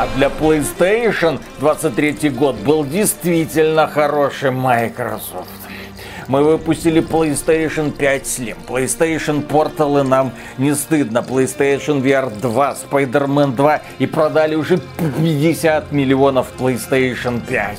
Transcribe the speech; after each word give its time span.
А 0.00 0.06
для 0.14 0.28
PlayStation 0.28 1.40
23 1.58 2.30
год 2.30 2.54
был 2.54 2.84
действительно 2.84 3.88
хороший 3.88 4.52
Microsoft. 4.52 5.48
Мы 6.28 6.44
выпустили 6.44 7.02
PlayStation 7.02 7.90
5 7.90 8.22
Slim, 8.22 8.56
PlayStation 8.68 9.44
Portal 9.44 10.00
и 10.00 10.06
нам 10.06 10.30
не 10.56 10.76
стыдно, 10.76 11.18
PlayStation 11.18 12.00
VR 12.00 12.30
2, 12.30 12.76
Spider-Man 12.88 13.56
2 13.56 13.80
и 13.98 14.06
продали 14.06 14.54
уже 14.54 14.78
50 14.98 15.90
миллионов 15.90 16.52
PlayStation 16.56 17.40
5. 17.44 17.78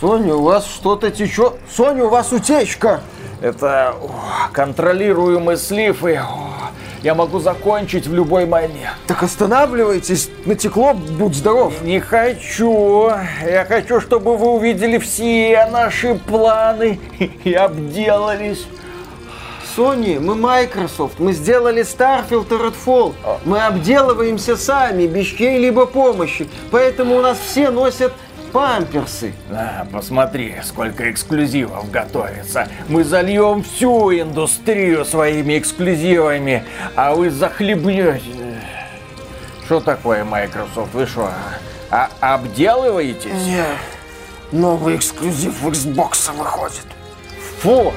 Соня, 0.00 0.36
у 0.36 0.44
вас 0.44 0.66
что-то 0.66 1.10
течет. 1.10 1.56
Соня, 1.70 2.06
у 2.06 2.08
вас 2.08 2.32
утечка. 2.32 3.02
Это 3.42 3.90
о, 3.90 4.48
контролируемый 4.50 5.58
слив 5.58 6.06
и 6.06 6.14
о, 6.14 6.70
я 7.04 7.14
могу 7.14 7.38
закончить 7.38 8.06
в 8.06 8.14
любой 8.14 8.46
момент. 8.46 8.96
Так 9.06 9.22
останавливайтесь, 9.22 10.30
натекло, 10.46 10.94
будь 10.94 11.34
здоров. 11.34 11.82
Не 11.82 12.00
хочу. 12.00 13.10
Я 13.46 13.66
хочу, 13.66 14.00
чтобы 14.00 14.38
вы 14.38 14.48
увидели 14.48 14.96
все 14.96 15.68
наши 15.70 16.14
планы 16.14 16.98
и 17.44 17.52
обделались. 17.52 18.66
Sony, 19.76 20.18
мы 20.18 20.34
Microsoft, 20.34 21.18
мы 21.18 21.32
сделали 21.32 21.82
Starfield 21.82 22.46
и 22.48 22.54
Redfall. 22.54 23.14
Мы 23.44 23.58
обделываемся 23.60 24.56
сами, 24.56 25.06
без 25.06 25.26
чьей-либо 25.26 25.84
помощи. 25.84 26.48
Поэтому 26.70 27.16
у 27.16 27.20
нас 27.20 27.38
все 27.38 27.70
носят 27.70 28.14
памперсы. 28.54 29.34
А, 29.50 29.84
посмотри, 29.92 30.54
сколько 30.62 31.10
эксклюзивов 31.10 31.90
готовится. 31.90 32.68
Мы 32.88 33.02
зальем 33.02 33.64
всю 33.64 34.12
индустрию 34.12 35.04
своими 35.04 35.58
эксклюзивами, 35.58 36.62
а 36.94 37.16
вы 37.16 37.30
захлебнете. 37.30 38.22
Что 39.64 39.80
такое 39.80 40.24
Microsoft? 40.24 40.94
Вы 40.94 41.06
что, 41.06 41.30
а 41.90 42.08
обделываетесь? 42.20 43.32
Не, 43.44 43.64
новый 44.52 44.96
эксклюзив 44.96 45.60
в 45.60 45.68
Xbox 45.68 46.32
выходит. 46.36 46.86
Фу! 47.60 47.92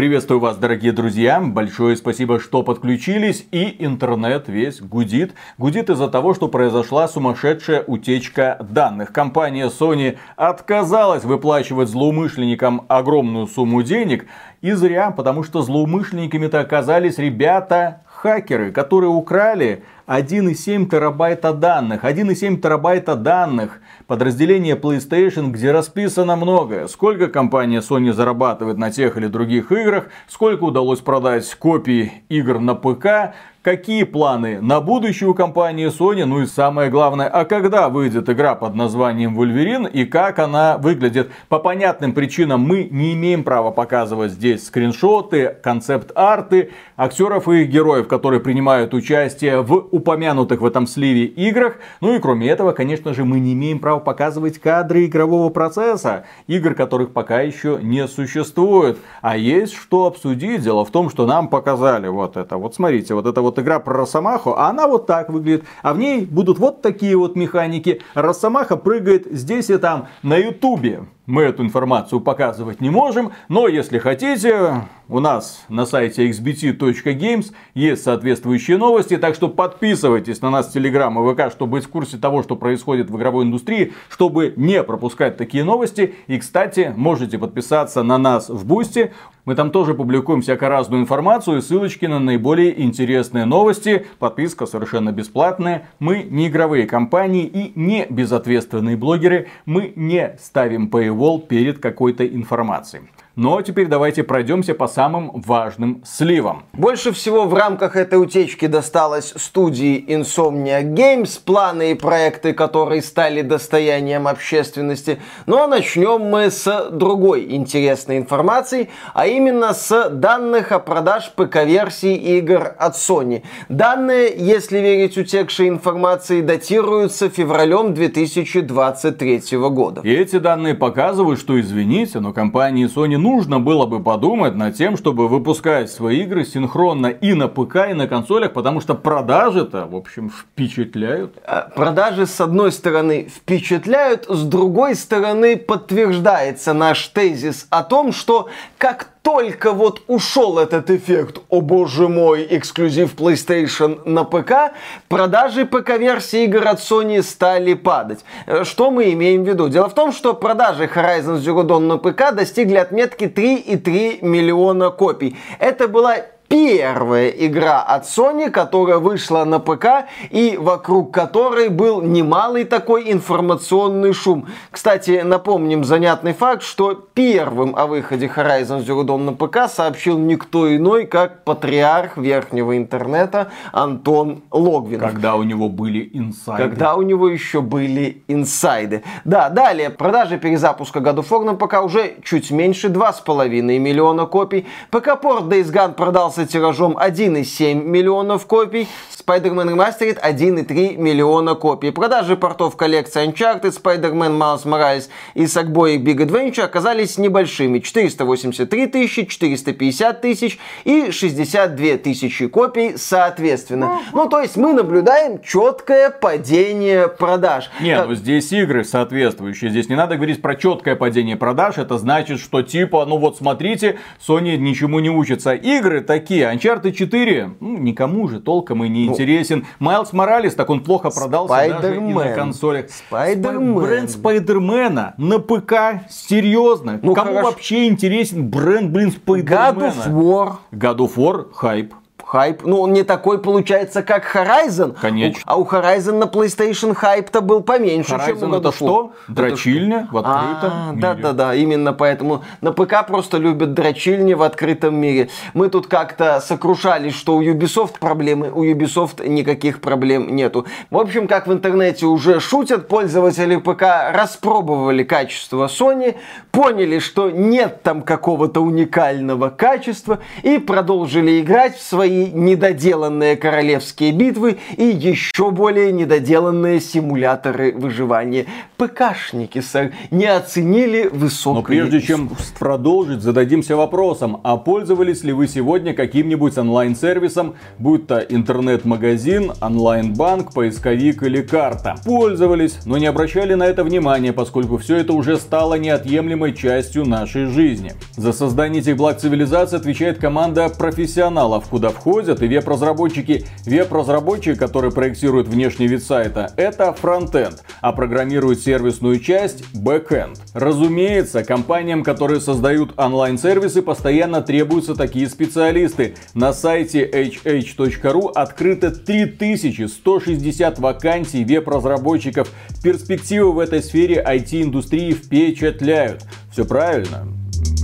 Приветствую 0.00 0.40
вас, 0.40 0.56
дорогие 0.56 0.92
друзья. 0.92 1.42
Большое 1.42 1.94
спасибо, 1.94 2.40
что 2.40 2.62
подключились. 2.62 3.46
И 3.50 3.76
интернет 3.84 4.48
весь 4.48 4.80
гудит. 4.80 5.34
Гудит 5.58 5.90
из-за 5.90 6.08
того, 6.08 6.32
что 6.32 6.48
произошла 6.48 7.06
сумасшедшая 7.06 7.84
утечка 7.86 8.56
данных. 8.66 9.12
Компания 9.12 9.68
Sony 9.68 10.16
отказалась 10.36 11.24
выплачивать 11.24 11.90
злоумышленникам 11.90 12.86
огромную 12.88 13.46
сумму 13.46 13.82
денег. 13.82 14.24
И 14.62 14.72
зря, 14.72 15.10
потому 15.10 15.42
что 15.42 15.60
злоумышленниками-то 15.60 16.60
оказались 16.60 17.18
ребята 17.18 18.00
хакеры, 18.06 18.72
которые 18.72 19.10
украли 19.10 19.84
1,7 20.10 20.88
терабайта 20.88 21.52
данных. 21.52 22.04
1,7 22.04 22.60
терабайта 22.60 23.14
данных. 23.14 23.80
Подразделение 24.08 24.74
PlayStation, 24.74 25.50
где 25.52 25.70
расписано 25.70 26.34
многое. 26.34 26.88
Сколько 26.88 27.28
компания 27.28 27.78
Sony 27.78 28.12
зарабатывает 28.12 28.76
на 28.76 28.90
тех 28.90 29.16
или 29.16 29.28
других 29.28 29.70
играх, 29.70 30.08
сколько 30.26 30.64
удалось 30.64 30.98
продать 30.98 31.48
копий 31.54 32.24
игр 32.28 32.58
на 32.58 32.74
ПК, 32.74 33.36
какие 33.62 34.04
планы 34.04 34.60
на 34.60 34.80
будущее 34.80 35.28
у 35.28 35.34
компании 35.34 35.88
Sony, 35.88 36.24
ну 36.24 36.40
и 36.40 36.46
самое 36.46 36.90
главное, 36.90 37.28
а 37.28 37.44
когда 37.44 37.88
выйдет 37.88 38.28
игра 38.28 38.54
под 38.54 38.74
названием 38.74 39.38
Wolverine 39.38 39.90
и 39.90 40.04
как 40.04 40.38
она 40.38 40.78
выглядит. 40.78 41.30
По 41.48 41.58
понятным 41.58 42.12
причинам 42.12 42.60
мы 42.60 42.88
не 42.90 43.12
имеем 43.12 43.44
права 43.44 43.70
показывать 43.70 44.32
здесь 44.32 44.66
скриншоты, 44.66 45.56
концепт-арты, 45.62 46.70
актеров 46.96 47.48
и 47.48 47.64
героев, 47.64 48.08
которые 48.08 48.40
принимают 48.40 48.94
участие 48.94 49.60
в 49.60 49.88
упомянутых 50.00 50.60
в 50.60 50.66
этом 50.66 50.86
сливе 50.86 51.24
играх. 51.24 51.74
Ну 52.00 52.14
и 52.14 52.18
кроме 52.18 52.48
этого, 52.48 52.72
конечно 52.72 53.14
же, 53.14 53.24
мы 53.24 53.38
не 53.38 53.52
имеем 53.52 53.78
права 53.78 54.00
показывать 54.00 54.58
кадры 54.58 55.04
игрового 55.04 55.50
процесса, 55.50 56.24
игр, 56.46 56.74
которых 56.74 57.12
пока 57.12 57.42
еще 57.42 57.78
не 57.82 58.08
существует. 58.08 58.98
А 59.20 59.36
есть 59.36 59.74
что 59.74 60.06
обсудить. 60.06 60.62
Дело 60.62 60.84
в 60.84 60.90
том, 60.90 61.10
что 61.10 61.26
нам 61.26 61.48
показали 61.48 62.08
вот 62.08 62.36
это. 62.36 62.56
Вот 62.56 62.74
смотрите, 62.74 63.14
вот 63.14 63.26
это 63.26 63.42
вот 63.42 63.58
игра 63.58 63.78
про 63.78 63.94
Росомаху, 63.94 64.54
а 64.56 64.68
она 64.68 64.88
вот 64.88 65.06
так 65.06 65.28
выглядит. 65.28 65.64
А 65.82 65.92
в 65.92 65.98
ней 65.98 66.24
будут 66.24 66.58
вот 66.58 66.82
такие 66.82 67.16
вот 67.16 67.36
механики. 67.36 68.00
Росомаха 68.14 68.76
прыгает 68.76 69.26
здесь 69.30 69.70
и 69.70 69.76
там 69.76 70.08
на 70.22 70.36
ютубе. 70.36 71.04
Мы 71.30 71.42
эту 71.42 71.62
информацию 71.62 72.20
показывать 72.20 72.80
не 72.80 72.90
можем, 72.90 73.30
но 73.48 73.68
если 73.68 73.98
хотите, 73.98 74.88
у 75.08 75.20
нас 75.20 75.64
на 75.68 75.86
сайте 75.86 76.28
xbt.games 76.28 77.52
есть 77.74 78.02
соответствующие 78.02 78.78
новости, 78.78 79.16
так 79.16 79.36
что 79.36 79.48
подписывайтесь 79.48 80.42
на 80.42 80.50
нас 80.50 80.66
в 80.66 80.76
Telegram 80.76 81.12
и 81.12 81.32
ВК, 81.32 81.52
чтобы 81.52 81.74
быть 81.74 81.84
в 81.84 81.88
курсе 81.88 82.16
того, 82.16 82.42
что 82.42 82.56
происходит 82.56 83.10
в 83.10 83.16
игровой 83.16 83.44
индустрии, 83.44 83.92
чтобы 84.08 84.54
не 84.56 84.82
пропускать 84.82 85.36
такие 85.36 85.62
новости. 85.62 86.16
И, 86.26 86.36
кстати, 86.36 86.92
можете 86.96 87.38
подписаться 87.38 88.02
на 88.02 88.18
нас 88.18 88.48
в 88.48 88.66
Boosty. 88.66 89.12
Мы 89.44 89.54
там 89.54 89.70
тоже 89.70 89.94
публикуем 89.94 90.42
всяко 90.42 90.68
разную 90.68 91.02
информацию 91.02 91.58
и 91.58 91.60
ссылочки 91.60 92.06
на 92.06 92.18
наиболее 92.18 92.82
интересные 92.82 93.44
новости. 93.44 94.06
Подписка 94.18 94.66
совершенно 94.66 95.12
бесплатная. 95.12 95.88
Мы 95.98 96.24
не 96.28 96.48
игровые 96.48 96.86
компании 96.86 97.46
и 97.46 97.72
не 97.74 98.06
безответственные 98.10 98.96
блогеры. 98.96 99.48
Мы 99.64 99.92
не 99.96 100.36
ставим 100.40 100.88
paywall 100.88 101.19
перед 101.38 101.78
какой-то 101.78 102.26
информацией. 102.26 103.02
Но 103.42 103.62
теперь 103.62 103.86
давайте 103.86 104.22
пройдемся 104.22 104.74
по 104.74 104.86
самым 104.86 105.40
важным 105.40 106.02
сливам. 106.04 106.64
Больше 106.74 107.10
всего 107.10 107.46
в 107.46 107.54
рамках 107.54 107.96
этой 107.96 108.22
утечки 108.22 108.66
досталось 108.66 109.32
студии 109.34 110.04
Insomniac 110.08 110.82
Games, 110.82 111.40
планы 111.42 111.92
и 111.92 111.94
проекты, 111.94 112.52
которые 112.52 113.00
стали 113.00 113.40
достоянием 113.40 114.28
общественности. 114.28 115.22
Но 115.46 115.66
начнем 115.66 116.20
мы 116.20 116.50
с 116.50 116.90
другой 116.90 117.54
интересной 117.54 118.18
информации, 118.18 118.90
а 119.14 119.26
именно 119.26 119.72
с 119.72 120.10
данных 120.10 120.70
о 120.72 120.78
продаж 120.78 121.32
ПК-версий 121.34 122.16
игр 122.16 122.74
от 122.78 122.94
Sony. 122.94 123.42
Данные, 123.70 124.34
если 124.36 124.80
верить 124.80 125.16
утекшей 125.16 125.70
информации, 125.70 126.42
датируются 126.42 127.30
февралем 127.30 127.94
2023 127.94 129.56
года. 129.70 130.02
И 130.04 130.12
эти 130.12 130.38
данные 130.38 130.74
показывают, 130.74 131.40
что, 131.40 131.58
извините, 131.58 132.20
но 132.20 132.34
компании 132.34 132.86
Sony 132.86 133.16
ну 133.16 133.29
нужно 133.30 133.60
было 133.60 133.86
бы 133.86 134.02
подумать 134.02 134.56
над 134.56 134.74
тем, 134.74 134.96
чтобы 134.96 135.28
выпускать 135.28 135.90
свои 135.90 136.22
игры 136.22 136.44
синхронно 136.44 137.06
и 137.06 137.32
на 137.34 137.46
ПК, 137.46 137.90
и 137.90 137.94
на 137.94 138.08
консолях, 138.08 138.52
потому 138.52 138.80
что 138.80 138.94
продажи-то, 138.94 139.86
в 139.86 139.94
общем, 139.94 140.30
впечатляют. 140.30 141.36
А, 141.44 141.70
продажи, 141.74 142.26
с 142.26 142.40
одной 142.40 142.72
стороны, 142.72 143.28
впечатляют, 143.32 144.26
с 144.28 144.42
другой 144.42 144.96
стороны, 144.96 145.56
подтверждается 145.56 146.72
наш 146.72 147.06
тезис 147.08 147.66
о 147.70 147.84
том, 147.84 148.12
что 148.12 148.48
как 148.78 149.10
только 149.22 149.72
вот 149.72 150.02
ушел 150.06 150.58
этот 150.58 150.90
эффект, 150.90 151.40
о 151.48 151.60
боже 151.60 152.08
мой, 152.08 152.46
эксклюзив 152.50 153.14
PlayStation 153.14 154.00
на 154.08 154.24
ПК, 154.24 154.74
продажи 155.08 155.66
ПК-версии 155.66 156.44
игр 156.44 156.66
от 156.66 156.80
Sony 156.80 157.22
стали 157.22 157.74
падать. 157.74 158.24
Э, 158.46 158.64
что 158.64 158.90
мы 158.90 159.12
имеем 159.12 159.44
в 159.44 159.48
виду? 159.48 159.68
Дело 159.68 159.88
в 159.88 159.94
том, 159.94 160.12
что 160.12 160.34
продажи 160.34 160.84
Horizon 160.84 161.38
Zero 161.38 161.66
Dawn 161.66 161.80
на 161.80 161.98
ПК 161.98 162.34
достигли 162.34 162.76
отметки 162.76 163.24
3,3 163.24 164.24
миллиона 164.24 164.90
копий. 164.90 165.36
Это 165.58 165.86
была 165.86 166.16
первая 166.50 167.28
игра 167.28 167.80
от 167.80 168.02
Sony, 168.02 168.50
которая 168.50 168.98
вышла 168.98 169.44
на 169.44 169.60
ПК 169.60 170.08
и 170.30 170.56
вокруг 170.60 171.14
которой 171.14 171.68
был 171.68 172.02
немалый 172.02 172.64
такой 172.64 173.12
информационный 173.12 174.12
шум. 174.12 174.48
Кстати, 174.72 175.22
напомним 175.24 175.84
занятный 175.84 176.32
факт, 176.32 176.64
что 176.64 176.94
первым 176.94 177.76
о 177.76 177.86
выходе 177.86 178.26
Horizon 178.26 178.84
Zero 178.84 179.04
Dawn 179.04 179.18
на 179.18 179.32
ПК 179.32 179.72
сообщил 179.72 180.18
никто 180.18 180.74
иной, 180.74 181.06
как 181.06 181.44
патриарх 181.44 182.16
верхнего 182.16 182.76
интернета 182.76 183.52
Антон 183.70 184.42
Логвинов. 184.50 185.08
Когда 185.08 185.36
у 185.36 185.44
него 185.44 185.68
были 185.68 186.10
инсайды. 186.12 186.64
Когда 186.64 186.96
у 186.96 187.02
него 187.02 187.28
еще 187.28 187.60
были 187.60 188.24
инсайды. 188.26 189.04
Да, 189.24 189.50
далее, 189.50 189.88
продажи 189.90 190.36
перезапуска 190.36 190.98
God 190.98 191.18
of 191.18 191.28
War 191.28 191.44
на 191.44 191.54
ПК 191.54 191.84
уже 191.84 192.16
чуть 192.24 192.50
меньше 192.50 192.88
2,5 192.88 193.78
миллиона 193.78 194.26
копий. 194.26 194.66
ПК-порт 194.90 195.44
Days 195.44 195.72
Gone 195.72 195.94
продался 195.94 196.39
продался 196.40 196.46
тиражом 196.46 196.96
1,7 196.96 197.84
миллионов 197.84 198.46
копий, 198.46 198.88
Spider-Man 199.30 199.74
Remastered 199.74 200.18
1,3 200.22 200.96
миллиона 200.96 201.54
копий. 201.54 201.90
Продажи 201.90 202.36
портов 202.36 202.76
коллекции 202.76 203.26
Uncharted, 203.26 203.72
Spider-Man 203.80 204.38
Miles 204.38 204.64
Morales 204.64 205.08
и 205.34 205.44
Sackboy 205.44 205.98
Big 205.98 206.18
Adventure 206.18 206.62
оказались 206.62 207.18
небольшими. 207.18 207.78
483 207.80 208.86
тысячи, 208.86 209.24
450 209.24 210.20
тысяч 210.20 210.58
и 210.84 211.10
62 211.10 211.98
тысячи 211.98 212.48
копий 212.48 212.96
соответственно. 212.96 214.00
Ну, 214.12 214.28
то 214.28 214.40
есть 214.40 214.56
мы 214.56 214.72
наблюдаем 214.72 215.40
четкое 215.42 216.10
падение 216.10 217.08
продаж. 217.08 217.70
Не, 217.80 218.02
ну 218.02 218.14
здесь 218.14 218.52
игры 218.52 218.84
соответствующие. 218.84 219.70
Здесь 219.70 219.88
не 219.88 219.96
надо 219.96 220.16
говорить 220.16 220.42
про 220.42 220.56
четкое 220.56 220.96
падение 220.96 221.36
продаж. 221.36 221.78
Это 221.78 221.98
значит, 221.98 222.40
что 222.40 222.62
типа, 222.62 223.04
ну 223.06 223.18
вот 223.18 223.36
смотрите, 223.36 223.98
Sony 224.26 224.56
ничему 224.56 225.00
не 225.00 225.10
учится. 225.10 225.52
Игры 225.52 226.00
такие 226.00 226.29
такие. 226.30 226.52
Uncharted 226.52 226.92
4, 226.92 227.56
ну, 227.60 227.78
никому 227.78 228.28
же 228.28 228.40
толком 228.40 228.84
и 228.84 228.88
не 228.88 229.06
ну, 229.06 229.12
интересен. 229.12 229.66
Майлз 229.78 230.12
Моралес, 230.12 230.54
так 230.54 230.70
он 230.70 230.82
плохо 230.82 231.10
продался 231.10 231.80
даже 231.80 231.96
и 231.96 232.00
на 232.00 232.34
консолях. 232.34 232.90
Спайдермен. 232.90 233.74
Бренд 233.74 234.10
Спайдермена 234.10 235.14
на 235.18 235.38
ПК, 235.38 236.08
серьезно. 236.08 237.00
Ну, 237.02 237.14
Кому 237.14 237.32
хорошо. 237.32 237.50
вообще 237.50 237.88
интересен 237.88 238.48
бренд, 238.48 238.90
блин, 238.90 239.10
Спайдермена? 239.12 239.92
God 239.92 240.06
of 240.06 240.12
War. 240.12 240.52
God 240.72 240.96
of 240.98 241.16
War, 241.16 241.52
хайп 241.52 241.94
хайп. 242.30 242.62
Ну, 242.64 242.80
он 242.80 242.92
не 242.92 243.02
такой, 243.02 243.38
получается, 243.38 244.02
как 244.02 244.36
Horizon. 244.36 244.96
Конечно. 245.00 245.42
А 245.46 245.56
у 245.56 245.64
Horizon 245.64 246.18
на 246.18 246.24
PlayStation 246.24 246.94
хайп-то 246.94 247.40
был 247.40 247.60
поменьше, 247.60 248.14
Horizon 248.14 248.38
чем 248.38 248.52
у 248.52 248.54
это 248.54 248.70
что? 248.70 249.12
Дрочильня 249.26 250.08
в 250.12 250.16
открытом 250.16 250.70
а, 250.72 250.92
мире. 250.92 251.02
Да-да-да, 251.02 251.54
именно 251.56 251.92
поэтому 251.92 252.44
на 252.60 252.72
ПК 252.72 253.04
просто 253.08 253.38
любят 253.38 253.74
дрочильни 253.74 254.34
в 254.34 254.42
открытом 254.42 254.94
мире. 254.94 255.28
Мы 255.54 255.68
тут 255.68 255.88
как-то 255.88 256.40
сокрушались, 256.40 257.16
что 257.16 257.36
у 257.36 257.42
Ubisoft 257.42 257.98
проблемы, 257.98 258.52
у 258.52 258.64
Ubisoft 258.64 259.26
никаких 259.26 259.80
проблем 259.80 260.36
нету. 260.36 260.66
В 260.90 260.98
общем, 260.98 261.26
как 261.26 261.48
в 261.48 261.52
интернете 261.52 262.06
уже 262.06 262.38
шутят, 262.38 262.86
пользователи 262.86 263.56
ПК 263.56 264.12
распробовали 264.12 265.02
качество 265.02 265.66
Sony, 265.66 266.14
поняли, 266.52 267.00
что 267.00 267.30
нет 267.30 267.82
там 267.82 268.02
какого-то 268.02 268.60
уникального 268.60 269.48
качества 269.48 270.20
и 270.44 270.58
продолжили 270.58 271.40
играть 271.40 271.76
в 271.76 271.82
свои 271.82 272.19
недоделанные 272.26 273.36
королевские 273.36 274.12
битвы 274.12 274.58
и 274.76 274.84
еще 274.84 275.50
более 275.50 275.92
недоделанные 275.92 276.80
симуляторы 276.80 277.72
выживания. 277.72 278.46
ПКшники, 278.76 279.60
сэр, 279.60 279.92
не 280.10 280.26
оценили 280.26 281.08
высокое 281.08 281.54
Но 281.54 281.62
прежде 281.62 282.00
чем 282.00 282.30
продолжить, 282.58 283.22
зададимся 283.22 283.76
вопросом, 283.76 284.40
а 284.42 284.56
пользовались 284.56 285.24
ли 285.24 285.32
вы 285.32 285.48
сегодня 285.48 285.94
каким-нибудь 285.94 286.56
онлайн-сервисом, 286.58 287.54
будь 287.78 288.06
то 288.06 288.18
интернет-магазин, 288.18 289.52
онлайн-банк, 289.60 290.52
поисковик 290.52 291.22
или 291.22 291.42
карта? 291.42 291.96
Пользовались, 292.04 292.78
но 292.84 292.98
не 292.98 293.06
обращали 293.06 293.54
на 293.54 293.64
это 293.64 293.84
внимания, 293.84 294.32
поскольку 294.32 294.78
все 294.78 294.96
это 294.96 295.12
уже 295.12 295.36
стало 295.36 295.74
неотъемлемой 295.74 296.54
частью 296.54 297.06
нашей 297.06 297.46
жизни. 297.46 297.92
За 298.16 298.32
создание 298.32 298.82
этих 298.82 298.96
благ 298.96 299.18
цивилизации 299.18 299.76
отвечает 299.76 300.18
команда 300.18 300.68
профессионалов, 300.68 301.64
куда 301.68 301.90
входит 301.90 302.09
входят 302.10 302.42
и 302.42 302.48
веб-разработчики. 302.48 303.44
Веб-разработчик, 303.66 304.58
который 304.58 304.90
проектирует 304.90 305.46
внешний 305.46 305.86
вид 305.86 306.02
сайта, 306.02 306.52
это 306.56 306.92
фронтенд, 306.92 307.62
а 307.80 307.92
программирует 307.92 308.60
сервисную 308.60 309.20
часть– 309.20 309.64
бэкенд. 309.74 310.40
Разумеется, 310.52 311.44
компаниям, 311.44 312.02
которые 312.02 312.40
создают 312.40 312.98
онлайн-сервисы, 312.98 313.80
постоянно 313.80 314.42
требуются 314.42 314.96
такие 314.96 315.28
специалисты. 315.28 316.16
На 316.34 316.52
сайте 316.52 317.08
hh.ru 317.08 318.32
открыто 318.34 318.90
3160 318.90 320.78
вакансий 320.80 321.44
веб-разработчиков. 321.44 322.48
Перспективы 322.82 323.52
в 323.52 323.60
этой 323.60 323.84
сфере 323.84 324.24
IT-индустрии 324.26 325.12
впечатляют. 325.12 326.24
Все 326.50 326.64
правильно. 326.64 327.28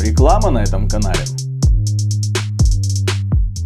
Реклама 0.02 0.50
на 0.50 0.64
этом 0.64 0.88
канале. 0.88 1.20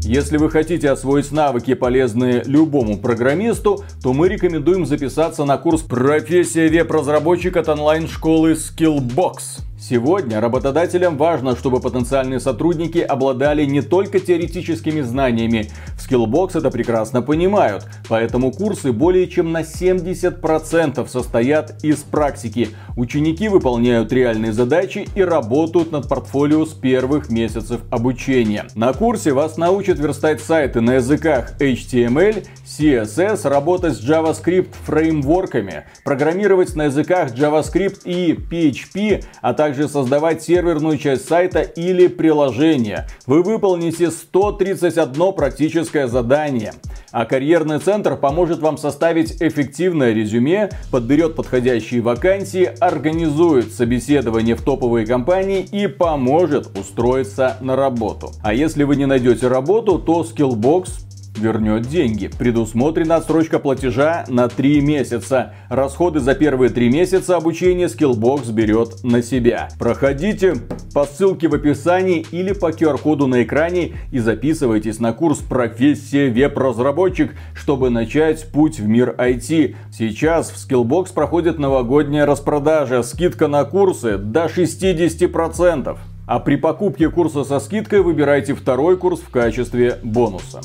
Если 0.02 0.38
вы 0.38 0.50
хотите 0.50 0.90
освоить 0.90 1.30
навыки, 1.30 1.74
полезные 1.74 2.42
любому 2.46 2.98
программисту, 2.98 3.84
то 4.02 4.12
мы 4.14 4.28
рекомендуем 4.28 4.86
записаться 4.86 5.44
на 5.44 5.58
курс 5.58 5.82
«Профессия 5.82 6.68
веб-разработчик» 6.68 7.56
от 7.56 7.68
онлайн-школы 7.68 8.52
Skillbox. 8.52 9.69
Сегодня 9.80 10.42
работодателям 10.42 11.16
важно, 11.16 11.56
чтобы 11.56 11.80
потенциальные 11.80 12.38
сотрудники 12.38 12.98
обладали 12.98 13.64
не 13.64 13.80
только 13.80 14.20
теоретическими 14.20 15.00
знаниями. 15.00 15.70
В 15.96 16.06
Skillbox 16.06 16.58
это 16.58 16.70
прекрасно 16.70 17.22
понимают, 17.22 17.86
поэтому 18.06 18.52
курсы 18.52 18.92
более 18.92 19.26
чем 19.26 19.52
на 19.52 19.62
70% 19.62 21.08
состоят 21.08 21.82
из 21.82 22.00
практики. 22.00 22.68
Ученики 22.94 23.48
выполняют 23.48 24.12
реальные 24.12 24.52
задачи 24.52 25.08
и 25.14 25.22
работают 25.22 25.92
над 25.92 26.06
портфолио 26.06 26.66
с 26.66 26.74
первых 26.74 27.30
месяцев 27.30 27.80
обучения. 27.90 28.66
На 28.74 28.92
курсе 28.92 29.32
вас 29.32 29.56
научат 29.56 29.98
верстать 29.98 30.42
сайты 30.42 30.82
на 30.82 30.96
языках 30.96 31.58
HTML, 31.58 32.46
CSS, 32.66 33.48
работать 33.48 33.94
с 33.94 34.06
JavaScript 34.06 34.74
фреймворками, 34.84 35.84
программировать 36.04 36.76
на 36.76 36.84
языках 36.84 37.32
JavaScript 37.34 38.02
и 38.04 38.34
PHP, 38.34 39.24
а 39.40 39.54
также 39.54 39.69
также 39.70 39.88
создавать 39.88 40.42
серверную 40.42 40.98
часть 40.98 41.28
сайта 41.28 41.60
или 41.60 42.08
приложения. 42.08 43.06
Вы 43.26 43.44
выполните 43.44 44.10
131 44.10 45.32
практическое 45.32 46.08
задание. 46.08 46.72
А 47.12 47.24
карьерный 47.24 47.78
центр 47.78 48.16
поможет 48.16 48.58
вам 48.58 48.78
составить 48.78 49.40
эффективное 49.40 50.12
резюме, 50.12 50.70
подберет 50.90 51.36
подходящие 51.36 52.00
вакансии, 52.00 52.68
организует 52.80 53.72
собеседование 53.72 54.56
в 54.56 54.62
топовые 54.62 55.06
компании 55.06 55.60
и 55.60 55.86
поможет 55.86 56.76
устроиться 56.76 57.56
на 57.60 57.76
работу. 57.76 58.32
А 58.42 58.52
если 58.52 58.82
вы 58.82 58.96
не 58.96 59.06
найдете 59.06 59.46
работу, 59.46 60.00
то 60.00 60.22
Skillbox 60.22 61.09
вернет 61.36 61.82
деньги. 61.82 62.28
Предусмотрена 62.28 63.16
отсрочка 63.16 63.58
платежа 63.58 64.24
на 64.28 64.48
3 64.48 64.80
месяца. 64.80 65.54
Расходы 65.68 66.20
за 66.20 66.34
первые 66.34 66.70
3 66.70 66.90
месяца 66.90 67.36
обучения 67.36 67.86
Skillbox 67.86 68.52
берет 68.52 69.02
на 69.02 69.22
себя. 69.22 69.68
Проходите 69.78 70.54
по 70.92 71.04
ссылке 71.04 71.48
в 71.48 71.54
описании 71.54 72.26
или 72.30 72.52
по 72.52 72.70
QR-коду 72.70 73.26
на 73.26 73.42
экране 73.42 73.92
и 74.10 74.18
записывайтесь 74.18 74.98
на 74.98 75.12
курс 75.12 75.38
«Профессия 75.38 76.28
веб-разработчик», 76.28 77.32
чтобы 77.54 77.90
начать 77.90 78.50
путь 78.50 78.78
в 78.78 78.86
мир 78.86 79.14
IT. 79.16 79.76
Сейчас 79.92 80.50
в 80.50 80.56
Skillbox 80.56 81.12
проходит 81.14 81.58
новогодняя 81.58 82.26
распродажа, 82.26 83.02
скидка 83.02 83.48
на 83.48 83.64
курсы 83.64 84.18
до 84.18 84.46
60%. 84.46 85.98
А 86.26 86.38
при 86.38 86.56
покупке 86.56 87.10
курса 87.10 87.42
со 87.42 87.58
скидкой 87.58 88.02
выбирайте 88.02 88.54
второй 88.54 88.96
курс 88.96 89.20
в 89.20 89.30
качестве 89.30 89.98
бонуса. 90.04 90.60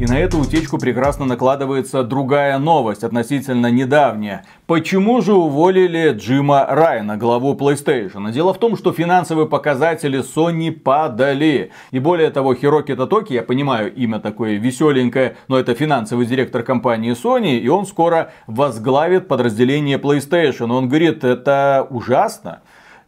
И 0.00 0.06
на 0.06 0.18
эту 0.18 0.38
утечку 0.38 0.78
прекрасно 0.78 1.26
накладывается 1.26 2.02
другая 2.02 2.58
новость, 2.58 3.04
относительно 3.04 3.70
недавняя. 3.70 4.46
Почему 4.66 5.20
же 5.20 5.34
уволили 5.34 6.14
Джима 6.14 6.64
Райана, 6.66 7.18
главу 7.18 7.52
PlayStation? 7.52 8.32
Дело 8.32 8.54
в 8.54 8.58
том, 8.58 8.78
что 8.78 8.94
финансовые 8.94 9.46
показатели 9.46 10.20
Sony 10.20 10.72
падали. 10.72 11.72
И 11.90 11.98
более 11.98 12.30
того, 12.30 12.54
Хироки 12.54 12.96
Татоки, 12.96 13.34
я 13.34 13.42
понимаю, 13.42 13.94
имя 13.94 14.20
такое 14.20 14.54
веселенькое, 14.56 15.36
но 15.48 15.58
это 15.58 15.74
финансовый 15.74 16.24
директор 16.24 16.62
компании 16.62 17.12
Sony, 17.12 17.58
и 17.58 17.68
он 17.68 17.84
скоро 17.84 18.32
возглавит 18.46 19.28
подразделение 19.28 19.98
PlayStation. 19.98 20.72
Он 20.72 20.88
говорит, 20.88 21.24
это 21.24 21.86
ужасно 21.90 22.62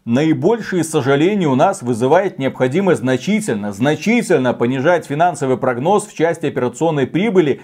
наибольшие 0.04 0.84
сожаления 0.84 1.46
у 1.46 1.54
нас 1.54 1.82
вызывает 1.82 2.38
необходимость 2.38 3.00
значительно, 3.00 3.72
значительно 3.72 4.54
понижать 4.54 5.06
финансовый 5.06 5.56
прогноз 5.56 6.06
в 6.06 6.16
части 6.16 6.46
операционной 6.46 7.06
прибыли 7.06 7.62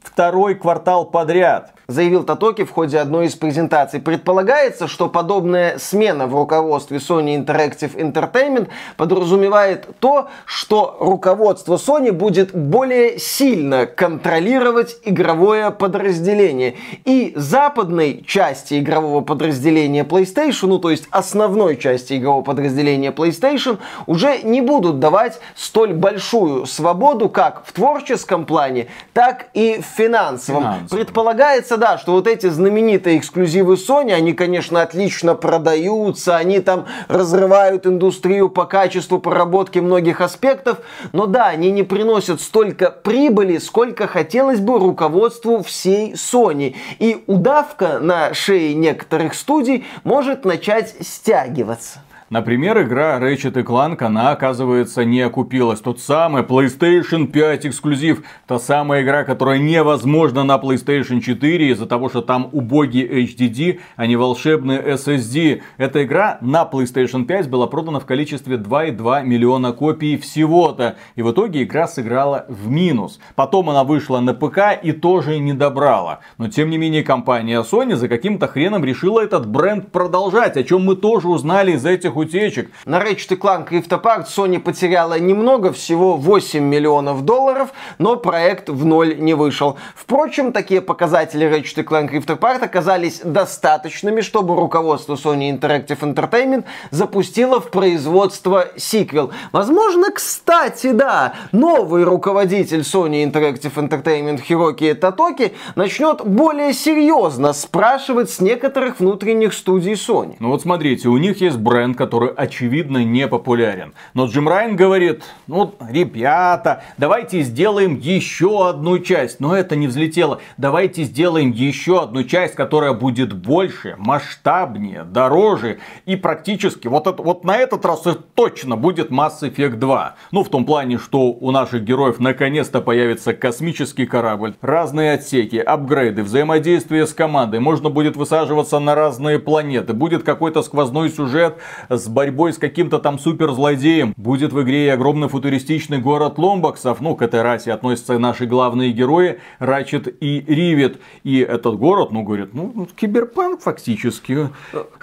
второй 0.00 0.54
квартал 0.54 1.10
подряд 1.10 1.74
заявил 1.90 2.24
Татоки 2.24 2.64
в 2.64 2.70
ходе 2.70 2.98
одной 2.98 3.26
из 3.26 3.34
презентаций. 3.34 4.00
Предполагается, 4.00 4.88
что 4.88 5.08
подобная 5.08 5.78
смена 5.78 6.26
в 6.26 6.34
руководстве 6.34 6.98
Sony 6.98 7.44
Interactive 7.44 7.94
Entertainment 7.96 8.68
подразумевает 8.96 9.88
то, 9.98 10.28
что 10.44 10.96
руководство 11.00 11.76
Sony 11.76 12.12
будет 12.12 12.54
более 12.54 13.18
сильно 13.18 13.86
контролировать 13.86 14.98
игровое 15.04 15.70
подразделение. 15.70 16.76
И 17.04 17.32
западной 17.36 18.24
части 18.26 18.78
игрового 18.78 19.20
подразделения 19.20 20.04
PlayStation, 20.04 20.66
ну 20.66 20.78
то 20.78 20.90
есть 20.90 21.06
основной 21.10 21.76
части 21.76 22.14
игрового 22.14 22.42
подразделения 22.42 23.10
PlayStation, 23.10 23.78
уже 24.06 24.38
не 24.42 24.60
будут 24.60 24.98
давать 25.00 25.40
столь 25.56 25.92
большую 25.92 26.66
свободу 26.66 27.28
как 27.28 27.64
в 27.66 27.72
творческом 27.72 28.44
плане, 28.44 28.88
так 29.12 29.46
и 29.54 29.80
в 29.80 29.84
финансовом. 29.96 30.62
Финансово. 30.62 30.98
Предполагается 30.98 31.76
да, 31.80 31.98
что 31.98 32.12
вот 32.12 32.28
эти 32.28 32.46
знаменитые 32.46 33.18
эксклюзивы 33.18 33.74
Sony, 33.74 34.12
они, 34.12 34.34
конечно, 34.34 34.82
отлично 34.82 35.34
продаются, 35.34 36.36
они 36.36 36.60
там 36.60 36.86
разрывают 37.08 37.86
индустрию 37.86 38.50
по 38.50 38.66
качеству 38.66 39.18
проработки 39.18 39.80
многих 39.80 40.20
аспектов, 40.20 40.78
но 41.12 41.26
да, 41.26 41.46
они 41.46 41.72
не 41.72 41.82
приносят 41.82 42.40
столько 42.40 42.90
прибыли, 42.90 43.58
сколько 43.58 44.06
хотелось 44.06 44.60
бы 44.60 44.78
руководству 44.78 45.62
всей 45.62 46.12
Sony. 46.12 46.76
И 46.98 47.24
удавка 47.26 47.98
на 47.98 48.34
шее 48.34 48.74
некоторых 48.74 49.34
студий 49.34 49.86
может 50.04 50.44
начать 50.44 50.94
стягиваться. 51.00 52.00
Например, 52.30 52.80
игра 52.80 53.18
Ratchet 53.18 53.54
Clank, 53.64 54.04
она, 54.04 54.30
оказывается, 54.30 55.04
не 55.04 55.20
окупилась. 55.20 55.80
Тот 55.80 55.98
самый 55.98 56.44
PlayStation 56.44 57.26
5 57.26 57.66
эксклюзив. 57.66 58.22
Та 58.46 58.60
самая 58.60 59.02
игра, 59.02 59.24
которая 59.24 59.58
невозможна 59.58 60.44
на 60.44 60.54
PlayStation 60.54 61.20
4 61.20 61.70
из-за 61.70 61.86
того, 61.86 62.08
что 62.08 62.22
там 62.22 62.48
убогий 62.52 63.04
HDD, 63.04 63.80
а 63.96 64.06
не 64.06 64.14
волшебный 64.14 64.76
SSD. 64.76 65.62
Эта 65.76 66.04
игра 66.04 66.38
на 66.40 66.62
PlayStation 66.62 67.24
5 67.24 67.50
была 67.50 67.66
продана 67.66 67.98
в 67.98 68.06
количестве 68.06 68.58
2,2 68.58 69.24
миллиона 69.24 69.72
копий 69.72 70.16
всего-то. 70.16 70.98
И 71.16 71.22
в 71.22 71.32
итоге 71.32 71.64
игра 71.64 71.88
сыграла 71.88 72.46
в 72.48 72.70
минус. 72.70 73.18
Потом 73.34 73.70
она 73.70 73.82
вышла 73.82 74.20
на 74.20 74.34
ПК 74.34 74.78
и 74.80 74.92
тоже 74.92 75.40
не 75.40 75.52
добрала. 75.52 76.20
Но 76.38 76.46
тем 76.46 76.70
не 76.70 76.78
менее 76.78 77.02
компания 77.02 77.60
Sony 77.62 77.96
за 77.96 78.06
каким-то 78.06 78.46
хреном 78.46 78.84
решила 78.84 79.18
этот 79.18 79.48
бренд 79.48 79.90
продолжать, 79.90 80.56
о 80.56 80.62
чем 80.62 80.84
мы 80.84 80.94
тоже 80.94 81.26
узнали 81.26 81.72
из 81.72 81.84
этих 81.84 82.19
утечек. 82.20 82.70
На 82.84 83.00
Ratchet 83.00 83.38
Clank 83.38 83.68
Rift 83.70 83.88
Apart 83.88 84.26
Sony 84.26 84.58
потеряла 84.58 85.18
немного, 85.18 85.72
всего 85.72 86.16
8 86.16 86.62
миллионов 86.62 87.24
долларов, 87.24 87.70
но 87.98 88.16
проект 88.16 88.68
в 88.68 88.84
ноль 88.84 89.18
не 89.18 89.34
вышел. 89.34 89.78
Впрочем, 89.94 90.52
такие 90.52 90.80
показатели 90.80 91.46
Ratchet 91.48 91.84
Clank 91.84 92.10
Rift 92.10 92.38
Apart 92.38 92.64
оказались 92.64 93.20
достаточными, 93.24 94.20
чтобы 94.20 94.56
руководство 94.56 95.14
Sony 95.14 95.50
Interactive 95.50 95.98
Entertainment 96.00 96.64
запустило 96.90 97.60
в 97.60 97.70
производство 97.70 98.68
сиквел. 98.76 99.32
Возможно, 99.52 100.10
кстати, 100.10 100.92
да, 100.92 101.34
новый 101.52 102.04
руководитель 102.04 102.80
Sony 102.80 103.24
Interactive 103.24 103.74
Entertainment 103.74 104.40
Хироки 104.40 104.94
Татоки 104.94 105.52
начнет 105.76 106.24
более 106.24 106.72
серьезно 106.72 107.52
спрашивать 107.52 108.30
с 108.30 108.40
некоторых 108.40 109.00
внутренних 109.00 109.54
студий 109.54 109.94
Sony. 109.94 110.36
Ну 110.38 110.50
вот 110.50 110.62
смотрите, 110.62 111.08
у 111.08 111.16
них 111.16 111.40
есть 111.40 111.56
бренд, 111.56 111.96
который 111.96 112.09
очевидно 112.14 113.04
не 113.04 113.26
популярен. 113.28 113.94
Но 114.14 114.26
Джим 114.26 114.48
Райан 114.48 114.76
говорит, 114.76 115.24
ну, 115.46 115.74
ребята, 115.88 116.82
давайте 116.98 117.42
сделаем 117.42 117.96
еще 117.96 118.68
одну 118.68 118.98
часть. 118.98 119.40
Но 119.40 119.56
это 119.56 119.76
не 119.76 119.86
взлетело. 119.86 120.40
Давайте 120.56 121.04
сделаем 121.04 121.50
еще 121.50 122.02
одну 122.02 122.24
часть, 122.24 122.54
которая 122.54 122.92
будет 122.92 123.32
больше, 123.32 123.94
масштабнее, 123.98 125.04
дороже. 125.04 125.78
И 126.06 126.16
практически, 126.16 126.88
вот, 126.88 127.06
это, 127.06 127.22
вот 127.22 127.44
на 127.44 127.56
этот 127.56 127.84
раз 127.84 128.02
точно 128.34 128.76
будет 128.76 129.10
Mass 129.10 129.40
Effect 129.42 129.76
2. 129.76 130.14
Ну, 130.32 130.44
в 130.44 130.48
том 130.48 130.64
плане, 130.64 130.98
что 130.98 131.26
у 131.32 131.50
наших 131.50 131.82
героев 131.84 132.20
наконец-то 132.20 132.80
появится 132.80 133.34
космический 133.34 134.06
корабль, 134.06 134.54
разные 134.60 135.12
отсеки, 135.12 135.56
апгрейды, 135.56 136.22
взаимодействие 136.22 137.06
с 137.06 137.14
командой. 137.14 137.60
Можно 137.60 137.90
будет 137.90 138.16
высаживаться 138.16 138.78
на 138.78 138.94
разные 138.94 139.38
планеты. 139.38 139.92
Будет 139.92 140.22
какой-то 140.22 140.62
сквозной 140.62 141.10
сюжет 141.10 141.58
с 142.00 142.08
борьбой 142.08 142.52
с 142.52 142.58
каким-то 142.58 142.98
там 142.98 143.18
суперзлодеем. 143.18 144.14
Будет 144.16 144.52
в 144.52 144.62
игре 144.62 144.86
и 144.86 144.88
огромный 144.88 145.28
футуристичный 145.28 145.98
город 145.98 146.38
Ломбаксов. 146.38 147.00
Ну, 147.00 147.14
к 147.14 147.22
этой 147.22 147.42
расе 147.42 147.72
относятся 147.72 148.18
наши 148.18 148.46
главные 148.46 148.92
герои 148.92 149.40
Рачет 149.58 150.08
и 150.22 150.44
Ривет. 150.46 151.00
И 151.22 151.38
этот 151.38 151.76
город, 151.76 152.10
ну, 152.10 152.22
говорит, 152.22 152.54
ну, 152.54 152.88
киберпанк 152.96 153.60
фактически. 153.60 154.50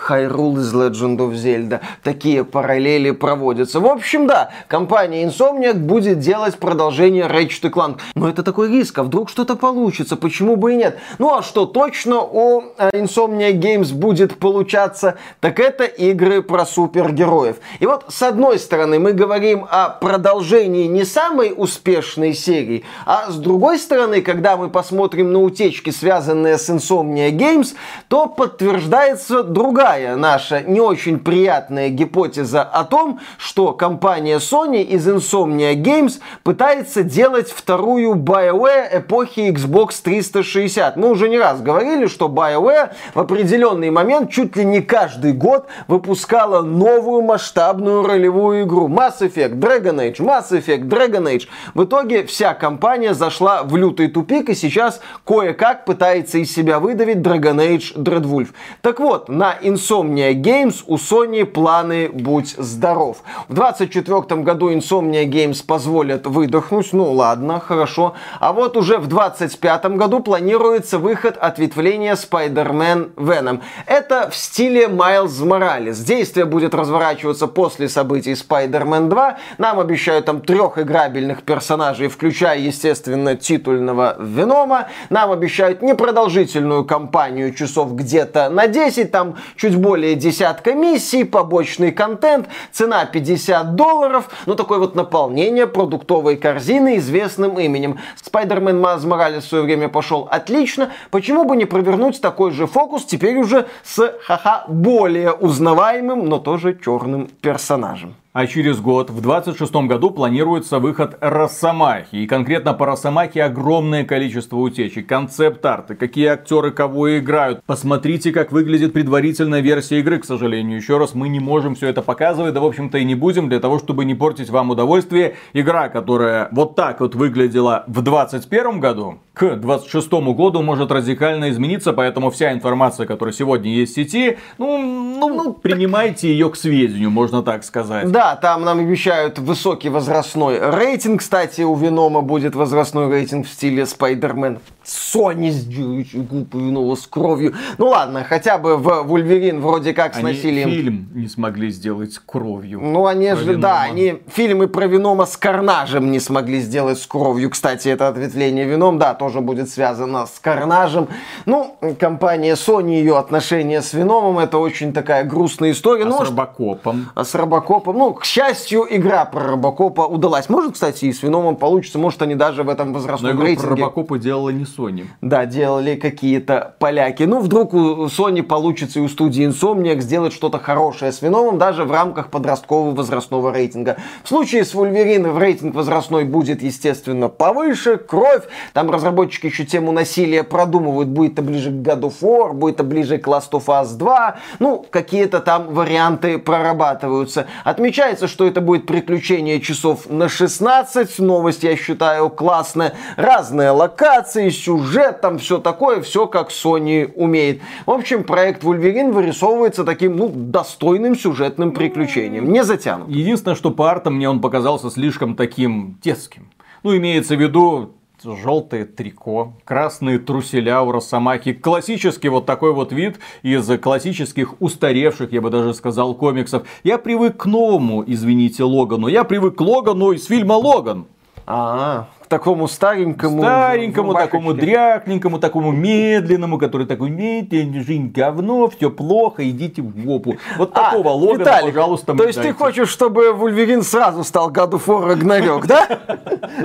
Hyrule 0.10 0.60
из 0.60 0.74
Legend 0.74 1.18
of 1.18 1.34
Zelda. 1.34 1.82
Такие 2.04 2.44
параллели 2.44 3.12
проводятся. 3.12 3.80
В 3.80 3.86
общем, 3.86 4.28
да, 4.28 4.52
компания 4.68 5.26
Insomniac 5.26 5.76
будет 5.76 6.20
делать 6.20 6.58
продолжение 6.58 7.26
Ratchet 7.26 7.72
Clank. 7.72 8.00
Но 8.16 8.30
это 8.30 8.44
такой 8.44 8.70
риск, 8.70 8.98
а 9.00 9.04
вдруг 9.04 9.30
что-то 9.30 9.56
получится, 9.56 10.18
почему 10.18 10.56
бы 10.56 10.74
и 10.74 10.78
нет? 10.78 10.98
Ну 11.20 11.36
а 11.36 11.42
что 11.42 11.66
точно 11.66 12.22
у 12.22 12.62
э, 12.78 12.90
Insomniac 12.94 13.60
Games 13.60 13.94
будет 13.94 14.38
получаться, 14.38 15.18
так 15.40 15.60
это 15.60 15.86
игры 15.86 16.42
про 16.42 16.66
супергероев. 16.88 17.58
И 17.80 17.86
вот 17.86 18.06
с 18.08 18.22
одной 18.24 18.60
стороны 18.60 19.00
мы 19.00 19.14
говорим 19.14 19.66
о 19.70 19.90
продолжении 19.90 20.88
не 20.88 21.04
самой 21.04 21.54
успешной 21.56 22.34
серии, 22.34 22.86
а 23.06 23.30
с 23.30 23.36
другой 23.36 23.78
стороны, 23.78 24.22
когда 24.22 24.56
мы 24.56 24.70
посмотрим 24.70 25.34
на 25.34 25.42
утечки, 25.42 25.90
связанные 25.90 26.58
с 26.58 26.70
Insomnia 26.70 27.30
Games, 27.32 27.76
то 28.08 28.28
подтверждается 28.28 29.44
другая 29.44 30.16
наша 30.16 30.62
не 30.62 30.80
очень 30.80 31.20
приятная 31.20 31.90
гипотеза 31.90 32.64
о 32.64 32.84
том, 32.84 33.20
что 33.38 33.74
компания 33.74 34.38
Sony 34.38 34.82
из 34.82 35.08
Insomnia 35.08 35.76
Games 35.76 36.20
пытается 36.44 37.04
делать 37.04 37.52
вторую 37.52 38.16
BioWare 38.16 39.00
эпохи 39.00 39.52
Xbox 39.52 40.02
360. 40.04 40.96
Мы 40.96 41.10
уже 41.10 41.28
не 41.28 41.38
раз 41.38 41.62
говорили, 41.62 42.08
что 42.08 42.28
BioWare 42.28 42.94
в 43.14 43.20
определенный 43.20 43.90
момент 43.90 44.32
чуть 44.32 44.56
ли 44.56 44.64
не 44.64 44.82
каждый 44.82 45.34
год 45.34 45.68
выпускала 45.88 46.62
новую 46.78 47.22
масштабную 47.22 48.06
ролевую 48.06 48.64
игру. 48.64 48.88
Mass 48.88 49.20
Effect, 49.22 49.56
Dragon 49.60 49.96
Age, 49.96 50.20
Mass 50.20 50.52
Effect, 50.52 50.88
Dragon 50.88 51.24
Age. 51.24 51.48
В 51.74 51.84
итоге 51.84 52.26
вся 52.26 52.54
компания 52.54 53.14
зашла 53.14 53.64
в 53.64 53.76
лютый 53.76 54.08
тупик 54.08 54.50
и 54.50 54.56
сейчас 54.56 55.02
кое-как 55.26 55.86
пытается 55.86 56.38
из 56.38 56.54
себя 56.54 56.80
выдавить 56.80 57.18
Dragon 57.18 57.58
Age 57.58 57.96
Dreadwolf. 57.96 58.50
Так 58.82 59.00
вот, 59.00 59.30
на 59.30 59.56
Insomnia 59.62 60.34
Games 60.34 60.84
у 60.86 60.96
Sony 60.96 61.46
планы 61.46 62.10
«Будь 62.10 62.56
здоров». 62.58 63.18
В 63.48 63.54
24 63.54 64.42
году 64.42 64.72
Insomnia 64.72 65.26
Games 65.26 65.66
позволят 65.66 66.28
выдохнуть, 66.28 66.94
ну 66.94 67.12
ладно, 67.12 67.60
хорошо. 67.60 68.14
А 68.40 68.54
вот 68.54 68.78
уже 68.78 68.98
в 68.98 69.08
25 69.08 69.86
году 69.98 70.20
планируется 70.20 71.00
выход 71.00 71.38
ответвления 71.38 72.16
Spider-Man 72.16 73.16
Venom. 73.16 73.62
Это 73.86 74.30
в 74.30 74.36
стиле 74.36 74.88
Майлз 74.88 75.40
Моралес. 75.40 76.00
Действие 76.00 76.46
будет 76.46 76.57
разворачиваться 76.66 77.48
после 77.48 77.90
событий 77.90 78.34
Spider-Man 78.34 79.10
2. 79.10 79.38
Нам 79.58 79.80
обещают 79.80 80.26
там 80.26 80.42
трех 80.42 80.78
играбельных 80.78 81.44
персонажей, 81.44 82.08
включая, 82.08 82.60
естественно, 82.60 83.36
титульного 83.36 84.16
Венома. 84.20 84.88
Нам 85.10 85.32
обещают 85.32 85.82
непродолжительную 85.82 86.86
кампанию 86.86 87.54
часов 87.54 87.96
где-то 87.96 88.50
на 88.50 88.68
10, 88.68 89.12
там 89.12 89.36
чуть 89.56 89.76
более 89.76 90.16
десятка 90.16 90.74
миссий, 90.74 91.24
побочный 91.24 91.92
контент, 91.92 92.48
цена 92.72 93.06
50 93.06 93.76
долларов, 93.76 94.30
ну 94.46 94.56
такое 94.56 94.80
вот 94.80 94.96
наполнение 94.96 95.68
продуктовой 95.68 96.36
корзины 96.36 96.98
известным 96.98 97.60
именем. 97.60 98.00
Spider-Man 98.24 98.82
Miles 98.82 99.06
Morales 99.06 99.42
в 99.42 99.46
свое 99.46 99.64
время 99.64 99.90
пошел 99.90 100.28
отлично, 100.30 100.92
почему 101.12 101.44
бы 101.44 101.56
не 101.56 101.66
провернуть 101.66 102.22
такой 102.22 102.52
же 102.52 102.68
фокус 102.68 103.06
теперь 103.06 103.38
уже 103.38 103.68
с, 103.84 104.14
ха-ха, 104.24 104.66
более 104.68 105.32
узнаваемым, 105.32 106.28
но 106.28 106.40
тоже 106.48 106.80
черным 106.80 107.28
персонажем. 107.42 108.16
А 108.38 108.46
через 108.46 108.80
год, 108.80 109.10
в 109.10 109.20
26 109.20 109.74
году, 109.88 110.12
планируется 110.12 110.78
выход 110.78 111.18
Росомахи. 111.22 112.18
И 112.18 112.28
конкретно 112.28 112.76
по 112.76 112.86
Росомахе 112.86 113.42
огромное 113.42 114.04
количество 114.04 114.58
утечек, 114.58 115.08
концепт-арты, 115.08 115.96
какие 115.96 116.28
актеры 116.28 116.70
кого 116.70 117.18
играют. 117.18 117.64
Посмотрите, 117.66 118.32
как 118.32 118.52
выглядит 118.52 118.94
предварительная 118.94 119.62
версия 119.62 120.02
игры, 120.02 120.20
к 120.20 120.26
сожалению. 120.26 120.78
Еще 120.78 121.00
раз, 121.00 121.16
мы 121.16 121.30
не 121.30 121.40
можем 121.40 121.74
все 121.74 121.88
это 121.88 122.04
показывать, 122.04 122.54
да 122.54 122.60
в 122.60 122.66
общем-то 122.66 123.00
и 123.00 123.06
не 123.06 123.16
будем, 123.16 123.50
для 123.50 123.60
того, 123.60 123.80
чтобы 123.80 124.06
не 124.06 124.14
портить 124.14 124.52
вам 124.52 124.70
удовольствие. 124.70 125.36
Игра, 125.54 125.90
которая 125.90 126.48
вот 126.52 126.76
так 126.76 127.00
вот 127.00 127.16
выглядела 127.16 127.86
в 127.88 128.04
21 128.04 128.80
году, 128.80 129.18
к 129.38 129.56
26 129.56 130.12
году 130.12 130.62
может 130.62 130.92
радикально 130.92 131.50
измениться, 131.50 131.94
поэтому 131.94 132.32
вся 132.32 132.54
информация, 132.54 133.06
которая 133.06 133.34
сегодня 133.34 133.72
есть 133.72 133.94
в 133.94 133.96
сети, 133.96 134.38
ну, 134.58 134.78
ну, 134.78 135.30
ну 135.30 135.54
принимайте 135.54 136.30
ее 136.30 136.50
к 136.50 136.56
сведению, 136.56 137.12
можно 137.12 137.44
так 137.44 137.64
сказать. 137.64 138.12
Да, 138.12 138.27
там 138.36 138.64
нам 138.64 138.80
обещают 138.80 139.40
высокий 139.40 139.90
возрастной 139.90 140.60
рейтинг. 140.60 141.22
Кстати, 141.22 141.62
у 141.62 141.76
Венома 141.76 142.22
будет 142.22 142.56
возрастной 142.56 143.10
рейтинг 143.10 143.48
в 143.48 143.50
стиле 143.50 143.86
Спайдермен. 143.86 144.60
Сони 144.88 145.52
с 145.52 145.66
Венома 145.66 146.96
с 146.96 147.06
кровью. 147.08 147.54
Ну 147.78 147.88
ладно, 147.88 148.24
хотя 148.24 148.58
бы 148.58 148.78
в 148.78 149.04
Вульверин 149.04 149.60
вроде 149.60 149.94
как 149.94 150.16
они 150.16 150.24
насилием. 150.24 150.70
фильм 150.70 151.10
не 151.14 151.28
смогли 151.28 151.72
сделать 151.72 152.14
с 152.14 152.20
кровью. 152.20 152.80
Ну, 152.80 153.06
они 153.06 153.34
же, 153.34 153.44
Венома. 153.44 153.62
да, 153.62 153.82
они 153.82 154.22
фильмы 154.28 154.68
про 154.68 154.88
Венома 154.88 155.26
с 155.26 155.36
Карнажем 155.36 156.10
не 156.10 156.22
смогли 156.22 156.62
сделать 156.62 157.00
с 157.00 157.06
кровью. 157.06 157.50
Кстати, 157.50 157.90
это 157.90 158.08
ответвление 158.08 158.66
Веном, 158.66 158.98
да, 158.98 159.14
тоже 159.14 159.42
будет 159.42 159.70
связано 159.70 160.26
с 160.26 160.40
Карнажем. 160.40 161.10
Ну, 161.46 161.76
компания 162.00 162.54
Sony, 162.54 162.92
ее 162.92 163.18
отношения 163.18 163.82
с 163.82 163.92
Веномом, 163.94 164.40
это 164.40 164.58
очень 164.58 164.94
такая 164.94 165.26
грустная 165.26 165.72
история. 165.72 166.04
А 166.04 166.08
ну, 166.08 166.18
с 166.18 166.30
Робокопом? 166.30 167.10
А 167.14 167.26
с 167.26 167.36
Робокопом, 167.36 167.98
ну, 167.98 168.14
к 168.14 168.24
счастью, 168.24 168.86
игра 168.90 169.26
про 169.26 169.52
Робокопа 169.52 170.02
удалась. 170.02 170.48
Может, 170.48 170.74
кстати, 170.74 171.06
и 171.06 171.12
с 171.12 171.24
Веномом 171.24 171.58
получится, 171.58 172.00
может, 172.00 172.22
они 172.22 172.36
даже 172.36 172.64
в 172.64 172.70
этом 172.70 172.94
возрастном 172.94 173.36
Но 173.36 173.42
рейтинге... 173.42 173.68
про 173.68 173.76
Робокопа 173.76 174.18
делала 174.18 174.50
не 174.50 174.66
Sony. 174.78 175.06
Да, 175.22 175.46
делали 175.46 175.96
какие-то 175.96 176.76
поляки. 176.80 177.24
Ну, 177.24 177.40
вдруг 177.40 177.74
у 177.74 178.06
Sony 178.06 178.44
получится 178.44 179.00
и 179.00 179.02
у 179.02 179.08
студии 179.08 179.48
Insomniac 179.48 180.00
сделать 180.02 180.34
что-то 180.34 180.60
хорошее 180.60 181.12
с 181.12 181.22
Виномом 181.22 181.58
даже 181.58 181.84
в 181.84 181.92
рамках 181.92 182.30
подросткового 182.30 182.96
возрастного 182.96 183.54
рейтинга. 183.54 183.98
В 184.24 184.30
случае 184.30 184.66
с 184.66 184.74
Вульверином 184.74 185.38
рейтинг 185.38 185.76
возрастной 185.76 186.26
будет, 186.26 186.62
естественно, 186.62 187.30
повыше, 187.30 187.98
кровь. 187.98 188.44
Там 188.74 188.92
разработчики 188.92 189.48
еще 189.48 189.66
тему 189.66 189.92
насилия 189.92 190.44
продумывают, 190.44 191.10
будет 191.10 191.34
это 191.34 191.42
ближе 191.42 191.72
к 191.72 191.74
God 191.74 192.02
of 192.02 192.14
War, 192.22 192.54
будет 192.54 192.76
это 192.76 192.84
ближе 192.84 193.18
к 193.18 193.28
Last 193.28 193.52
of 193.52 193.66
Us 193.66 193.96
2. 193.96 194.38
Ну, 194.60 194.86
какие-то 194.90 195.40
там 195.40 195.74
варианты 195.74 196.38
прорабатываются. 196.38 197.48
Отмечается, 197.64 198.28
что 198.28 198.46
это 198.46 198.62
будет 198.62 198.86
приключение 198.86 199.60
часов 199.62 200.10
на 200.10 200.30
16. 200.30 201.20
Новость, 201.20 201.64
я 201.64 201.76
считаю, 201.76 202.30
классная. 202.30 202.94
Разные 203.16 203.72
локации, 203.72 204.50
сюжет, 204.68 205.22
там 205.22 205.38
все 205.38 205.60
такое, 205.60 206.02
все 206.02 206.28
как 206.28 206.50
Sony 206.50 207.10
умеет. 207.16 207.62
В 207.86 207.92
общем, 207.92 208.26
проект 208.26 208.64
Вульверин 208.64 209.14
вырисовывается 209.14 209.86
таким, 209.86 210.18
ну, 210.18 210.30
достойным 210.30 211.16
сюжетным 211.18 211.72
приключением. 211.72 212.52
Не 212.52 212.66
затянут. 212.66 213.08
Единственное, 213.08 213.56
что 213.56 213.72
по 213.72 213.90
артам 213.90 214.16
мне 214.16 214.30
он 214.30 214.42
показался 214.42 214.90
слишком 214.90 215.36
таким 215.36 215.98
детским. 216.04 216.50
Ну, 216.84 216.96
имеется 216.98 217.38
в 217.38 217.42
виду, 217.42 217.94
желтое 218.22 218.84
трико, 218.84 219.54
красные 219.64 220.20
труселя 220.20 220.82
у 220.82 220.92
Росомахи. 220.92 221.54
Классический 221.54 222.28
вот 222.28 222.46
такой 222.46 222.74
вот 222.74 222.92
вид 222.92 223.20
из 223.44 223.70
классических 223.80 224.62
устаревших, 224.62 225.32
я 225.32 225.40
бы 225.40 225.50
даже 225.50 225.74
сказал, 225.74 226.14
комиксов. 226.14 226.68
Я 226.84 226.98
привык 226.98 227.38
к 227.38 227.46
новому, 227.46 228.04
извините, 228.06 228.66
Логану. 228.66 229.08
Я 229.08 229.24
привык 229.24 229.56
к 229.56 229.62
Логану 229.62 230.12
из 230.12 230.26
фильма 230.26 230.54
«Логан». 230.54 231.06
А, 231.50 232.10
к 232.17 232.17
такому 232.28 232.68
старенькому. 232.68 233.42
Старенькому, 233.42 234.14
такому 234.14 234.54
дрякненькому, 234.54 235.40
такому 235.40 235.72
медленному, 235.72 236.58
который 236.58 236.86
такой, 236.88 237.10
медленный, 237.10 237.82
жизнь 237.84 238.12
говно, 238.12 238.68
все 238.70 238.90
плохо, 238.90 239.48
идите 239.50 239.82
в 239.82 239.98
жопу. 240.02 240.36
Вот 240.58 240.72
А, 240.74 240.92
такого 240.92 241.10
Логана, 241.10 241.40
Виталик, 241.40 241.74
пожалуйста, 241.74 242.14
То 242.16 242.24
есть 242.26 242.38
ты 242.38 242.44
дайте. 242.46 242.58
хочешь, 242.58 242.90
чтобы 242.90 243.34
Вульверин 243.34 243.82
сразу 243.84 244.24
стал 244.24 244.52
of 244.52 244.86
War 244.86 245.14
Ragnarok, 245.16 245.66
да? 245.68 246.00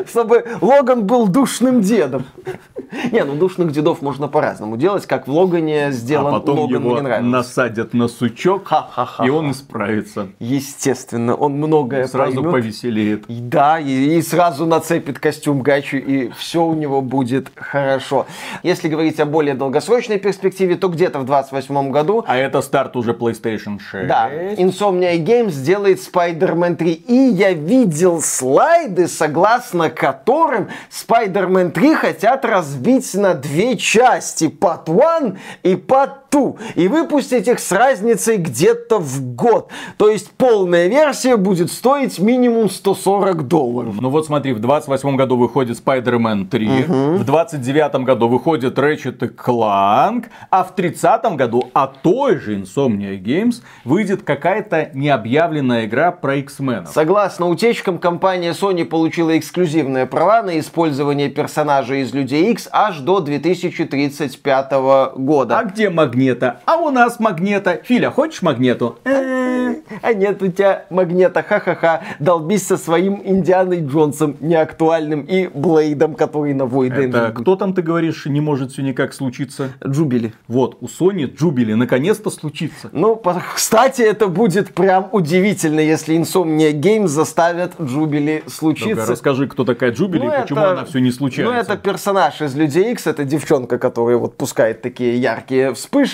Чтобы 0.07 0.45
Логан 0.61 1.07
был 1.07 1.29
душным 1.29 1.81
дедом. 1.81 2.25
Не, 3.11 3.25
ну 3.25 3.35
душных 3.35 3.73
дедов 3.73 4.03
можно 4.03 4.29
по-разному 4.29 4.77
делать, 4.77 5.07
как 5.07 5.27
в 5.27 5.31
Логане 5.33 5.87
А 5.87 5.91
сделан 5.93 6.33
потом 6.33 6.59
Логан 6.61 6.83
его 6.83 6.95
мне 6.97 7.19
насадят 7.21 7.95
на 7.95 8.09
сучок, 8.09 8.69
Ха-ха-ха. 8.69 9.25
и 9.25 9.31
он 9.31 9.51
исправится. 9.51 10.29
Естественно, 10.39 11.35
он 11.35 11.53
многое 11.55 12.07
Сразу 12.07 12.35
поймет. 12.37 12.53
повеселеет. 12.53 13.25
И 13.29 13.41
Да, 13.41 13.79
и, 13.81 14.19
и 14.19 14.23
сразу 14.23 14.67
нацепит 14.67 15.19
костюм 15.19 15.52
гачи, 15.61 15.97
и 15.97 16.31
все 16.31 16.65
у 16.65 16.75
него 16.75 17.01
будет 17.03 17.51
хорошо. 17.55 18.27
Если 18.63 18.89
говорить 18.89 19.21
о 19.21 19.27
более 19.27 19.55
долгосрочной 19.55 20.19
перспективе, 20.19 20.77
то 20.77 20.89
где-то 20.89 21.19
в 21.19 21.25
28 21.25 21.91
году 21.91 22.25
А 22.27 22.37
это 22.37 22.63
старт 22.63 22.97
уже 22.97 23.13
PlayStation 23.13 23.79
6. 23.79 24.07
Да, 24.07 24.31
Insomnia 24.57 25.17
Games 25.19 25.51
сделает 25.51 25.99
Spider-Man 25.99 26.77
3. 26.77 26.93
И 26.93 27.15
я 27.15 27.53
видел 27.53 28.21
слайды, 28.23 29.09
согласно 29.09 29.91
которым 29.91 30.69
Spider-Man 30.91 31.71
3 31.71 31.95
хотят 31.95 32.45
разбить 32.45 33.13
на 33.15 33.35
две 33.35 33.77
части. 33.77 34.45
Part 34.45 34.89
1 34.89 35.39
и 35.63 35.75
Part 35.75 36.22
2. 36.33 36.55
И 36.75 36.89
выпустить 36.89 37.47
их 37.47 37.61
с 37.61 37.71
разницей 37.73 38.39
где-то 38.39 38.99
в 38.99 39.21
год. 39.35 39.71
То 39.99 40.11
есть 40.11 40.31
полная 40.33 40.89
версия 40.89 41.37
будет 41.37 41.71
стоить 41.71 42.19
минимум 42.19 42.71
140 42.71 43.47
долларов. 43.47 44.01
Ну 44.01 44.09
вот 44.09 44.27
смотри, 44.27 44.53
в 44.53 44.61
28 44.61 45.17
году 45.17 45.37
выходит 45.37 45.79
Spider-Man 45.79 46.49
3, 46.49 46.69
в 47.19 47.25
29 47.25 48.05
году 48.05 48.29
выходит 48.29 48.79
Ratchet 48.79 49.25
и 49.25 49.29
Clank, 49.29 50.25
а 50.51 50.65
в 50.65 50.75
30 50.75 51.37
году 51.37 51.71
от 51.73 52.03
той 52.03 52.39
же 52.39 52.57
Insomnia 52.57 53.21
Games 53.21 53.63
выйдет 53.85 54.23
какая-то 54.23 54.91
необъявленная 54.95 55.87
игра 55.87 56.13
про 56.13 56.37
X-Men. 56.37 56.87
Согласно 56.93 57.49
утечкам, 57.49 57.99
компания 57.99 58.53
Sony 58.53 58.85
получила 58.85 59.37
эксклюзивные 59.39 60.07
права 60.07 60.43
на 60.43 60.59
использование 60.59 61.29
персонажей 61.29 62.03
из 62.03 62.15
Людей 62.15 62.51
X 62.53 62.69
аж 62.73 62.99
до 63.01 63.21
2035 63.21 64.73
года. 65.17 65.59
А 65.59 65.65
где 65.65 65.91
Магнета? 66.23 66.61
А 66.67 66.77
у 66.77 66.91
нас 66.91 67.19
Магнета. 67.19 67.81
Филя, 67.83 68.11
хочешь 68.11 68.43
Магнету? 68.43 68.99
Э, 69.05 69.75
А 70.03 70.13
нет 70.15 70.43
у 70.43 70.49
тебя 70.49 70.85
магнета, 70.91 71.43
ха-ха-ха. 71.43 72.03
Долбись 72.19 72.67
со 72.67 72.77
своим 72.77 73.21
Индианой 73.25 73.81
Джонсом 73.85 74.37
неактуальным 74.41 75.23
и 75.23 75.49
Блейдом, 75.49 76.15
который 76.15 76.55
на 76.55 76.67
Войде. 76.67 77.09
Это 77.09 77.33
кто 77.35 77.57
там, 77.57 77.75
ты 77.75 77.83
говоришь, 77.83 78.27
не 78.27 78.41
может 78.41 78.73
все 78.73 78.83
никак 78.83 79.13
случиться? 79.13 79.71
Джубили. 79.85 80.33
Вот, 80.49 80.79
у 80.81 80.87
Sony 80.87 81.27
Джубили 81.35 81.75
наконец-то 81.75 82.31
случится. 82.31 82.89
Ну, 82.93 83.21
кстати, 83.55 84.03
это 84.03 84.29
будет 84.29 84.73
прям 84.75 85.09
удивительно, 85.13 85.81
если 85.81 86.17
Insomnia 86.17 86.73
Games 86.73 87.09
заставят 87.09 87.73
Джубили 87.81 88.43
случиться. 88.47 89.07
расскажи, 89.11 89.47
кто 89.49 89.65
такая 89.65 89.91
Джубили 89.93 90.25
Ну, 90.27 90.33
почему 90.43 90.61
это- 90.61 90.71
она 90.73 90.85
все 90.85 91.01
не 91.01 91.11
случается. 91.11 91.53
Ну, 91.53 91.59
это 91.61 91.77
персонаж 91.77 92.41
из 92.41 92.55
Людей 92.55 92.93
X, 92.93 93.07
это 93.07 93.25
девчонка, 93.25 93.79
которая 93.79 94.17
вот 94.17 94.37
пускает 94.37 94.83
такие 94.83 95.17
яркие 95.21 95.75
вспышки. 95.75 96.12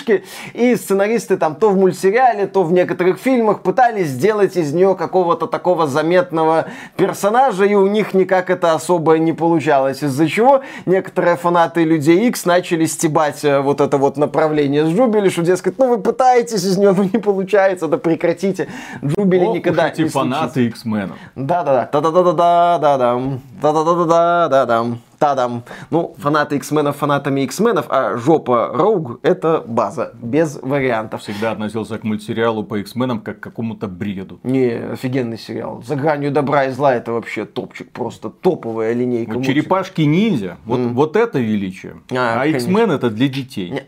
И 0.53 0.75
сценаристы 0.75 1.37
там 1.37 1.55
то 1.55 1.69
в 1.69 1.77
мультсериале, 1.77 2.47
то 2.47 2.63
в 2.63 2.71
некоторых 2.71 3.19
фильмах 3.19 3.61
пытались 3.61 4.07
сделать 4.07 4.57
из 4.57 4.73
нее 4.73 4.95
какого-то 4.95 5.47
такого 5.47 5.87
заметного 5.87 6.65
персонажа, 6.95 7.65
и 7.65 7.75
у 7.75 7.87
них 7.87 8.13
никак 8.13 8.49
это 8.49 8.73
особо 8.73 9.17
не 9.17 9.33
получалось. 9.33 10.03
Из-за 10.03 10.27
чего 10.27 10.61
некоторые 10.85 11.35
фанаты 11.35 11.83
Людей 11.83 12.27
X 12.27 12.45
начали 12.45 12.85
стебать 12.85 13.43
э, 13.43 13.59
вот 13.59 13.81
это 13.81 13.97
вот 13.97 14.17
направление 14.17 14.85
с 14.85 14.89
Джубили, 14.89 15.29
что, 15.29 15.41
дескать, 15.41 15.77
ну 15.77 15.89
вы 15.89 15.97
пытаетесь 15.99 16.63
из 16.63 16.77
нее, 16.77 16.93
но 16.95 17.03
не 17.03 17.19
получается, 17.19 17.87
да 17.87 17.97
прекратите. 17.97 18.67
Джубили 19.03 19.45
уж 19.45 19.55
никогда 19.55 19.89
не 19.89 20.05
фанаты 20.05 20.67
X-менов. 20.67 21.17
Да-да-да, 21.35 21.85
та-да-да-да-да-да-дам, 21.85 23.41
та-да-да-да-да-да-дам, 23.61 24.99
та-дам. 25.19 25.63
Ну, 25.91 26.15
фанаты 26.17 26.55
X-менов 26.55 26.95
фанатами 26.97 27.41
X-менов, 27.41 27.85
а 27.89 28.17
жопа 28.17 28.71
Роуг 28.73 29.19
это 29.21 29.63
база, 29.67 30.13
без 30.21 30.57
вариантов. 30.61 31.21
Всегда 31.21 31.51
относился 31.51 31.97
к 31.97 32.03
мультсериалу 32.03 32.63
по 32.63 32.75
X-менам 32.79 33.19
как 33.19 33.39
к 33.39 33.43
какому-то 33.43 33.87
бреду. 33.87 34.39
Не, 34.43 34.91
офигенный 34.93 35.37
сериал. 35.37 35.83
За 35.85 35.95
гранью 35.95 36.31
добра 36.31 36.65
и 36.65 36.71
зла 36.71 36.95
это 36.95 37.11
вообще 37.11 37.45
топчик, 37.45 37.91
просто 37.91 38.29
топовая 38.29 38.93
линейка. 38.93 39.33
Вот 39.33 39.45
черепашки-ниндзя, 39.45 40.57
вот, 40.65 40.79
вот 40.79 41.15
это 41.15 41.39
величие. 41.39 41.97
А, 42.11 42.41
А, 42.41 42.45
X-мен 42.47 42.91
это 42.91 43.09
для 43.09 43.27
детей. 43.27 43.69
Не. 43.71 43.83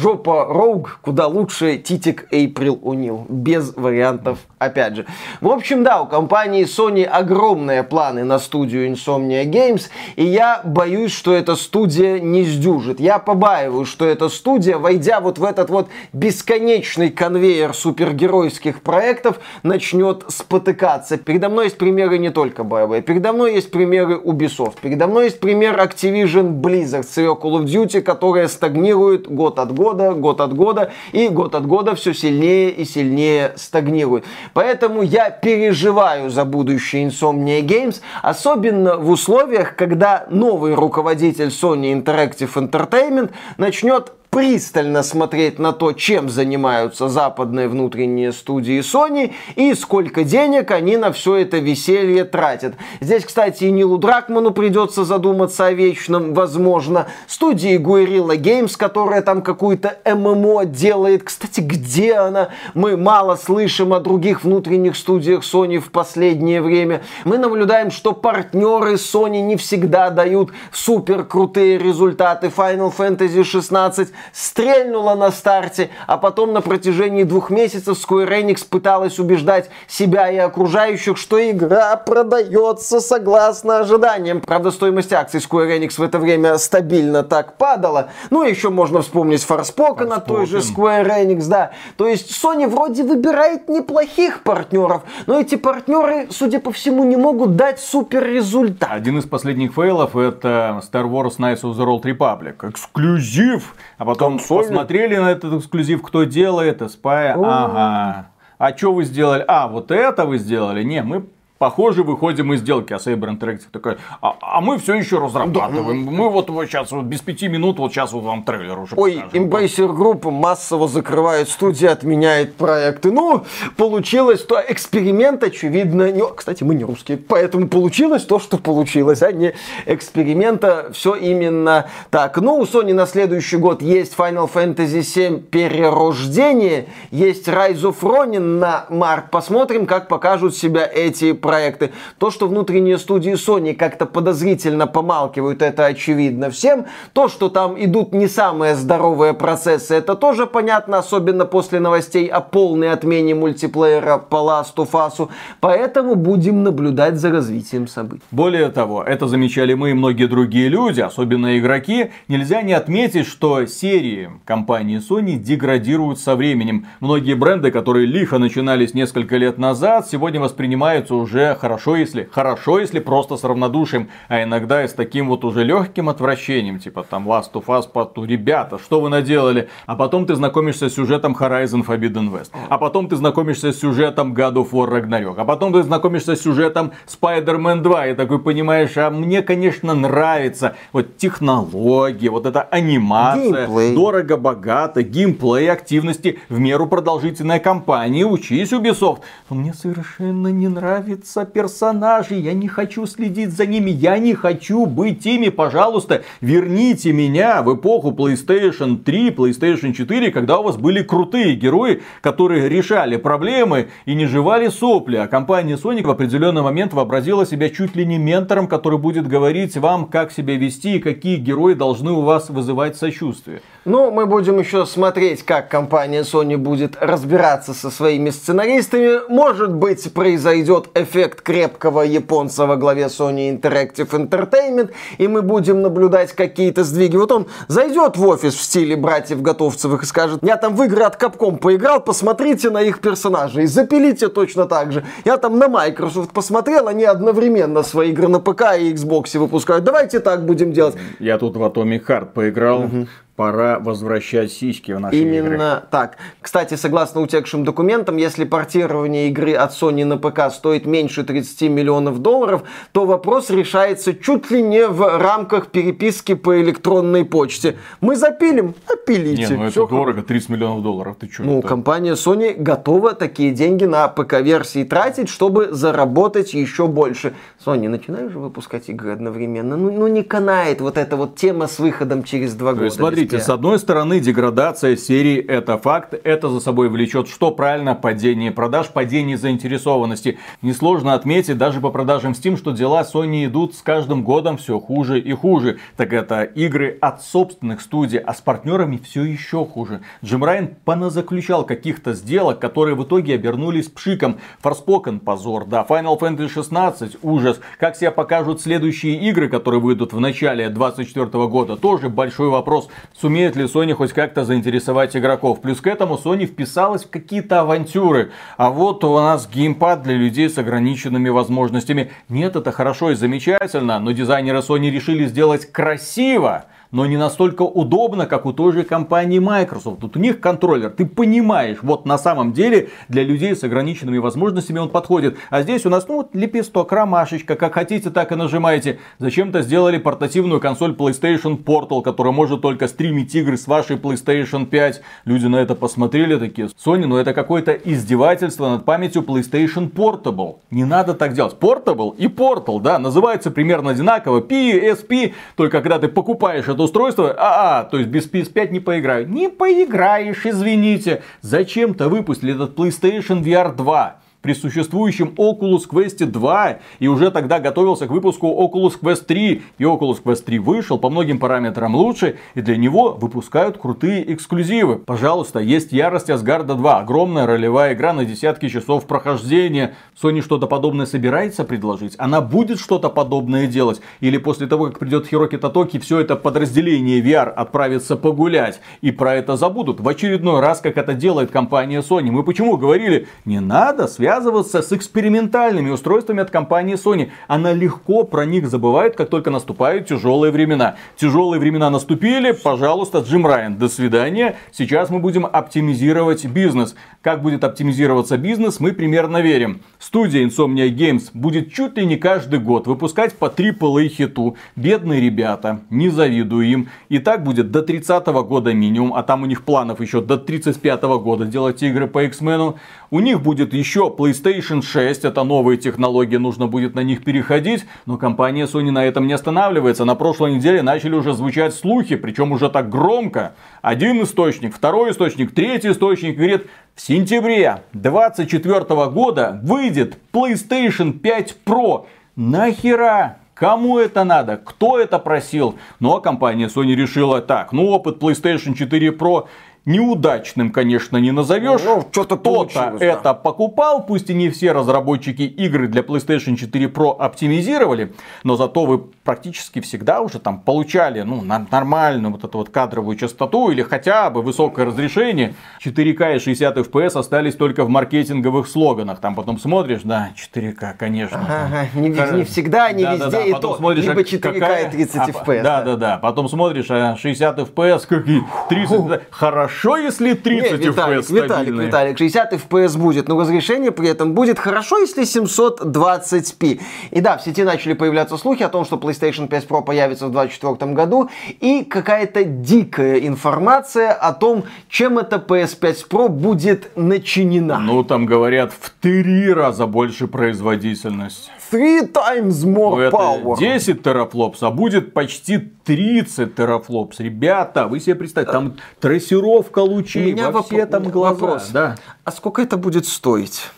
Жопа 0.00 0.46
Роуг 0.46 0.98
куда 1.02 1.26
лучше 1.26 1.76
Титик 1.76 2.26
Эйприл 2.30 2.78
Унил. 2.82 3.26
Без 3.28 3.74
вариантов, 3.76 4.38
опять 4.58 4.96
же. 4.96 5.06
В 5.42 5.48
общем, 5.48 5.84
да, 5.84 6.00
у 6.00 6.06
компании 6.06 6.64
Sony 6.64 7.04
огромные 7.04 7.82
планы 7.82 8.24
на 8.24 8.38
студию 8.38 8.90
Insomnia 8.90 9.44
Games. 9.44 9.90
И 10.16 10.24
я 10.24 10.62
боюсь, 10.64 11.12
что 11.12 11.34
эта 11.34 11.54
студия 11.54 12.18
не 12.18 12.44
сдюжит. 12.44 12.98
Я 12.98 13.18
побаиваюсь, 13.18 13.88
что 13.88 14.06
эта 14.06 14.30
студия, 14.30 14.78
войдя 14.78 15.20
вот 15.20 15.38
в 15.38 15.44
этот 15.44 15.68
вот 15.68 15.88
бесконечный 16.14 17.10
конвейер 17.10 17.74
супергеройских 17.74 18.80
проектов, 18.80 19.38
начнет 19.62 20.24
спотыкаться. 20.28 21.18
Передо 21.18 21.50
мной 21.50 21.66
есть 21.66 21.76
примеры 21.76 22.16
не 22.16 22.30
только 22.30 22.64
боевые. 22.64 23.02
Передо 23.02 23.34
мной 23.34 23.52
есть 23.54 23.70
примеры 23.70 24.14
Ubisoft. 24.14 24.78
Передо 24.80 25.06
мной 25.08 25.24
есть 25.24 25.40
пример 25.40 25.78
Activision 25.78 26.58
Blizzard 26.62 27.02
с 27.02 27.18
ее 27.18 27.36
Call 27.38 27.60
of 27.60 27.64
Duty, 27.64 28.00
которая 28.00 28.48
стагнирует 28.48 29.30
год 29.30 29.58
от 29.58 29.74
года, 29.74 29.89
год 29.94 30.40
от 30.40 30.54
года, 30.54 30.92
и 31.12 31.28
год 31.28 31.54
от 31.54 31.66
года 31.66 31.94
все 31.94 32.14
сильнее 32.14 32.70
и 32.70 32.84
сильнее 32.84 33.52
стагнирует. 33.56 34.24
Поэтому 34.54 35.02
я 35.02 35.30
переживаю 35.30 36.30
за 36.30 36.44
будущее 36.44 37.06
Insomnia 37.06 37.60
Games, 37.60 38.00
особенно 38.22 38.96
в 38.96 39.10
условиях, 39.10 39.76
когда 39.76 40.26
новый 40.30 40.74
руководитель 40.74 41.48
Sony 41.48 41.92
Interactive 41.92 42.52
Entertainment 42.54 43.30
начнет 43.56 44.12
пристально 44.30 45.02
смотреть 45.02 45.58
на 45.58 45.72
то, 45.72 45.92
чем 45.92 46.28
занимаются 46.28 47.08
западные 47.08 47.68
внутренние 47.68 48.32
студии 48.32 48.78
Sony 48.80 49.32
и 49.56 49.74
сколько 49.74 50.22
денег 50.22 50.70
они 50.70 50.96
на 50.96 51.12
все 51.12 51.36
это 51.36 51.58
веселье 51.58 52.24
тратят. 52.24 52.74
Здесь, 53.00 53.24
кстати, 53.24 53.64
и 53.64 53.70
Нилу 53.72 53.98
Дракману 53.98 54.52
придется 54.52 55.04
задуматься 55.04 55.66
о 55.66 55.72
вечном, 55.72 56.32
возможно. 56.32 57.08
Студии 57.26 57.76
Guerrilla 57.76 58.36
Games, 58.36 58.76
которая 58.76 59.22
там 59.22 59.42
какую-то 59.42 59.98
ММО 60.04 60.66
делает. 60.66 61.24
Кстати, 61.24 61.60
где 61.60 62.14
она? 62.14 62.50
Мы 62.74 62.96
мало 62.96 63.34
слышим 63.34 63.92
о 63.92 63.98
других 63.98 64.44
внутренних 64.44 64.96
студиях 64.96 65.42
Sony 65.42 65.80
в 65.80 65.90
последнее 65.90 66.62
время. 66.62 67.02
Мы 67.24 67.36
наблюдаем, 67.38 67.90
что 67.90 68.12
партнеры 68.12 68.94
Sony 68.94 69.40
не 69.40 69.56
всегда 69.56 70.10
дают 70.10 70.52
супер 70.72 71.24
крутые 71.24 71.78
результаты. 71.78 72.46
Final 72.46 72.92
Fantasy 72.96 73.42
16 73.42 74.10
стрельнула 74.32 75.14
на 75.14 75.30
старте, 75.30 75.90
а 76.06 76.18
потом 76.18 76.52
на 76.52 76.60
протяжении 76.60 77.24
двух 77.24 77.50
месяцев 77.50 77.98
Square 77.98 78.42
Enix 78.42 78.66
пыталась 78.68 79.18
убеждать 79.18 79.70
себя 79.88 80.30
и 80.30 80.36
окружающих, 80.36 81.16
что 81.16 81.38
игра 81.50 81.96
продается 81.96 83.00
согласно 83.00 83.80
ожиданиям. 83.80 84.40
Правда, 84.40 84.70
стоимость 84.70 85.12
акций 85.12 85.40
Square 85.40 85.78
Enix 85.78 85.94
в 85.96 86.02
это 86.02 86.18
время 86.18 86.58
стабильно 86.58 87.22
так 87.22 87.56
падала. 87.56 88.10
Ну, 88.30 88.42
еще 88.42 88.70
можно 88.70 89.02
вспомнить 89.02 89.42
Форспокена, 89.42 90.20
той 90.20 90.46
же 90.46 90.58
Square 90.58 91.06
Enix, 91.06 91.48
да. 91.48 91.72
То 91.96 92.08
есть 92.08 92.30
Sony 92.30 92.68
вроде 92.68 93.04
выбирает 93.04 93.68
неплохих 93.68 94.42
партнеров, 94.42 95.02
но 95.26 95.40
эти 95.40 95.56
партнеры, 95.56 96.28
судя 96.30 96.60
по 96.60 96.72
всему, 96.72 97.04
не 97.04 97.16
могут 97.16 97.56
дать 97.56 97.80
супер 97.80 98.24
результат. 98.24 98.90
Один 98.90 99.18
из 99.18 99.26
последних 99.26 99.74
фейлов 99.74 100.16
это 100.16 100.82
Star 100.82 101.04
Wars 101.04 101.38
Knights 101.38 101.62
of 101.62 101.76
the 101.76 101.86
Old 101.86 102.02
Republic. 102.02 102.68
Эксклюзив! 102.68 103.74
А 103.98 104.04
потом 104.14 104.38
Консольный? 104.38 104.68
посмотрели 104.68 105.16
на 105.16 105.30
этот 105.30 105.54
эксклюзив, 105.54 106.02
кто 106.02 106.24
делает, 106.24 106.82
Spy, 106.82 107.32
ага. 107.36 108.30
А 108.58 108.76
что 108.76 108.92
вы 108.92 109.04
сделали? 109.04 109.44
А, 109.48 109.68
вот 109.68 109.90
это 109.90 110.26
вы 110.26 110.38
сделали? 110.38 110.82
Не, 110.82 111.02
мы 111.02 111.24
похоже, 111.60 112.04
выходим 112.04 112.54
из 112.54 112.60
сделки. 112.60 112.94
А 112.94 112.96
Saber 112.96 113.38
Interactive 113.38 113.70
такой, 113.70 113.98
а, 114.22 114.34
а 114.40 114.60
мы 114.62 114.78
все 114.78 114.94
еще 114.94 115.18
разрабатываем. 115.18 116.06
Да. 116.06 116.10
Мы 116.10 116.30
вот, 116.30 116.48
вот 116.48 116.64
сейчас 116.64 116.90
вот 116.90 117.04
без 117.04 117.20
пяти 117.20 117.48
минут, 117.48 117.78
вот 117.78 117.92
сейчас 117.92 118.12
вот 118.12 118.24
вам 118.24 118.44
трейлер 118.44 118.78
уже 118.78 118.96
Ой, 118.96 119.22
Embracer 119.32 119.94
Group 119.94 120.30
массово 120.30 120.88
закрывает 120.88 121.50
студии, 121.50 121.86
отменяет 121.86 122.54
проекты. 122.54 123.12
Ну, 123.12 123.44
получилось 123.76 124.42
то 124.42 124.58
эксперимент, 124.66 125.44
очевидно. 125.44 126.10
Не... 126.10 126.22
Кстати, 126.34 126.64
мы 126.64 126.74
не 126.74 126.84
русские, 126.84 127.18
поэтому 127.18 127.68
получилось 127.68 128.24
то, 128.24 128.38
что 128.38 128.56
получилось, 128.56 129.22
а 129.22 129.30
не 129.30 129.52
эксперимента. 129.84 130.90
Все 130.94 131.14
именно 131.14 131.90
так. 132.08 132.38
Ну, 132.38 132.56
у 132.56 132.64
Sony 132.64 132.94
на 132.94 133.06
следующий 133.06 133.58
год 133.58 133.82
есть 133.82 134.14
Final 134.16 134.50
Fantasy 134.50 135.00
VII 135.00 135.40
Перерождение, 135.42 136.86
есть 137.10 137.48
Rise 137.48 137.82
of 137.82 137.96
Ronin 138.00 138.58
на 138.58 138.86
март. 138.88 139.30
Посмотрим, 139.30 139.84
как 139.84 140.08
покажут 140.08 140.56
себя 140.56 140.90
эти 140.90 141.32
проекты 141.34 141.49
проекты. 141.50 141.90
То, 142.18 142.30
что 142.30 142.46
внутренние 142.46 142.96
студии 142.96 143.32
Sony 143.32 143.74
как-то 143.74 144.06
подозрительно 144.06 144.86
помалкивают, 144.86 145.62
это 145.62 145.86
очевидно 145.86 146.48
всем. 146.50 146.86
То, 147.12 147.26
что 147.26 147.48
там 147.48 147.74
идут 147.76 148.12
не 148.12 148.28
самые 148.28 148.76
здоровые 148.76 149.34
процессы, 149.34 149.96
это 149.96 150.14
тоже 150.14 150.46
понятно, 150.46 150.98
особенно 150.98 151.46
после 151.46 151.80
новостей 151.80 152.28
о 152.28 152.40
полной 152.40 152.92
отмене 152.92 153.34
мультиплеера 153.34 154.18
по 154.18 154.36
Last 154.36 154.76
of 154.76 154.92
Us. 154.92 155.28
Поэтому 155.58 156.14
будем 156.14 156.62
наблюдать 156.62 157.16
за 157.16 157.30
развитием 157.30 157.88
событий. 157.88 158.22
Более 158.30 158.68
того, 158.68 159.02
это 159.02 159.26
замечали 159.26 159.74
мы 159.74 159.90
и 159.90 159.94
многие 159.94 160.28
другие 160.28 160.68
люди, 160.68 161.00
особенно 161.00 161.58
игроки. 161.58 162.12
Нельзя 162.28 162.62
не 162.62 162.74
отметить, 162.74 163.26
что 163.26 163.66
серии 163.66 164.30
компании 164.44 165.00
Sony 165.00 165.34
деградируют 165.34 166.20
со 166.20 166.36
временем. 166.36 166.86
Многие 167.00 167.34
бренды, 167.34 167.72
которые 167.72 168.06
лихо 168.06 168.38
начинались 168.38 168.94
несколько 168.94 169.36
лет 169.36 169.58
назад, 169.58 170.06
сегодня 170.08 170.40
воспринимаются 170.40 171.16
уже 171.16 171.39
уже 171.40 171.54
хорошо, 171.54 171.96
если 171.96 172.28
хорошо, 172.30 172.78
если 172.80 173.00
просто 173.00 173.36
с 173.36 173.44
равнодушием, 173.44 174.08
а 174.28 174.42
иногда 174.42 174.84
и 174.84 174.88
с 174.88 174.92
таким 174.92 175.28
вот 175.28 175.44
уже 175.44 175.64
легким 175.64 176.08
отвращением, 176.08 176.78
типа 176.78 177.04
там 177.08 177.28
Last 177.28 177.52
of 177.54 177.66
Us, 177.66 177.84
поту, 177.90 178.24
ребята, 178.24 178.78
что 178.78 179.00
вы 179.00 179.08
наделали? 179.08 179.68
А 179.86 179.96
потом 179.96 180.26
ты 180.26 180.34
знакомишься 180.34 180.88
с 180.88 180.94
сюжетом 180.94 181.36
Horizon 181.38 181.84
Forbidden 181.86 182.30
West, 182.30 182.50
а 182.68 182.78
потом 182.78 183.08
ты 183.08 183.16
знакомишься 183.16 183.72
с 183.72 183.78
сюжетом 183.78 184.34
God 184.34 184.54
of 184.54 184.70
War 184.72 184.88
Ragnarok, 184.90 185.34
а 185.38 185.44
потом 185.44 185.72
ты 185.72 185.82
знакомишься 185.82 186.36
с 186.36 186.42
сюжетом 186.42 186.92
Spider-Man 187.06 187.80
2 187.80 188.06
и 188.08 188.14
такой 188.14 188.38
понимаешь, 188.38 188.96
а 188.96 189.10
мне, 189.10 189.42
конечно, 189.42 189.94
нравится 189.94 190.76
вот 190.92 191.16
технологии, 191.16 192.28
вот 192.28 192.46
эта 192.46 192.62
анимация, 192.62 193.66
геймплей. 193.66 193.94
дорого, 193.94 194.36
богато, 194.36 195.02
геймплей, 195.02 195.70
активности, 195.70 196.38
в 196.48 196.58
меру 196.58 196.86
продолжительная 196.86 197.60
кампания, 197.60 198.24
учись 198.24 198.72
Ubisoft. 198.72 199.20
Но 199.48 199.56
мне 199.56 199.72
совершенно 199.72 200.48
не 200.48 200.68
нравится 200.68 201.29
нравятся 201.36 201.44
персонажи, 201.44 202.34
я 202.34 202.54
не 202.54 202.68
хочу 202.68 203.06
следить 203.06 203.50
за 203.50 203.66
ними, 203.66 203.90
я 203.90 204.18
не 204.18 204.34
хочу 204.34 204.86
быть 204.86 205.26
ими, 205.26 205.48
пожалуйста, 205.48 206.22
верните 206.40 207.12
меня 207.12 207.62
в 207.62 207.74
эпоху 207.74 208.10
PlayStation 208.10 208.96
3, 208.96 209.30
PlayStation 209.30 209.92
4, 209.92 210.30
когда 210.30 210.58
у 210.58 210.62
вас 210.62 210.76
были 210.76 211.02
крутые 211.02 211.54
герои, 211.54 212.02
которые 212.20 212.68
решали 212.68 213.16
проблемы 213.16 213.88
и 214.06 214.14
не 214.14 214.26
жевали 214.26 214.68
сопли, 214.68 215.16
а 215.16 215.26
компания 215.26 215.76
Sonic 215.76 216.06
в 216.06 216.10
определенный 216.10 216.62
момент 216.62 216.92
вообразила 216.92 217.46
себя 217.46 217.68
чуть 217.68 217.96
ли 217.96 218.06
не 218.06 218.18
ментором, 218.18 218.66
который 218.66 218.98
будет 218.98 219.26
говорить 219.26 219.76
вам, 219.76 220.06
как 220.06 220.32
себя 220.32 220.56
вести 220.56 220.96
и 220.96 221.00
какие 221.00 221.36
герои 221.36 221.74
должны 221.74 222.10
у 222.12 222.22
вас 222.22 222.50
вызывать 222.50 222.96
сочувствие. 222.96 223.62
Ну, 223.86 224.10
мы 224.10 224.26
будем 224.26 224.58
еще 224.58 224.84
смотреть, 224.84 225.42
как 225.42 225.70
компания 225.70 226.20
Sony 226.20 226.58
будет 226.58 226.98
разбираться 227.00 227.72
со 227.72 227.90
своими 227.90 228.28
сценаристами. 228.28 229.26
Может 229.30 229.72
быть, 229.72 230.12
произойдет 230.12 230.90
эффект 230.94 231.40
крепкого 231.40 232.02
японца 232.02 232.66
во 232.66 232.76
главе 232.76 233.04
Sony 233.04 233.58
Interactive 233.58 234.10
Entertainment, 234.10 234.90
и 235.16 235.26
мы 235.28 235.40
будем 235.40 235.80
наблюдать 235.80 236.34
какие-то 236.34 236.84
сдвиги. 236.84 237.16
Вот 237.16 237.32
он 237.32 237.46
зайдет 237.68 238.18
в 238.18 238.26
офис 238.26 238.54
в 238.54 238.60
стиле 238.60 238.96
братьев 238.96 239.40
Готовцевых 239.40 240.02
и 240.02 240.06
скажет, 240.06 240.40
я 240.42 240.58
там 240.58 240.76
в 240.76 240.82
игры 240.82 241.04
от 241.04 241.20
Capcom 241.20 241.56
поиграл, 241.56 242.00
посмотрите 242.00 242.68
на 242.68 242.82
их 242.82 243.00
персонажей, 243.00 243.64
запилите 243.64 244.28
точно 244.28 244.66
так 244.66 244.92
же. 244.92 245.06
Я 245.24 245.38
там 245.38 245.58
на 245.58 245.68
Microsoft 245.68 246.32
посмотрел, 246.32 246.86
они 246.86 247.04
одновременно 247.04 247.82
свои 247.82 248.10
игры 248.10 248.28
на 248.28 248.40
ПК 248.40 248.76
и 248.78 248.92
Xbox 248.92 249.38
выпускают. 249.38 249.84
Давайте 249.84 250.20
так 250.20 250.44
будем 250.44 250.72
делать. 250.72 250.96
Я 251.18 251.38
тут 251.38 251.56
в 251.56 251.62
Atomic 251.62 252.04
Heart 252.06 252.26
поиграл. 252.34 252.80
Угу 252.80 253.06
пора 253.40 253.78
возвращать 253.78 254.52
сиськи 254.52 254.92
в 254.92 255.00
наши 255.00 255.16
Именно 255.16 255.46
игры. 255.46 255.82
так. 255.90 256.18
Кстати, 256.42 256.74
согласно 256.74 257.22
утекшим 257.22 257.64
документам, 257.64 258.18
если 258.18 258.44
портирование 258.44 259.28
игры 259.28 259.54
от 259.54 259.72
Sony 259.72 260.04
на 260.04 260.18
ПК 260.18 260.52
стоит 260.52 260.84
меньше 260.84 261.24
30 261.24 261.70
миллионов 261.70 262.18
долларов, 262.18 262.64
то 262.92 263.06
вопрос 263.06 263.48
решается 263.48 264.12
чуть 264.12 264.50
ли 264.50 264.60
не 264.60 264.86
в 264.86 265.18
рамках 265.18 265.68
переписки 265.68 266.34
по 266.34 266.60
электронной 266.60 267.24
почте. 267.24 267.78
Мы 268.02 268.14
запилим, 268.14 268.74
опилите. 268.86 269.46
Не, 269.46 269.56
ну 269.56 269.64
это 269.64 269.86
дорого, 269.86 270.22
30 270.22 270.50
миллионов 270.50 270.82
долларов. 270.82 271.16
Ты 271.18 271.30
что? 271.32 271.42
Ну, 271.42 271.60
это? 271.60 271.68
компания 271.68 272.12
Sony 272.12 272.54
готова 272.54 273.14
такие 273.14 273.52
деньги 273.52 273.86
на 273.86 274.06
ПК-версии 274.08 274.84
тратить, 274.84 275.30
чтобы 275.30 275.68
заработать 275.72 276.52
еще 276.52 276.86
больше. 276.86 277.32
Sony, 277.64 277.88
начинай 277.88 278.26
уже 278.26 278.38
выпускать 278.38 278.90
игры 278.90 279.12
одновременно. 279.12 279.78
Ну, 279.78 279.90
ну 279.90 280.08
не 280.08 280.22
канает 280.22 280.82
вот 280.82 280.98
эта 280.98 281.16
вот 281.16 281.36
тема 281.36 281.68
с 281.68 281.78
выходом 281.78 282.22
через 282.22 282.52
два 282.52 282.74
года. 282.74 282.90
Смотрите, 282.90 283.29
Смотрите, 283.30 283.46
с 283.46 283.48
одной 283.48 283.78
стороны, 283.78 284.18
деградация 284.18 284.96
серии 284.96 285.38
это 285.38 285.78
факт, 285.78 286.14
это 286.24 286.48
за 286.48 286.58
собой 286.58 286.88
влечет 286.88 287.28
что 287.28 287.52
правильно? 287.52 287.94
Падение 287.94 288.50
продаж, 288.50 288.88
падение 288.88 289.36
заинтересованности. 289.36 290.38
Несложно 290.62 291.14
отметить 291.14 291.56
даже 291.56 291.80
по 291.80 291.90
продажам 291.90 292.32
Steam, 292.32 292.56
что 292.56 292.72
дела 292.72 293.02
Sony 293.02 293.46
идут 293.46 293.76
с 293.76 293.82
каждым 293.82 294.24
годом 294.24 294.56
все 294.56 294.80
хуже 294.80 295.20
и 295.20 295.32
хуже. 295.32 295.78
Так 295.96 296.12
это 296.12 296.42
игры 296.42 296.98
от 297.00 297.22
собственных 297.22 297.82
студий, 297.82 298.18
а 298.18 298.34
с 298.34 298.40
партнерами 298.40 298.96
все 298.96 299.22
еще 299.22 299.64
хуже. 299.64 300.00
Джим 300.24 300.42
Райан 300.42 300.70
поназаключал 300.84 301.64
каких-то 301.64 302.14
сделок, 302.14 302.58
которые 302.58 302.96
в 302.96 303.04
итоге 303.04 303.34
обернулись 303.34 303.88
пшиком. 303.88 304.40
Форспокен 304.60 305.20
позор, 305.20 305.66
да, 305.66 305.86
Final 305.88 306.18
Fantasy 306.18 306.48
16 306.48 307.18
ужас. 307.22 307.60
Как 307.78 307.94
себя 307.94 308.10
покажут 308.10 308.60
следующие 308.60 309.14
игры, 309.28 309.48
которые 309.48 309.80
выйдут 309.80 310.12
в 310.12 310.18
начале 310.18 310.68
2024 310.68 311.46
года, 311.46 311.76
тоже 311.76 312.08
большой 312.08 312.48
вопрос 312.48 312.88
сумеет 313.18 313.56
ли 313.56 313.64
Sony 313.64 313.94
хоть 313.94 314.12
как-то 314.12 314.44
заинтересовать 314.44 315.16
игроков. 315.16 315.60
Плюс 315.60 315.80
к 315.80 315.86
этому 315.86 316.16
Sony 316.16 316.46
вписалась 316.46 317.04
в 317.04 317.10
какие-то 317.10 317.60
авантюры. 317.60 318.32
А 318.56 318.70
вот 318.70 319.04
у 319.04 319.14
нас 319.14 319.48
геймпад 319.48 320.02
для 320.02 320.14
людей 320.14 320.48
с 320.48 320.58
ограниченными 320.58 321.28
возможностями. 321.28 322.10
Нет, 322.28 322.56
это 322.56 322.72
хорошо 322.72 323.10
и 323.10 323.14
замечательно, 323.14 323.98
но 323.98 324.12
дизайнеры 324.12 324.58
Sony 324.58 324.90
решили 324.90 325.26
сделать 325.26 325.70
красиво 325.70 326.66
но 326.92 327.06
не 327.06 327.16
настолько 327.16 327.62
удобно, 327.62 328.26
как 328.26 328.46
у 328.46 328.52
той 328.52 328.72
же 328.72 328.84
компании 328.84 329.38
Microsoft. 329.38 330.00
Тут 330.00 330.16
у 330.16 330.20
них 330.20 330.40
контроллер, 330.40 330.90
ты 330.90 331.06
понимаешь, 331.06 331.78
вот 331.82 332.06
на 332.06 332.18
самом 332.18 332.52
деле 332.52 332.90
для 333.08 333.22
людей 333.22 333.54
с 333.54 333.64
ограниченными 333.64 334.18
возможностями 334.18 334.78
он 334.78 334.88
подходит. 334.88 335.36
А 335.50 335.62
здесь 335.62 335.86
у 335.86 335.90
нас, 335.90 336.06
ну 336.08 336.16
вот 336.16 336.34
лепесток, 336.34 336.92
ромашечка, 336.92 337.56
как 337.56 337.74
хотите, 337.74 338.10
так 338.10 338.32
и 338.32 338.34
нажимаете. 338.34 338.98
Зачем-то 339.18 339.62
сделали 339.62 339.98
портативную 339.98 340.60
консоль 340.60 340.92
PlayStation 340.92 341.62
Portal, 341.62 342.02
которая 342.02 342.32
может 342.32 342.62
только 342.62 342.88
стримить 342.88 343.34
игры 343.34 343.56
с 343.56 343.66
вашей 343.66 343.96
PlayStation 343.96 344.66
5. 344.66 345.02
Люди 345.24 345.46
на 345.46 345.56
это 345.56 345.74
посмотрели 345.74 346.38
такие, 346.38 346.68
Sony, 346.84 347.06
ну 347.06 347.16
это 347.16 347.34
какое-то 347.34 347.72
издевательство 347.72 348.68
над 348.70 348.84
памятью 348.84 349.22
PlayStation 349.22 349.90
Portable. 349.90 350.56
Не 350.70 350.84
надо 350.84 351.14
так 351.14 351.34
делать. 351.34 351.56
Portable 351.60 352.16
и 352.16 352.26
Portal, 352.26 352.80
да, 352.80 352.98
называются 352.98 353.50
примерно 353.50 353.90
одинаково. 353.90 354.40
PSP, 354.40 355.34
только 355.56 355.80
когда 355.80 355.98
ты 355.98 356.08
покупаешь 356.08 356.68
эту 356.68 356.79
устройство, 356.82 357.34
а, 357.36 357.80
а, 357.80 357.84
то 357.84 357.98
есть 357.98 358.08
без 358.10 358.30
PS5 358.30 358.70
не 358.70 358.80
поиграю. 358.80 359.28
Не 359.28 359.48
поиграешь, 359.48 360.44
извините. 360.44 361.22
Зачем-то 361.40 362.08
выпустили 362.08 362.54
этот 362.54 362.76
PlayStation 362.78 363.42
VR 363.42 363.74
2 363.74 364.20
при 364.42 364.54
существующем 364.54 365.34
Oculus 365.36 365.88
Quest 365.88 366.24
2 366.24 366.78
и 366.98 367.08
уже 367.08 367.30
тогда 367.30 367.58
готовился 367.60 368.06
к 368.06 368.10
выпуску 368.10 368.46
Oculus 368.46 368.98
Quest 369.00 369.24
3. 369.26 369.62
И 369.78 369.82
Oculus 369.82 370.22
Quest 370.22 370.44
3 370.44 370.58
вышел, 370.58 370.98
по 370.98 371.10
многим 371.10 371.38
параметрам 371.38 371.94
лучше, 371.94 372.36
и 372.54 372.60
для 372.60 372.76
него 372.76 373.12
выпускают 373.12 373.78
крутые 373.78 374.32
эксклюзивы. 374.32 374.96
Пожалуйста, 374.96 375.58
есть 375.60 375.92
Ярость 375.92 376.30
Асгарда 376.30 376.74
2, 376.74 376.98
огромная 377.00 377.46
ролевая 377.46 377.94
игра 377.94 378.12
на 378.12 378.24
десятки 378.24 378.68
часов 378.68 379.06
прохождения. 379.06 379.94
Sony 380.20 380.42
что-то 380.42 380.66
подобное 380.66 381.06
собирается 381.06 381.64
предложить? 381.64 382.14
Она 382.18 382.40
будет 382.40 382.80
что-то 382.80 383.10
подобное 383.10 383.66
делать? 383.66 384.00
Или 384.20 384.38
после 384.38 384.66
того, 384.66 384.86
как 384.86 384.98
придет 384.98 385.26
Хироки 385.26 385.58
Татоки, 385.58 385.98
все 385.98 386.20
это 386.20 386.36
подразделение 386.36 387.20
VR 387.20 387.48
отправится 387.50 388.16
погулять 388.16 388.80
и 389.02 389.10
про 389.10 389.34
это 389.34 389.56
забудут? 389.56 390.00
В 390.00 390.08
очередной 390.08 390.60
раз, 390.60 390.80
как 390.80 390.96
это 390.96 391.14
делает 391.14 391.50
компания 391.50 392.00
Sony. 392.00 392.30
Мы 392.30 392.42
почему 392.42 392.76
говорили, 392.76 393.28
не 393.44 393.60
надо 393.60 394.08
связываться 394.30 394.80
с 394.80 394.92
экспериментальными 394.92 395.90
устройствами 395.90 396.40
от 396.40 396.52
компании 396.52 396.94
Sony. 396.94 397.30
Она 397.48 397.72
легко 397.72 398.22
про 398.22 398.44
них 398.44 398.68
забывает, 398.68 399.16
как 399.16 399.28
только 399.28 399.50
наступают 399.50 400.06
тяжелые 400.06 400.52
времена. 400.52 400.94
Тяжелые 401.16 401.58
времена 401.58 401.90
наступили, 401.90 402.52
пожалуйста, 402.52 403.18
Джим 403.18 403.44
Райан, 403.44 403.76
до 403.76 403.88
свидания. 403.88 404.56
Сейчас 404.70 405.10
мы 405.10 405.18
будем 405.18 405.46
оптимизировать 405.46 406.44
бизнес. 406.44 406.94
Как 407.22 407.42
будет 407.42 407.64
оптимизироваться 407.64 408.38
бизнес, 408.38 408.78
мы 408.78 408.92
примерно 408.92 409.40
верим. 409.40 409.80
Студия 409.98 410.46
Insomnia 410.46 410.88
Games 410.88 411.30
будет 411.34 411.72
чуть 411.72 411.96
ли 411.96 412.06
не 412.06 412.16
каждый 412.16 412.60
год 412.60 412.86
выпускать 412.86 413.34
по 413.34 413.46
AAA 413.46 414.06
хиту. 414.08 414.56
Бедные 414.76 415.20
ребята, 415.20 415.80
не 415.90 416.08
завидую 416.08 416.68
им. 416.68 416.88
И 417.08 417.18
так 417.18 417.42
будет 417.42 417.72
до 417.72 417.82
30 417.82 418.26
года 418.26 418.72
минимум, 418.74 419.12
а 419.12 419.24
там 419.24 419.42
у 419.42 419.46
них 419.46 419.64
планов 419.64 420.00
еще 420.00 420.20
до 420.20 420.36
35 420.36 421.02
года 421.02 421.46
делать 421.46 421.82
игры 421.82 422.06
по 422.06 422.22
X-Men. 422.22 422.76
У 423.10 423.18
них 423.18 423.42
будет 423.42 423.74
еще 423.74 424.08
PlayStation 424.20 424.82
6, 424.82 425.24
это 425.24 425.44
новые 425.44 425.78
технологии, 425.78 426.36
нужно 426.36 426.66
будет 426.66 426.94
на 426.94 427.00
них 427.00 427.24
переходить. 427.24 427.86
Но 428.04 428.18
компания 428.18 428.66
Sony 428.66 428.90
на 428.90 429.06
этом 429.06 429.26
не 429.26 429.32
останавливается. 429.32 430.04
На 430.04 430.14
прошлой 430.14 430.56
неделе 430.56 430.82
начали 430.82 431.14
уже 431.14 431.32
звучать 431.32 431.72
слухи, 431.72 432.16
причем 432.16 432.52
уже 432.52 432.68
так 432.68 432.90
громко. 432.90 433.54
Один 433.80 434.22
источник, 434.22 434.74
второй 434.74 435.12
источник, 435.12 435.54
третий 435.54 435.92
источник 435.92 436.36
говорит, 436.36 436.66
в 436.94 437.00
сентябре 437.00 437.82
2024 437.94 439.06
года 439.06 439.58
выйдет 439.62 440.18
PlayStation 440.34 441.12
5 441.12 441.56
Pro. 441.64 442.04
Нахера? 442.36 443.38
Кому 443.54 443.98
это 443.98 444.24
надо? 444.24 444.56
Кто 444.56 444.98
это 444.98 445.18
просил? 445.18 445.76
Ну 445.98 446.16
а 446.16 446.20
компания 446.22 446.68
Sony 446.68 446.94
решила 446.94 447.42
так. 447.42 447.72
Ну 447.72 447.88
опыт 447.88 448.16
PlayStation 448.16 448.74
4 448.74 449.10
Pro 449.10 449.48
неудачным, 449.84 450.70
конечно, 450.70 451.16
не 451.16 451.30
назовешь. 451.30 451.80
Ну, 451.84 452.06
что-то 452.12 452.36
кто-то 452.36 452.96
да. 452.98 453.04
это 453.04 453.34
покупал, 453.34 454.04
пусть 454.04 454.30
и 454.30 454.34
не 454.34 454.50
все 454.50 454.72
разработчики 454.72 455.42
игры 455.42 455.88
для 455.88 456.02
PlayStation 456.02 456.56
4 456.56 456.86
Pro 456.86 457.16
оптимизировали, 457.16 458.12
но 458.44 458.56
зато 458.56 458.84
вы 458.84 458.98
практически 458.98 459.80
всегда 459.80 460.20
уже 460.20 460.38
там 460.38 460.60
получали 460.60 461.22
ну, 461.22 461.42
нормальную 461.42 462.32
вот 462.32 462.44
эту 462.44 462.58
вот 462.58 462.70
кадровую 462.70 463.16
частоту 463.16 463.70
или 463.70 463.82
хотя 463.82 464.30
бы 464.30 464.42
высокое 464.42 464.86
разрешение. 464.86 465.54
4К 465.84 466.36
и 466.36 466.38
60 466.38 466.76
FPS 466.76 467.18
остались 467.18 467.54
только 467.54 467.84
в 467.84 467.88
маркетинговых 467.88 468.68
слоганах. 468.68 469.20
Там 469.20 469.34
потом 469.34 469.58
смотришь, 469.58 470.02
да, 470.04 470.30
4К, 470.36 470.94
конечно. 470.98 471.40
Ага, 471.48 471.88
не, 471.94 472.08
не 472.08 472.44
всегда, 472.44 472.92
не 472.92 473.04
да, 473.04 473.14
везде, 473.14 473.24
да, 473.24 473.30
да. 473.30 473.44
и 473.44 473.52
потом 473.52 473.72
то, 473.72 473.78
смотришь, 473.78 474.04
либо 474.04 474.22
4К 474.22 474.40
какая... 474.40 474.88
и 474.88 474.90
30 474.90 475.16
FPS. 475.30 475.62
Да, 475.62 475.82
да, 475.82 475.96
да. 475.96 476.18
Потом 476.18 476.48
смотришь, 476.48 476.86
60 476.86 477.58
FPS, 477.58 478.06
какие 478.06 478.42
30, 478.68 479.22
хорошо 479.30 479.69
хорошо, 479.70 479.96
если 479.96 480.34
30 480.34 480.80
Не, 480.80 480.86
Виталик, 480.86 481.24
FPS 481.24 481.34
Виталик, 481.34 481.74
Виталик, 481.74 482.18
60 482.18 482.52
FPS 482.52 482.98
будет, 482.98 483.28
но 483.28 483.40
разрешение 483.40 483.90
при 483.90 484.08
этом 484.08 484.34
будет 484.34 484.58
хорошо, 484.58 484.98
если 484.98 485.22
720p. 485.22 486.80
И 487.10 487.20
да, 487.20 487.36
в 487.36 487.42
сети 487.42 487.62
начали 487.62 487.94
появляться 487.94 488.36
слухи 488.36 488.62
о 488.62 488.68
том, 488.68 488.84
что 488.84 488.96
PlayStation 488.96 489.48
5 489.48 489.66
Pro 489.66 489.84
появится 489.84 490.26
в 490.26 490.32
2024 490.32 490.92
году, 490.92 491.30
и 491.60 491.84
какая-то 491.84 492.44
дикая 492.44 493.18
информация 493.18 494.12
о 494.12 494.32
том, 494.32 494.64
чем 494.88 495.18
эта 495.18 495.36
PS5 495.36 496.08
Pro 496.08 496.28
будет 496.28 496.96
начинена. 496.96 497.78
Ну, 497.78 498.04
там 498.04 498.26
говорят 498.26 498.72
в 498.72 498.90
три 499.00 499.52
раза 499.52 499.86
больше 499.86 500.26
производительность 500.26 501.50
three 501.70 502.06
times 502.06 502.64
more 502.64 503.10
power. 503.10 503.58
10 503.58 504.02
терафлопс, 504.02 504.62
а 504.62 504.70
будет 504.70 505.14
почти 505.14 505.58
30 505.58 506.54
терафлопс. 506.54 507.20
Ребята, 507.20 507.86
вы 507.86 508.00
себе 508.00 508.14
представьте, 508.16 508.52
там 508.52 508.76
трассировка 509.00 509.80
лучей, 509.80 510.32
У 510.32 510.36
меня 510.36 510.50
во 510.50 510.62
все 510.62 510.86
там 510.86 511.04
глаза. 511.04 511.34
Вопрос. 511.34 511.70
Да. 511.70 511.96
А 512.24 512.32
сколько 512.32 512.62
это 512.62 512.76
будет 512.76 513.06
стоить? 513.06 513.70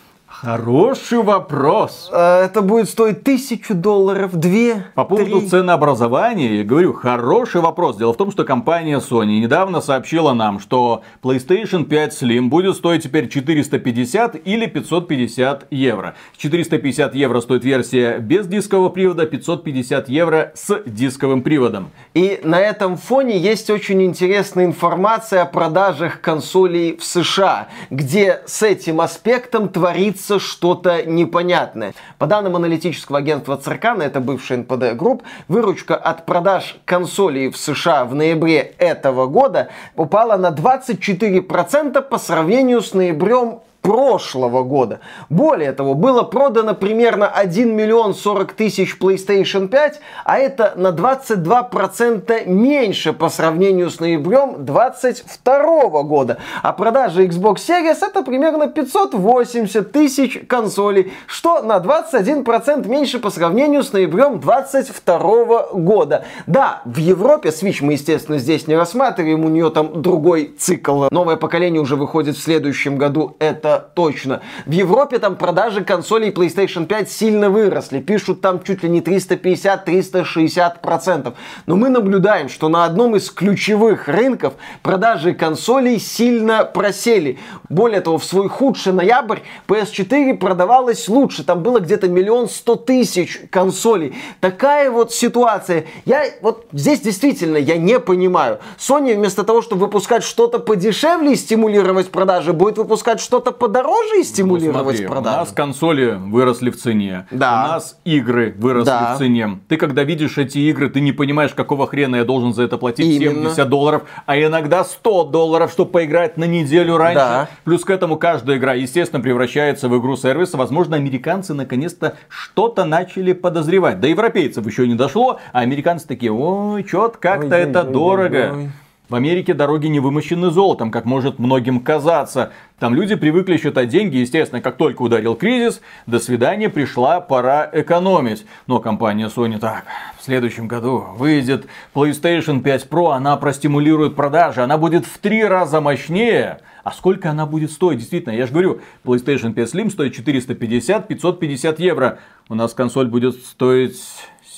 Хороший 0.43 1.19
вопрос. 1.19 2.09
А, 2.11 2.43
это 2.43 2.61
будет 2.61 2.89
стоить 2.89 3.23
тысячу 3.23 3.73
долларов, 3.73 4.35
две, 4.35 4.87
По 4.93 5.05
поводу 5.05 5.39
три. 5.39 5.47
ценообразования, 5.47 6.55
я 6.57 6.63
говорю, 6.65 6.91
хороший 6.91 7.61
вопрос. 7.61 7.95
Дело 7.95 8.11
в 8.11 8.17
том, 8.17 8.29
что 8.29 8.43
компания 8.43 8.99
Sony 8.99 9.39
недавно 9.39 9.79
сообщила 9.79 10.33
нам, 10.33 10.59
что 10.59 11.03
PlayStation 11.21 11.85
5 11.85 12.21
Slim 12.21 12.49
будет 12.49 12.75
стоить 12.75 13.03
теперь 13.03 13.29
450 13.29 14.45
или 14.45 14.65
550 14.65 15.67
евро. 15.71 16.15
450 16.35 17.15
евро 17.15 17.39
стоит 17.39 17.63
версия 17.63 18.17
без 18.17 18.45
дискового 18.45 18.89
привода, 18.89 19.25
550 19.25 20.09
евро 20.09 20.51
с 20.55 20.77
дисковым 20.85 21.41
приводом. 21.41 21.89
И 22.15 22.41
на 22.43 22.59
этом 22.59 22.97
фоне 22.97 23.37
есть 23.37 23.69
очень 23.69 24.03
интересная 24.03 24.65
информация 24.65 25.43
о 25.43 25.45
продажах 25.45 26.19
консолей 26.19 26.97
в 26.97 27.05
США, 27.05 27.69
где 27.89 28.41
с 28.45 28.61
этим 28.61 28.99
аспектом 28.99 29.69
творится 29.69 30.32
творится 30.33 30.39
что-то 30.39 31.03
непонятное. 31.03 31.93
По 32.17 32.27
данным 32.27 32.55
аналитического 32.55 33.19
агентства 33.19 33.57
Церкана, 33.57 34.03
это 34.03 34.19
бывший 34.19 34.57
NPD 34.57 34.95
Group, 34.95 35.21
выручка 35.47 35.95
от 35.95 36.25
продаж 36.25 36.77
консолей 36.85 37.49
в 37.49 37.57
США 37.57 38.05
в 38.05 38.15
ноябре 38.15 38.73
этого 38.77 39.27
года 39.27 39.69
упала 39.95 40.37
на 40.37 40.49
24% 40.51 42.01
по 42.01 42.17
сравнению 42.17 42.81
с 42.81 42.93
ноябрем 42.93 43.59
прошлого 43.83 44.63
года. 44.63 45.01
Более 45.29 45.73
того, 45.73 45.93
было 45.93 46.23
продано 46.23 46.73
примерно 46.73 47.27
1 47.27 47.75
миллион 47.75 48.15
40 48.15 48.53
тысяч 48.53 48.97
PlayStation 48.99 49.67
5, 49.67 49.99
а 50.23 50.39
это 50.39 50.73
на 50.77 50.87
22% 50.87 52.47
меньше 52.47 53.13
по 53.13 53.29
сравнению 53.29 53.89
с 53.89 53.99
ноябрем 53.99 54.65
2022 54.65 56.03
года. 56.03 56.37
А 56.63 56.71
продажи 56.71 57.27
Xbox 57.27 57.57
Series 57.57 57.97
это 58.01 58.23
примерно 58.23 58.67
580 58.67 59.91
тысяч 59.91 60.39
консолей, 60.47 61.11
что 61.27 61.61
на 61.61 61.77
21% 61.77 62.87
меньше 62.87 63.19
по 63.19 63.29
сравнению 63.29 63.83
с 63.83 63.91
ноябрем 63.91 64.39
2022 64.39 65.73
года. 65.73 66.25
Да, 66.47 66.81
в 66.85 66.97
Европе 66.97 67.49
Switch 67.49 67.79
мы, 67.81 67.93
естественно, 67.93 68.37
здесь 68.37 68.65
не 68.67 68.77
рассматриваем, 68.77 69.43
у 69.43 69.49
нее 69.49 69.69
там 69.71 70.01
другой 70.01 70.55
цикл. 70.57 71.07
Новое 71.11 71.35
поколение 71.35 71.81
уже 71.81 71.97
выходит 71.97 72.37
в 72.37 72.41
следующем 72.41 72.97
году, 72.97 73.35
это 73.39 73.72
точно. 73.79 74.41
В 74.65 74.71
Европе 74.71 75.19
там 75.19 75.35
продажи 75.35 75.83
консолей 75.83 76.31
PlayStation 76.31 76.85
5 76.85 77.11
сильно 77.11 77.49
выросли. 77.49 77.99
Пишут 77.99 78.39
там 78.41 78.63
чуть 78.63 78.83
ли 78.83 78.89
не 78.89 79.01
350-360%. 79.01 81.33
Но 81.65 81.75
мы 81.75 81.89
наблюдаем, 81.89 82.49
что 82.49 82.69
на 82.69 82.85
одном 82.85 83.15
из 83.15 83.29
ключевых 83.29 84.07
рынков 84.07 84.53
продажи 84.81 85.33
консолей 85.33 85.99
сильно 85.99 86.65
просели. 86.65 87.37
Более 87.69 88.01
того, 88.01 88.17
в 88.17 88.25
свой 88.25 88.49
худший 88.49 88.93
ноябрь 88.93 89.39
PS4 89.67 90.37
продавалась 90.37 91.07
лучше. 91.07 91.43
Там 91.43 91.63
было 91.63 91.79
где-то 91.79 92.07
миллион 92.07 92.49
сто 92.49 92.75
тысяч 92.75 93.41
консолей. 93.49 94.15
Такая 94.39 94.91
вот 94.91 95.13
ситуация. 95.13 95.85
Я 96.05 96.25
вот 96.41 96.67
здесь 96.71 97.01
действительно 97.01 97.57
я 97.57 97.77
не 97.77 97.99
понимаю. 97.99 98.59
Sony 98.77 99.15
вместо 99.15 99.43
того, 99.43 99.61
чтобы 99.61 99.85
выпускать 99.85 100.23
что-то 100.23 100.59
подешевле 100.59 101.33
и 101.33 101.35
стимулировать 101.35 102.09
продажи, 102.09 102.53
будет 102.53 102.77
выпускать 102.77 103.19
что-то 103.19 103.51
подороже 103.63 104.19
и 104.19 104.23
стимулировать 104.23 104.75
ну, 104.75 104.83
смотри, 104.83 105.07
продажи. 105.07 105.37
У 105.37 105.39
нас 105.39 105.51
консоли 105.53 106.17
выросли 106.19 106.69
в 106.69 106.75
цене. 106.75 107.27
Да. 107.31 107.63
У 107.63 107.71
нас 107.71 107.97
игры 108.03 108.53
выросли 108.57 108.87
да. 108.87 109.15
в 109.15 109.19
цене. 109.19 109.61
Ты 109.69 109.77
когда 109.77 110.03
видишь 110.03 110.37
эти 110.37 110.57
игры, 110.57 110.89
ты 110.89 110.99
не 110.99 111.13
понимаешь, 111.13 111.53
какого 111.53 111.87
хрена 111.87 112.17
я 112.17 112.25
должен 112.25 112.53
за 112.53 112.63
это 112.63 112.77
платить 112.77 113.05
Именно. 113.05 113.51
70 113.51 113.69
долларов, 113.69 114.03
а 114.25 114.37
иногда 114.37 114.83
100 114.83 115.23
долларов, 115.25 115.71
чтобы 115.71 115.91
поиграть 115.91 116.35
на 116.35 116.43
неделю 116.43 116.97
раньше. 116.97 117.15
Да. 117.15 117.49
Плюс 117.63 117.85
к 117.85 117.89
этому 117.89 118.17
каждая 118.17 118.57
игра, 118.57 118.73
естественно, 118.73 119.21
превращается 119.21 119.87
в 119.87 119.97
игру 119.97 120.17
сервиса. 120.17 120.57
Возможно, 120.57 120.97
американцы 120.97 121.53
наконец-то 121.53 122.17
что-то 122.27 122.83
начали 122.83 123.31
подозревать. 123.31 124.01
До 124.01 124.07
европейцев 124.07 124.67
еще 124.67 124.85
не 124.89 124.95
дошло, 124.95 125.39
а 125.53 125.61
американцы 125.61 126.05
такие, 126.05 126.33
ой, 126.33 126.85
что-то 126.85 127.17
как-то 127.17 127.55
это 127.55 127.83
ой, 127.83 127.93
дорого. 127.93 128.51
Ой, 128.53 128.63
ой. 128.65 128.71
В 129.13 129.15
Америке 129.15 129.53
дороги 129.53 129.85
не 129.85 129.99
вымощены 129.99 130.49
золотом, 130.49 130.89
как 130.89 131.05
может 131.05 131.37
многим 131.37 131.81
казаться. 131.81 132.51
Там 132.79 132.95
люди 132.95 133.13
привыкли 133.13 133.57
считать 133.57 133.89
деньги, 133.89 134.17
естественно, 134.17 134.59
как 134.59 134.75
только 134.75 135.03
ударил 135.03 135.35
кризис, 135.35 135.81
до 136.07 136.17
свидания, 136.17 136.67
пришла 136.67 137.21
пора 137.21 137.69
экономить. 137.71 138.47
Но 138.65 138.79
компания 138.79 139.27
Sony 139.27 139.59
так, 139.59 139.85
в 140.17 140.23
следующем 140.23 140.67
году 140.67 141.05
выйдет 141.15 141.67
PlayStation 141.93 142.61
5 142.61 142.87
Pro, 142.89 143.11
она 143.11 143.37
простимулирует 143.37 144.15
продажи, 144.15 144.63
она 144.63 144.79
будет 144.79 145.05
в 145.05 145.19
три 145.19 145.43
раза 145.43 145.79
мощнее. 145.79 146.61
А 146.83 146.91
сколько 146.91 147.29
она 147.29 147.45
будет 147.45 147.71
стоить? 147.71 147.99
Действительно, 147.99 148.33
я 148.33 148.47
же 148.47 148.51
говорю, 148.51 148.81
PlayStation 149.03 149.53
5 149.53 149.75
Slim 149.75 149.91
стоит 149.91 150.17
450-550 150.17 151.75
евро. 151.77 152.17
У 152.49 152.55
нас 152.55 152.73
консоль 152.73 153.09
будет 153.09 153.35
стоить 153.35 154.01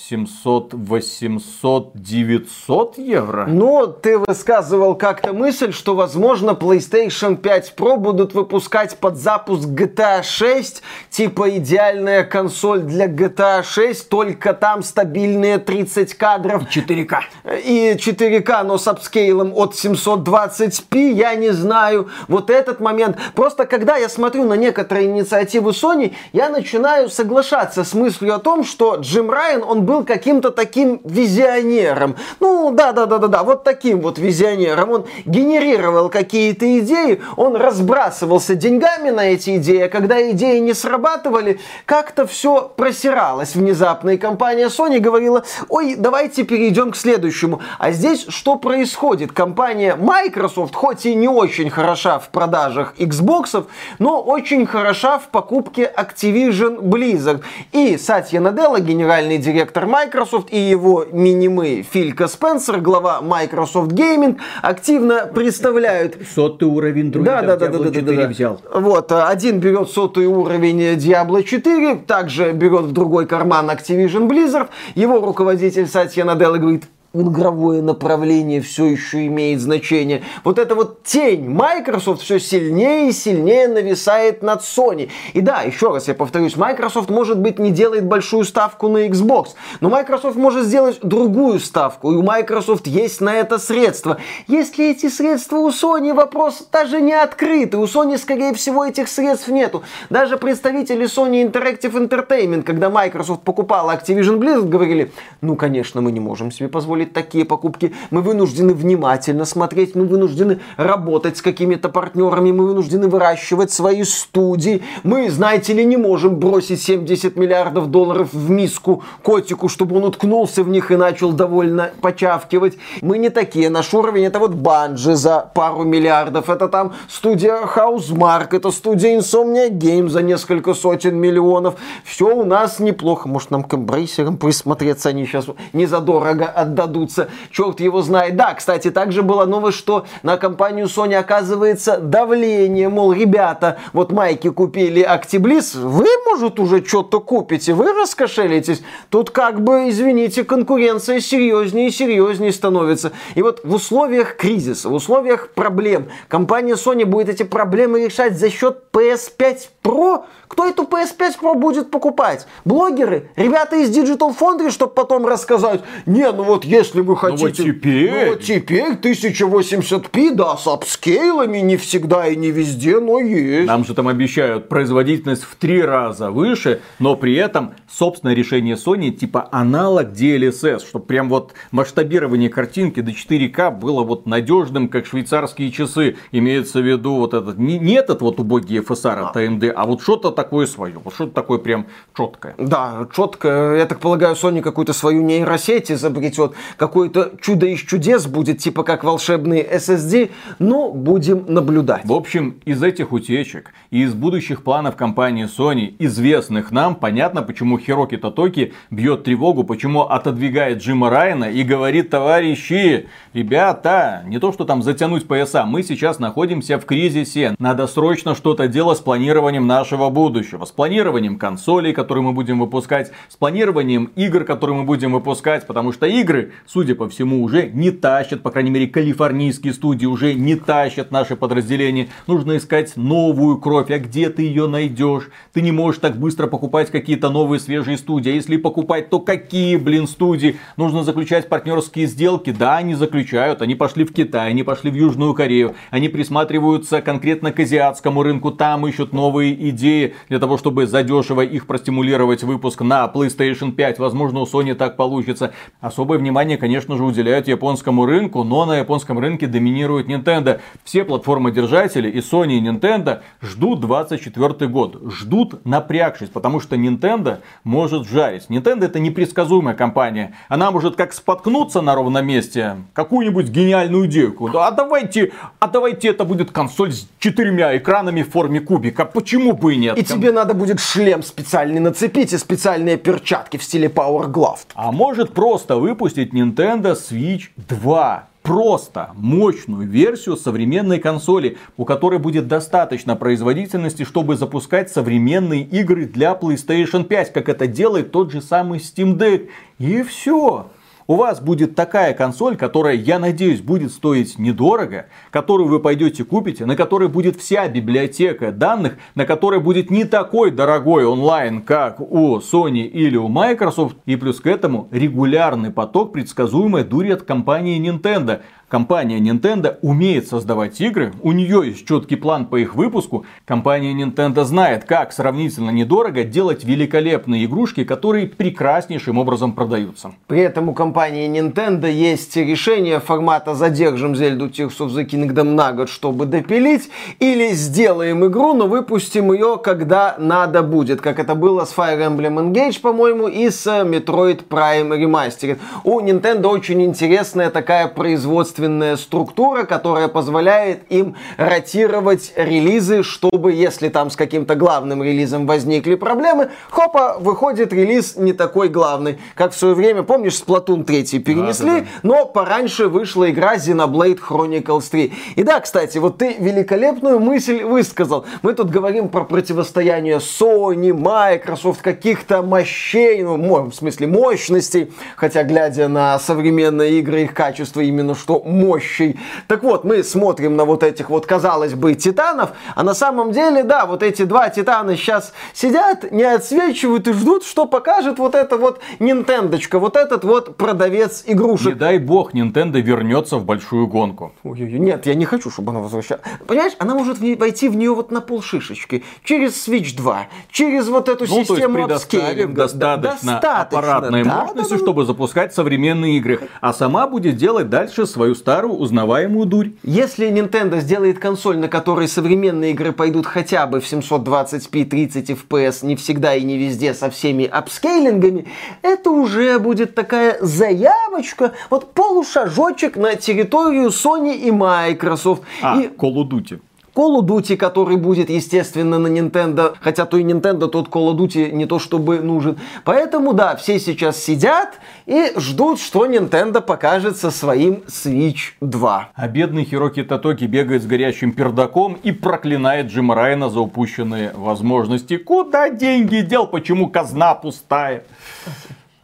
700, 0.09 0.73
800, 0.73 1.91
900 1.95 2.97
евро? 2.99 3.45
Ну, 3.47 3.87
ты 3.87 4.19
высказывал 4.19 4.93
как-то 4.93 5.33
мысль, 5.33 5.73
что, 5.73 5.95
возможно, 5.95 6.51
PlayStation 6.51 7.35
5 7.35 7.73
Pro 7.75 7.97
будут 7.97 8.35
выпускать 8.35 8.97
под 8.97 9.17
запуск 9.17 9.67
GTA 9.67 10.21
6, 10.21 10.83
типа 11.09 11.57
идеальная 11.57 12.23
консоль 12.23 12.81
для 12.81 13.07
GTA 13.07 13.63
6, 13.63 14.07
только 14.09 14.53
там 14.53 14.83
стабильные 14.83 15.57
30 15.57 16.13
кадров. 16.13 16.63
И 16.63 16.79
4К. 16.79 17.19
И 17.65 17.95
4К, 17.97 18.63
но 18.63 18.77
с 18.77 18.87
апскейлом 18.87 19.53
от 19.55 19.73
720p, 19.73 21.13
я 21.13 21.33
не 21.33 21.49
знаю. 21.49 22.09
Вот 22.27 22.51
этот 22.51 22.79
момент. 22.79 23.17
Просто 23.33 23.65
когда 23.65 23.97
я 23.97 24.09
смотрю 24.09 24.43
на 24.43 24.53
некоторые 24.53 25.07
инициативы 25.07 25.71
Sony, 25.71 26.13
я 26.31 26.49
начинаю 26.49 27.09
соглашаться 27.09 27.83
с 27.83 27.95
мыслью 27.95 28.35
о 28.35 28.39
том, 28.39 28.63
что 28.63 28.97
Джим 28.97 29.31
Райан, 29.31 29.63
он 29.63 29.83
был 29.83 29.94
был 29.95 30.05
каким-то 30.05 30.51
таким 30.51 30.99
визионером. 31.05 32.15
Ну, 32.41 32.71
да-да-да-да-да, 32.71 33.43
вот 33.43 33.63
таким 33.63 34.01
вот 34.01 34.17
визионером. 34.17 34.91
Он 34.91 35.05
генерировал 35.25 36.09
какие-то 36.09 36.79
идеи, 36.79 37.21
он 37.37 37.55
разбрасывался 37.55 38.55
деньгами 38.55 39.09
на 39.09 39.21
эти 39.21 39.55
идеи, 39.57 39.83
а 39.83 39.89
когда 39.89 40.31
идеи 40.31 40.59
не 40.59 40.73
срабатывали, 40.73 41.59
как-то 41.85 42.27
все 42.27 42.71
просиралось 42.75 43.55
внезапно. 43.55 44.11
И 44.11 44.17
компания 44.17 44.67
Sony 44.67 44.99
говорила, 44.99 45.43
ой, 45.69 45.95
давайте 45.97 46.43
перейдем 46.43 46.91
к 46.91 46.97
следующему. 46.97 47.61
А 47.79 47.91
здесь 47.91 48.25
что 48.27 48.57
происходит? 48.57 49.31
Компания 49.31 49.95
Microsoft, 49.95 50.75
хоть 50.75 51.05
и 51.05 51.15
не 51.15 51.29
очень 51.29 51.69
хороша 51.69 52.19
в 52.19 52.29
продажах 52.29 52.95
Xbox, 52.97 53.65
но 53.99 54.21
очень 54.21 54.65
хороша 54.65 55.19
в 55.19 55.29
покупке 55.29 55.91
Activision 55.95 56.81
Blizzard. 56.81 57.41
И 57.71 57.97
Сатья 57.97 58.41
Наделла, 58.41 58.81
генеральный 58.81 59.37
директор 59.37 59.84
директор 59.85 59.87
Microsoft 59.87 60.49
и 60.51 60.57
его 60.57 61.05
минимы 61.11 61.85
Филька 61.89 62.27
Спенсер, 62.27 62.79
глава 62.79 63.21
Microsoft 63.21 63.91
Gaming, 63.91 64.37
активно 64.61 65.27
представляют... 65.33 66.17
Сотый 66.33 66.67
уровень 66.67 67.11
друида 67.11 67.41
да, 67.41 67.41
да, 67.41 67.55
да, 67.57 67.67
да, 67.67 67.89
да, 67.89 68.01
да, 68.01 68.13
да. 68.13 68.27
взял. 68.27 68.61
Вот, 68.73 69.11
один 69.11 69.59
берет 69.59 69.89
сотый 69.89 70.25
уровень 70.25 70.95
Diablo 70.95 71.43
4, 71.43 71.95
также 72.07 72.51
берет 72.51 72.85
в 72.85 72.91
другой 72.91 73.25
карман 73.25 73.69
Activision 73.69 74.27
Blizzard. 74.27 74.69
Его 74.95 75.19
руководитель 75.21 75.87
Сатья 75.87 76.25
Наделла 76.25 76.57
говорит, 76.57 76.85
игровое 77.21 77.81
направление 77.81 78.61
все 78.61 78.85
еще 78.85 79.25
имеет 79.27 79.61
значение. 79.61 80.23
Вот 80.43 80.59
эта 80.59 80.75
вот 80.75 81.03
тень 81.03 81.49
Microsoft 81.49 82.21
все 82.21 82.39
сильнее 82.39 83.09
и 83.09 83.11
сильнее 83.11 83.67
нависает 83.67 84.43
над 84.43 84.61
Sony. 84.61 85.09
И 85.33 85.41
да, 85.41 85.61
еще 85.61 85.91
раз 85.91 86.07
я 86.07 86.13
повторюсь, 86.13 86.55
Microsoft 86.57 87.09
может 87.09 87.39
быть 87.39 87.59
не 87.59 87.71
делает 87.71 88.05
большую 88.05 88.43
ставку 88.43 88.87
на 88.87 89.07
Xbox, 89.07 89.49
но 89.79 89.89
Microsoft 89.89 90.35
может 90.35 90.65
сделать 90.65 90.99
другую 91.01 91.59
ставку, 91.59 92.11
и 92.11 92.15
у 92.15 92.23
Microsoft 92.23 92.87
есть 92.87 93.21
на 93.21 93.33
это 93.35 93.59
средства. 93.59 94.17
Если 94.47 94.91
эти 94.91 95.09
средства 95.09 95.57
у 95.57 95.69
Sony, 95.69 96.13
вопрос 96.13 96.67
даже 96.71 97.01
не 97.01 97.13
открытый. 97.13 97.79
У 97.79 97.83
Sony, 97.83 98.17
скорее 98.17 98.53
всего, 98.53 98.85
этих 98.85 99.07
средств 99.07 99.47
нету. 99.47 99.83
Даже 100.09 100.37
представители 100.37 101.05
Sony 101.05 101.49
Interactive 101.49 101.93
Entertainment, 101.93 102.63
когда 102.63 102.89
Microsoft 102.89 103.41
покупала 103.41 103.91
Activision 103.91 104.37
Blizzard, 104.39 104.67
говорили, 104.67 105.11
ну, 105.41 105.55
конечно, 105.55 106.01
мы 106.01 106.11
не 106.11 106.19
можем 106.19 106.51
себе 106.51 106.69
позволить 106.69 107.04
делать 107.05 107.13
такие 107.13 107.45
покупки. 107.45 107.93
Мы 108.11 108.21
вынуждены 108.21 108.73
внимательно 108.73 109.45
смотреть, 109.45 109.95
мы 109.95 110.05
вынуждены 110.05 110.59
работать 110.77 111.37
с 111.37 111.41
какими-то 111.41 111.89
партнерами, 111.89 112.51
мы 112.51 112.65
вынуждены 112.65 113.07
выращивать 113.07 113.71
свои 113.71 114.03
студии. 114.03 114.81
Мы, 115.03 115.29
знаете 115.29 115.73
ли, 115.73 115.85
не 115.85 115.97
можем 115.97 116.39
бросить 116.39 116.81
70 116.81 117.37
миллиардов 117.37 117.87
долларов 117.87 118.33
в 118.33 118.49
миску 118.49 119.03
котику, 119.23 119.69
чтобы 119.69 119.97
он 119.97 120.03
уткнулся 120.05 120.63
в 120.63 120.69
них 120.69 120.91
и 120.91 120.95
начал 120.95 121.31
довольно 121.31 121.91
почавкивать. 122.01 122.77
Мы 123.01 123.17
не 123.17 123.29
такие. 123.29 123.69
Наш 123.69 123.93
уровень 123.93 124.25
это 124.25 124.39
вот 124.39 124.53
Банжи 124.53 125.15
за 125.15 125.51
пару 125.53 125.83
миллиардов. 125.83 126.49
Это 126.49 126.67
там 126.67 126.93
студия 127.07 127.57
Housemark, 127.75 128.55
это 128.55 128.71
студия 128.71 129.17
Insomnia 129.17 129.69
Games 129.69 130.09
за 130.09 130.21
несколько 130.21 130.73
сотен 130.73 131.15
миллионов. 131.17 131.75
Все 132.03 132.25
у 132.25 132.45
нас 132.45 132.79
неплохо. 132.79 133.29
Может 133.29 133.51
нам 133.51 133.63
к 133.63 133.73
эмбрейсерам 133.73 134.37
присмотреться, 134.37 135.09
они 135.09 135.25
сейчас 135.25 135.45
не 135.73 135.85
задорого 135.85 136.45
отдадут 136.45 136.94
продутся, 136.95 137.29
черт 137.51 137.79
его 137.79 138.01
знает. 138.01 138.35
Да, 138.35 138.53
кстати, 138.53 138.89
также 138.89 139.21
была 139.21 139.45
новость, 139.45 139.77
что 139.77 140.05
на 140.23 140.37
компанию 140.37 140.85
Sony 140.85 141.15
оказывается 141.15 141.97
давление, 141.97 142.89
мол, 142.89 143.11
ребята, 143.11 143.77
вот 143.93 144.11
майки 144.11 144.49
купили 144.49 145.01
Актиблиз, 145.01 145.75
вы, 145.75 146.07
может, 146.25 146.59
уже 146.59 146.83
что-то 146.85 147.19
купите, 147.19 147.73
вы 147.73 147.91
раскошелитесь. 147.93 148.81
Тут 149.09 149.29
как 149.29 149.61
бы, 149.61 149.89
извините, 149.89 150.43
конкуренция 150.43 151.19
серьезнее 151.19 151.87
и 151.87 151.91
серьезнее 151.91 152.53
становится. 152.53 153.11
И 153.35 153.41
вот 153.41 153.61
в 153.63 153.73
условиях 153.73 154.37
кризиса, 154.37 154.89
в 154.89 154.93
условиях 154.93 155.49
проблем, 155.49 156.07
компания 156.27 156.73
Sony 156.73 157.05
будет 157.05 157.29
эти 157.29 157.43
проблемы 157.43 158.05
решать 158.05 158.37
за 158.39 158.49
счет 158.49 158.83
PS5 158.93 159.57
Pro, 159.83 160.23
кто 160.47 160.65
эту 160.65 160.83
PS5 160.83 161.39
Pro 161.41 161.55
будет 161.55 161.91
покупать? 161.91 162.47
Блогеры? 162.63 163.29
Ребята 163.35 163.75
из 163.75 163.95
Digital 163.95 164.35
Foundry, 164.37 164.69
чтобы 164.69 164.93
потом 164.93 165.25
рассказать, 165.25 165.81
не, 166.05 166.31
ну 166.31 166.43
вот 166.43 166.63
если 166.63 166.84
вы 166.93 167.15
хотите... 167.15 167.43
Ну 167.43 167.49
вот 167.49 167.57
теперь... 167.57 168.11
Ну 168.11 168.29
вот 168.29 168.41
теперь 168.41 168.93
1080p, 168.93 170.35
да, 170.35 170.57
с 170.57 170.67
апскейлами, 170.67 171.59
не 171.59 171.77
всегда 171.77 172.27
и 172.27 172.35
не 172.35 172.51
везде, 172.51 172.99
но 172.99 173.19
есть. 173.19 173.67
Нам 173.67 173.85
же 173.85 173.93
там 173.93 174.07
обещают 174.07 174.69
производительность 174.69 175.43
в 175.43 175.55
три 175.55 175.81
раза 175.81 176.31
выше, 176.31 176.81
но 176.99 177.15
при 177.15 177.35
этом 177.35 177.73
собственное 177.89 178.35
решение 178.35 178.75
Sony 178.75 179.11
типа 179.11 179.47
аналог 179.51 180.09
DLSS, 180.09 180.85
чтобы 180.87 181.05
прям 181.05 181.29
вот 181.29 181.53
масштабирование 181.71 182.49
картинки 182.49 182.99
до 182.99 183.11
4К 183.11 183.71
было 183.71 184.03
вот 184.03 184.25
надежным, 184.25 184.89
как 184.89 185.05
швейцарские 185.05 185.71
часы. 185.71 186.17
Имеется 186.31 186.79
в 186.79 186.85
виду 186.85 187.15
вот 187.15 187.33
этот, 187.33 187.57
не, 187.57 187.79
не 187.79 187.93
этот 187.93 188.21
вот 188.21 188.39
убогий 188.39 188.79
FSR 188.79 189.29
от 189.29 189.35
AMD, 189.35 189.69
а 189.69 189.85
вот 189.85 190.01
что-то 190.01 190.31
такое 190.31 190.65
свое, 190.67 190.95
вот 191.03 191.13
что-то 191.13 191.31
такое 191.31 191.59
прям 191.59 191.87
четкое. 192.15 192.55
Да, 192.57 193.07
четко. 193.15 193.75
Я 193.77 193.85
так 193.85 193.99
полагаю, 193.99 194.35
Sony 194.35 194.61
какую-то 194.61 194.93
свою 194.93 195.21
нейросеть 195.21 195.91
изобретет, 195.91 196.53
какое-то 196.77 197.33
чудо 197.41 197.67
из 197.67 197.79
чудес 197.79 198.27
будет, 198.27 198.59
типа 198.59 198.83
как 198.83 199.03
волшебный 199.03 199.61
SSD, 199.61 200.31
но 200.59 200.91
будем 200.91 201.45
наблюдать. 201.47 202.05
В 202.05 202.13
общем, 202.13 202.57
из 202.65 202.81
этих 202.83 203.11
утечек 203.11 203.73
и 203.91 204.03
из 204.03 204.13
будущих 204.13 204.63
планов 204.63 204.95
компании 204.95 205.45
Sony, 205.45 205.95
известных 205.99 206.71
нам, 206.71 206.95
понятно, 206.95 207.41
почему 207.41 207.77
Хироки 207.77 208.17
Татоки 208.17 208.73
бьет 208.89 209.23
тревогу, 209.23 209.63
почему 209.63 210.01
отодвигает 210.01 210.79
Джима 210.81 211.09
Райана 211.09 211.45
и 211.45 211.63
говорит, 211.63 212.09
товарищи, 212.09 213.07
ребята, 213.33 214.23
не 214.25 214.39
то 214.39 214.51
что 214.51 214.65
там 214.65 214.83
затянуть 214.83 215.27
пояса, 215.27 215.65
мы 215.65 215.83
сейчас 215.83 216.19
находимся 216.19 216.79
в 216.79 216.85
кризисе, 216.85 217.55
надо 217.59 217.87
срочно 217.87 218.35
что-то 218.35 218.67
делать 218.67 218.97
с 218.97 219.01
планированием 219.01 219.67
нашего 219.67 220.09
будущего. 220.09 220.65
С 220.65 220.71
планированием 220.71 221.37
консолей, 221.37 221.93
которые 221.93 222.23
мы 222.23 222.33
будем 222.33 222.59
выпускать, 222.59 223.11
с 223.29 223.35
планированием 223.35 224.11
игр, 224.15 224.43
которые 224.43 224.77
мы 224.77 224.83
будем 224.83 225.13
выпускать, 225.13 225.67
потому 225.67 225.91
что 225.91 226.05
игры, 226.05 226.53
судя 226.65 226.95
по 226.95 227.09
всему, 227.09 227.43
уже 227.43 227.67
не 227.67 227.91
тащат, 227.91 228.41
по 228.41 228.51
крайней 228.51 228.71
мере, 228.71 228.87
калифорнийские 228.87 229.73
студии 229.73 230.05
уже 230.05 230.33
не 230.33 230.55
тащат 230.55 231.11
наши 231.11 231.35
подразделения. 231.35 232.09
Нужно 232.27 232.57
искать 232.57 232.93
новую 232.95 233.57
кровь, 233.57 233.91
а 233.91 233.99
где 233.99 234.29
ты 234.29 234.43
ее 234.43 234.67
найдешь? 234.67 235.29
Ты 235.53 235.61
не 235.61 235.71
можешь 235.71 236.01
так 236.01 236.17
быстро 236.17 236.47
покупать 236.47 236.91
какие-то 236.91 237.29
новые 237.29 237.59
свежие 237.59 237.97
студии. 237.97 238.31
А 238.31 238.35
если 238.35 238.57
покупать, 238.57 239.09
то 239.09 239.19
какие, 239.19 239.77
блин, 239.77 240.07
студии? 240.07 240.57
Нужно 240.77 241.03
заключать 241.03 241.49
партнерские 241.49 242.07
сделки. 242.07 242.51
Да, 242.51 242.77
они 242.77 242.95
заключают. 242.95 243.61
Они 243.61 243.75
пошли 243.75 244.05
в 244.05 244.13
Китай, 244.13 244.49
они 244.49 244.63
пошли 244.63 244.91
в 244.91 244.95
Южную 244.95 245.33
Корею. 245.33 245.75
Они 245.91 246.09
присматриваются 246.09 247.01
конкретно 247.01 247.51
к 247.51 247.59
азиатскому 247.59 248.23
рынку. 248.23 248.51
Там 248.51 248.87
ищут 248.87 249.13
новые 249.13 249.69
идеи 249.69 250.15
для 250.29 250.39
того, 250.39 250.57
чтобы 250.57 250.87
задешево 250.87 251.41
их 251.41 251.67
простимулировать 251.67 252.43
выпуск 252.43 252.81
на 252.81 253.11
PlayStation 253.13 253.71
5. 253.71 253.99
Возможно, 253.99 254.41
у 254.41 254.45
Sony 254.45 254.75
так 254.75 254.97
получится. 254.97 255.53
Особое 255.81 256.17
внимание 256.17 256.44
внимание, 256.45 256.57
конечно 256.57 256.95
же, 256.95 257.03
уделяют 257.03 257.47
японскому 257.47 258.05
рынку, 258.05 258.43
но 258.43 258.65
на 258.65 258.77
японском 258.77 259.17
рынке 259.17 259.47
доминирует 259.47 260.07
Nintendo. 260.07 260.59
Все 260.83 261.03
платформодержатели 261.03 262.07
и 262.07 262.19
Sony 262.19 262.57
и 262.57 262.61
Nintendo 262.61 263.21
ждут 263.41 263.79
24 263.79 264.69
год. 264.69 265.01
Ждут 265.11 265.65
напрягшись, 265.65 266.29
потому 266.29 266.59
что 266.59 266.75
Nintendo 266.75 267.39
может 267.63 268.07
жарить. 268.07 268.45
Nintendo 268.49 268.85
это 268.85 268.99
непредсказуемая 268.99 269.73
компания. 269.75 270.35
Она 270.47 270.69
может 270.69 270.95
как 270.95 271.13
споткнуться 271.13 271.81
на 271.81 271.95
ровном 271.95 272.27
месте, 272.27 272.75
какую-нибудь 272.93 273.49
гениальную 273.49 274.05
идею. 274.05 274.35
А 274.53 274.71
давайте, 274.71 275.31
а 275.59 275.67
давайте 275.67 276.09
это 276.09 276.25
будет 276.25 276.51
консоль 276.51 276.91
с 276.91 277.07
четырьмя 277.17 277.75
экранами 277.75 278.21
в 278.21 278.29
форме 278.29 278.59
кубика. 278.59 279.05
Почему 279.05 279.53
бы 279.53 279.73
и 279.73 279.77
нет? 279.77 279.97
И 279.97 280.03
тебе 280.03 280.31
надо 280.31 280.53
будет 280.53 280.79
шлем 280.79 281.23
специальный 281.23 281.79
нацепить 281.79 282.33
и 282.33 282.37
специальные 282.37 282.97
перчатки 282.97 283.57
в 283.57 283.63
стиле 283.63 283.87
Power 283.87 284.31
Glove. 284.31 284.59
А 284.75 284.91
может 284.91 285.33
просто 285.33 285.77
выпустить 285.77 286.33
Nintendo 286.35 286.95
Switch 286.95 287.43
2 287.55 288.27
просто 288.43 289.11
мощную 289.15 289.87
версию 289.87 290.35
современной 290.35 290.99
консоли, 290.99 291.57
у 291.77 291.85
которой 291.85 292.19
будет 292.19 292.49
достаточно 292.49 293.15
производительности, 293.15 294.03
чтобы 294.03 294.35
запускать 294.35 294.91
современные 294.91 295.63
игры 295.63 296.05
для 296.05 296.33
PlayStation 296.33 297.05
5, 297.05 297.31
как 297.31 297.47
это 297.47 297.67
делает 297.67 298.11
тот 298.11 298.33
же 298.33 298.41
самый 298.41 298.79
Steam 298.79 299.17
Deck. 299.17 299.47
И 299.79 300.03
все 300.03 300.67
у 301.07 301.15
вас 301.15 301.39
будет 301.39 301.75
такая 301.75 302.13
консоль, 302.13 302.57
которая, 302.57 302.95
я 302.95 303.19
надеюсь, 303.19 303.61
будет 303.61 303.91
стоить 303.91 304.39
недорого, 304.39 305.05
которую 305.29 305.69
вы 305.69 305.79
пойдете 305.79 306.23
купите, 306.23 306.65
на 306.65 306.75
которой 306.75 307.09
будет 307.09 307.35
вся 307.35 307.67
библиотека 307.67 308.51
данных, 308.51 308.97
на 309.13 309.25
которой 309.25 309.59
будет 309.59 309.91
не 309.91 310.05
такой 310.05 310.51
дорогой 310.51 311.05
онлайн, 311.05 311.61
как 311.61 311.99
у 311.99 312.37
Sony 312.37 312.85
или 312.87 313.17
у 313.17 313.27
Microsoft, 313.27 313.97
и 314.05 314.15
плюс 314.15 314.39
к 314.39 314.47
этому 314.47 314.87
регулярный 314.91 315.71
поток 315.71 316.13
предсказуемой 316.13 316.83
дури 316.83 317.11
от 317.11 317.21
компании 317.21 317.79
Nintendo 317.79 318.41
компания 318.75 319.19
Nintendo 319.19 319.77
умеет 319.81 320.27
создавать 320.27 320.81
игры, 320.81 321.13
у 321.21 321.31
нее 321.31 321.61
есть 321.65 321.87
четкий 321.87 322.17
план 322.17 322.45
по 322.45 322.57
их 322.57 322.75
выпуску. 322.75 323.25
Компания 323.45 323.93
Nintendo 323.93 324.43
знает, 324.43 324.83
как 324.83 325.13
сравнительно 325.13 325.69
недорого 325.69 326.25
делать 326.25 326.65
великолепные 326.65 327.45
игрушки, 327.45 327.85
которые 327.85 328.27
прекраснейшим 328.27 329.17
образом 329.17 329.53
продаются. 329.53 330.11
При 330.27 330.41
этом 330.41 330.67
у 330.67 330.73
компании 330.73 331.25
Nintendo 331.29 331.89
есть 331.89 332.35
решение 332.35 332.99
формата 332.99 333.55
«задержим 333.55 334.13
Зельду 334.13 334.47
Tears 334.47 334.77
of 334.79 334.89
the 334.89 335.05
Kingdom 335.05 335.53
на 335.53 335.71
год, 335.71 335.87
чтобы 335.87 336.25
допилить», 336.25 336.89
или 337.21 337.53
«сделаем 337.53 338.25
игру, 338.25 338.53
но 338.53 338.67
выпустим 338.67 339.31
ее, 339.31 339.57
когда 339.57 340.15
надо 340.19 340.63
будет», 340.63 340.99
как 340.99 341.19
это 341.19 341.33
было 341.33 341.63
с 341.63 341.73
Fire 341.73 342.05
Emblem 342.09 342.51
Engage, 342.51 342.81
по-моему, 342.81 343.29
и 343.29 343.49
с 343.49 343.65
Metroid 343.67 344.49
Prime 344.49 344.89
Remastered. 344.89 345.59
У 345.85 346.01
Nintendo 346.01 346.47
очень 346.47 346.81
интересная 346.83 347.49
такая 347.49 347.87
производственная 347.87 348.64
производственная 348.65 348.97
структура, 348.97 349.63
которая 349.63 350.07
позволяет 350.07 350.91
им 350.91 351.15
ротировать 351.37 352.33
релизы, 352.35 353.03
чтобы, 353.03 353.53
если 353.53 353.89
там 353.89 354.09
с 354.09 354.15
каким-то 354.15 354.55
главным 354.55 355.03
релизом 355.03 355.45
возникли 355.45 355.95
проблемы, 355.95 356.49
хопа, 356.69 357.17
выходит 357.19 357.71
релиз 357.73 358.15
не 358.15 358.33
такой 358.33 358.69
главный. 358.69 359.19
Как 359.35 359.53
в 359.53 359.57
свое 359.57 359.75
время, 359.75 360.03
помнишь, 360.03 360.41
Splatoon 360.45 360.83
3 360.83 361.19
перенесли, 361.19 361.69
да, 361.69 361.75
да, 361.75 361.81
да. 361.81 361.87
но 362.03 362.25
пораньше 362.25 362.87
вышла 362.87 363.29
игра 363.29 363.55
Xenoblade 363.55 364.19
Chronicles 364.19 364.89
3. 364.89 365.13
И 365.35 365.43
да, 365.43 365.59
кстати, 365.59 365.99
вот 365.99 366.17
ты 366.17 366.35
великолепную 366.39 367.19
мысль 367.19 367.63
высказал. 367.63 368.25
Мы 368.41 368.53
тут 368.53 368.69
говорим 368.69 369.09
про 369.09 369.23
противостояние 369.23 370.17
Sony, 370.17 370.93
Microsoft, 370.93 371.81
каких-то 371.81 372.41
мощей, 372.41 373.21
ну, 373.21 373.35
в 373.37 373.73
смысле 373.73 374.07
мощностей, 374.07 374.91
хотя 375.15 375.43
глядя 375.43 375.87
на 375.87 376.17
современные 376.19 376.99
игры, 376.99 377.23
их 377.23 377.33
качество 377.33 377.81
именно 377.81 378.15
что 378.15 378.39
мощей. 378.45 379.19
Так 379.47 379.63
вот, 379.63 379.83
мы 379.83 380.03
смотрим 380.03 380.55
на 380.55 380.65
вот 380.65 380.83
этих 380.83 381.09
вот, 381.09 381.25
казалось 381.25 381.73
бы, 381.73 381.95
титанов, 381.95 382.51
а 382.75 382.83
на 382.83 382.93
самом 382.93 383.31
деле, 383.31 383.63
да, 383.63 383.85
вот 383.85 384.03
эти 384.03 384.23
два 384.23 384.49
титана 384.49 384.95
сейчас 384.95 385.33
сидят, 385.53 386.11
не 386.11 386.23
отсвечивают 386.23 387.07
и 387.07 387.13
ждут, 387.13 387.43
что 387.43 387.65
покажет 387.65 388.19
вот 388.19 388.35
это 388.35 388.57
вот 388.57 388.79
Нинтендочка, 388.99 389.79
вот 389.79 389.95
этот 389.95 390.23
вот 390.23 390.57
продавец 390.57 391.23
игрушек. 391.25 391.73
Не 391.73 391.79
дай 391.79 391.97
бог, 391.97 392.33
Nintendo 392.33 392.79
вернется 392.79 393.37
в 393.37 393.45
большую 393.45 393.87
гонку. 393.87 394.31
Ой-ой-ой, 394.43 394.79
нет, 394.79 395.05
я 395.07 395.15
не 395.15 395.25
хочу, 395.25 395.49
чтобы 395.49 395.71
она 395.71 395.79
возвращалась. 395.79 396.23
Понимаешь, 396.47 396.73
она 396.77 396.93
может 396.93 397.19
войти 397.19 397.67
в 397.67 397.75
нее 397.75 397.93
вот 397.95 398.11
на 398.11 398.21
полшишечки, 398.21 399.03
через 399.23 399.67
Switch 399.67 399.95
2, 399.97 400.27
через 400.51 400.87
вот 400.87 401.09
эту 401.09 401.25
ну, 401.27 401.43
систему 401.43 401.87
то 401.87 401.93
есть 401.93 402.09
достаточно, 402.11 403.33
достаточно 403.33 403.61
аппаратной 403.61 404.23
да, 404.23 404.41
мощности, 404.41 404.69
да, 404.69 404.77
да, 404.77 404.83
чтобы 404.83 405.05
запускать 405.05 405.53
современные 405.53 406.17
игры. 406.17 406.41
А 406.61 406.73
сама 406.73 407.07
будет 407.07 407.37
делать 407.37 407.69
дальше 407.69 408.05
свою 408.05 408.34
старую 408.35 408.75
узнаваемую 408.75 409.45
дурь. 409.45 409.69
Если 409.83 410.29
Nintendo 410.29 410.79
сделает 410.79 411.19
консоль, 411.19 411.57
на 411.57 411.67
которой 411.67 412.07
современные 412.07 412.71
игры 412.71 412.91
пойдут 412.91 413.25
хотя 413.25 413.65
бы 413.65 413.79
в 413.79 413.91
720p 413.91 414.85
30 414.85 415.29
FPS, 415.31 415.85
не 415.85 415.95
всегда 415.95 416.35
и 416.35 416.43
не 416.43 416.57
везде 416.57 416.93
со 416.93 417.09
всеми 417.09 417.45
апскейлингами, 417.45 418.45
это 418.81 419.09
уже 419.09 419.57
будет 419.59 419.95
такая 419.95 420.37
заявочка, 420.41 421.53
вот 421.69 421.93
полушажочек 421.93 422.97
на 422.97 423.15
территорию 423.15 423.89
Sony 423.89 424.35
и 424.35 424.51
Microsoft. 424.51 425.43
А, 425.61 425.79
и... 425.79 425.87
Call 425.87 426.15
of 426.15 426.29
Duty. 426.29 426.59
Call 426.95 427.19
of 427.19 427.25
Duty, 427.25 427.57
который 427.57 427.97
будет, 427.97 428.29
естественно, 428.29 428.97
на 428.97 429.07
Nintendo, 429.07 429.75
хотя 429.81 430.05
то 430.05 430.17
и 430.17 430.23
Nintendo, 430.23 430.67
тот 430.67 430.87
Call 430.87 431.13
of 431.13 431.17
Duty 431.17 431.51
не 431.51 431.65
то 431.65 431.77
чтобы 431.77 432.19
нужен. 432.19 432.57
Поэтому, 432.85 433.33
да, 433.33 433.55
все 433.57 433.79
сейчас 433.79 434.17
сидят 434.17 434.79
и 435.05 435.33
ждут, 435.35 435.79
что 435.79 436.05
Nintendo 436.05 436.61
покажет 436.61 437.17
со 437.17 437.31
своим 437.31 437.83
Switch 437.87 438.53
2. 438.61 439.09
А 439.13 439.27
бедный 439.27 439.65
Хироки 439.65 440.03
Татоки 440.03 440.45
бегает 440.45 440.83
с 440.83 440.85
горящим 440.85 441.33
пердаком 441.33 441.97
и 442.01 442.11
проклинает 442.11 442.87
Джима 442.87 443.13
Райана 443.13 443.49
за 443.49 443.59
упущенные 443.59 444.31
возможности. 444.33 445.17
Куда 445.17 445.69
деньги 445.69 446.21
дел? 446.21 446.47
Почему 446.47 446.87
казна 446.87 447.35
пустая? 447.35 448.03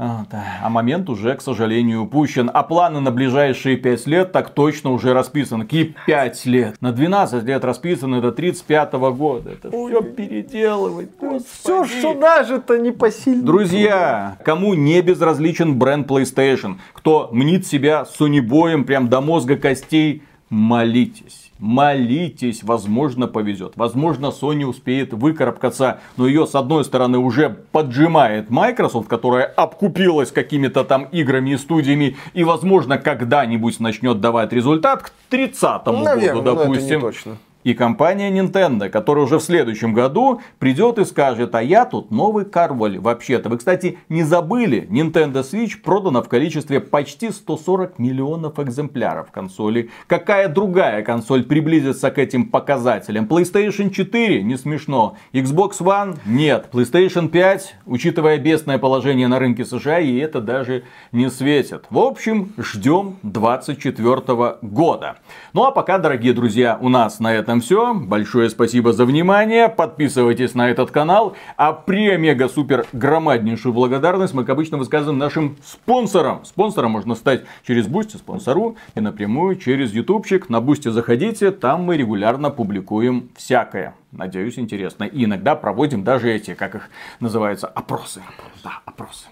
А, 0.03 0.25
а 0.63 0.69
момент 0.69 1.09
уже, 1.09 1.35
к 1.35 1.41
сожалению, 1.41 2.01
упущен. 2.01 2.49
А 2.51 2.63
планы 2.63 2.99
на 3.01 3.11
ближайшие 3.11 3.77
5 3.77 4.07
лет 4.07 4.31
так 4.31 4.49
точно 4.49 4.93
уже 4.93 5.13
расписаны. 5.13 5.65
Какие 5.65 5.95
5 6.07 6.45
лет? 6.47 6.75
На 6.81 6.91
12 6.91 7.43
лет 7.43 7.63
расписаны 7.63 8.19
до 8.19 8.31
35 8.31 8.93
-го 8.95 9.13
года. 9.13 9.51
Это 9.51 9.69
Ой. 9.69 9.91
все 9.91 10.01
переделывать. 10.01 11.09
Все, 11.47 11.85
что 11.85 12.15
даже-то 12.15 12.79
не 12.79 12.89
посильно. 12.91 13.43
Друзья, 13.43 14.37
кому 14.43 14.73
не 14.73 14.99
безразличен 15.03 15.77
бренд 15.77 16.09
PlayStation, 16.09 16.77
кто 16.93 17.29
мнит 17.31 17.67
себя 17.67 18.05
сонибоем 18.05 18.85
прям 18.85 19.07
до 19.07 19.21
мозга 19.21 19.55
костей, 19.55 20.23
молитесь 20.49 21.50
молитесь, 21.61 22.63
возможно 22.63 23.27
повезет. 23.27 23.73
Возможно 23.75 24.27
Sony 24.27 24.65
успеет 24.65 25.13
выкарабкаться, 25.13 26.01
но 26.17 26.27
ее 26.27 26.47
с 26.47 26.55
одной 26.55 26.83
стороны 26.83 27.19
уже 27.19 27.49
поджимает 27.71 28.49
Microsoft, 28.49 29.07
которая 29.07 29.45
обкупилась 29.45 30.31
какими-то 30.31 30.83
там 30.83 31.03
играми 31.05 31.51
и 31.51 31.57
студиями 31.57 32.17
и 32.33 32.43
возможно 32.43 32.97
когда-нибудь 32.97 33.79
начнет 33.79 34.19
давать 34.19 34.51
результат 34.51 35.03
к 35.03 35.11
30 35.29 35.85
году, 35.85 36.41
допустим. 36.41 36.85
это 36.85 36.95
не 36.95 37.01
точно 37.01 37.37
и 37.63 37.73
компания 37.73 38.31
Nintendo, 38.31 38.89
которая 38.89 39.25
уже 39.25 39.39
в 39.39 39.43
следующем 39.43 39.93
году 39.93 40.41
придет 40.59 40.97
и 40.97 41.05
скажет, 41.05 41.55
а 41.55 41.61
я 41.61 41.85
тут 41.85 42.11
новый 42.11 42.45
король. 42.45 42.99
Вообще-то, 42.99 43.49
вы, 43.49 43.57
кстати, 43.57 43.97
не 44.09 44.23
забыли, 44.23 44.87
Nintendo 44.89 45.43
Switch 45.43 45.81
продана 45.81 46.21
в 46.21 46.29
количестве 46.29 46.79
почти 46.79 47.31
140 47.31 47.99
миллионов 47.99 48.59
экземпляров 48.59 49.31
консоли. 49.31 49.89
Какая 50.07 50.47
другая 50.47 51.03
консоль 51.03 51.43
приблизится 51.43 52.11
к 52.11 52.17
этим 52.17 52.49
показателям? 52.49 53.25
PlayStation 53.25 53.89
4? 53.89 54.43
Не 54.43 54.57
смешно. 54.57 55.17
Xbox 55.33 55.79
One? 55.79 56.17
Нет. 56.25 56.69
PlayStation 56.71 57.27
5, 57.27 57.75
учитывая 57.85 58.37
бедственное 58.37 58.79
положение 58.79 59.27
на 59.27 59.39
рынке 59.39 59.65
США, 59.65 59.99
и 59.99 60.17
это 60.17 60.41
даже 60.41 60.83
не 61.11 61.29
светит. 61.29 61.85
В 61.89 61.99
общем, 61.99 62.53
ждем 62.57 63.17
24 63.23 64.57
года. 64.61 65.17
Ну 65.53 65.63
а 65.63 65.71
пока, 65.71 65.97
дорогие 65.97 66.33
друзья, 66.33 66.77
у 66.79 66.89
нас 66.89 67.19
на 67.19 67.33
этом 67.33 67.50
этом 67.51 67.61
все. 67.61 67.93
Большое 67.93 68.49
спасибо 68.49 68.93
за 68.93 69.05
внимание. 69.05 69.67
Подписывайтесь 69.67 70.55
на 70.55 70.69
этот 70.69 70.91
канал. 70.91 71.35
А 71.57 71.73
премега 71.73 72.47
супер 72.47 72.85
громаднейшую 72.93 73.73
благодарность 73.73 74.33
мы, 74.33 74.43
как 74.43 74.51
обычно, 74.51 74.77
высказываем 74.77 75.17
нашим 75.19 75.57
спонсорам. 75.63 76.45
Спонсором 76.45 76.91
можно 76.91 77.13
стать 77.15 77.43
через 77.67 77.87
Boosty, 77.87 78.15
спонсору, 78.15 78.77
и 78.95 79.01
напрямую 79.01 79.57
через 79.57 79.91
Ютубчик. 79.91 80.49
На 80.49 80.61
Boosty 80.61 80.89
заходите, 80.89 81.51
там 81.51 81.83
мы 81.83 81.97
регулярно 81.97 82.51
публикуем 82.51 83.29
всякое. 83.35 83.95
Надеюсь, 84.11 84.57
интересно. 84.57 85.03
И 85.03 85.25
иногда 85.25 85.55
проводим 85.55 86.03
даже 86.03 86.31
эти, 86.31 86.53
как 86.53 86.75
их 86.75 86.89
называются, 87.19 87.67
опросы. 87.67 88.21
Да, 88.63 88.79
опросы. 88.85 89.27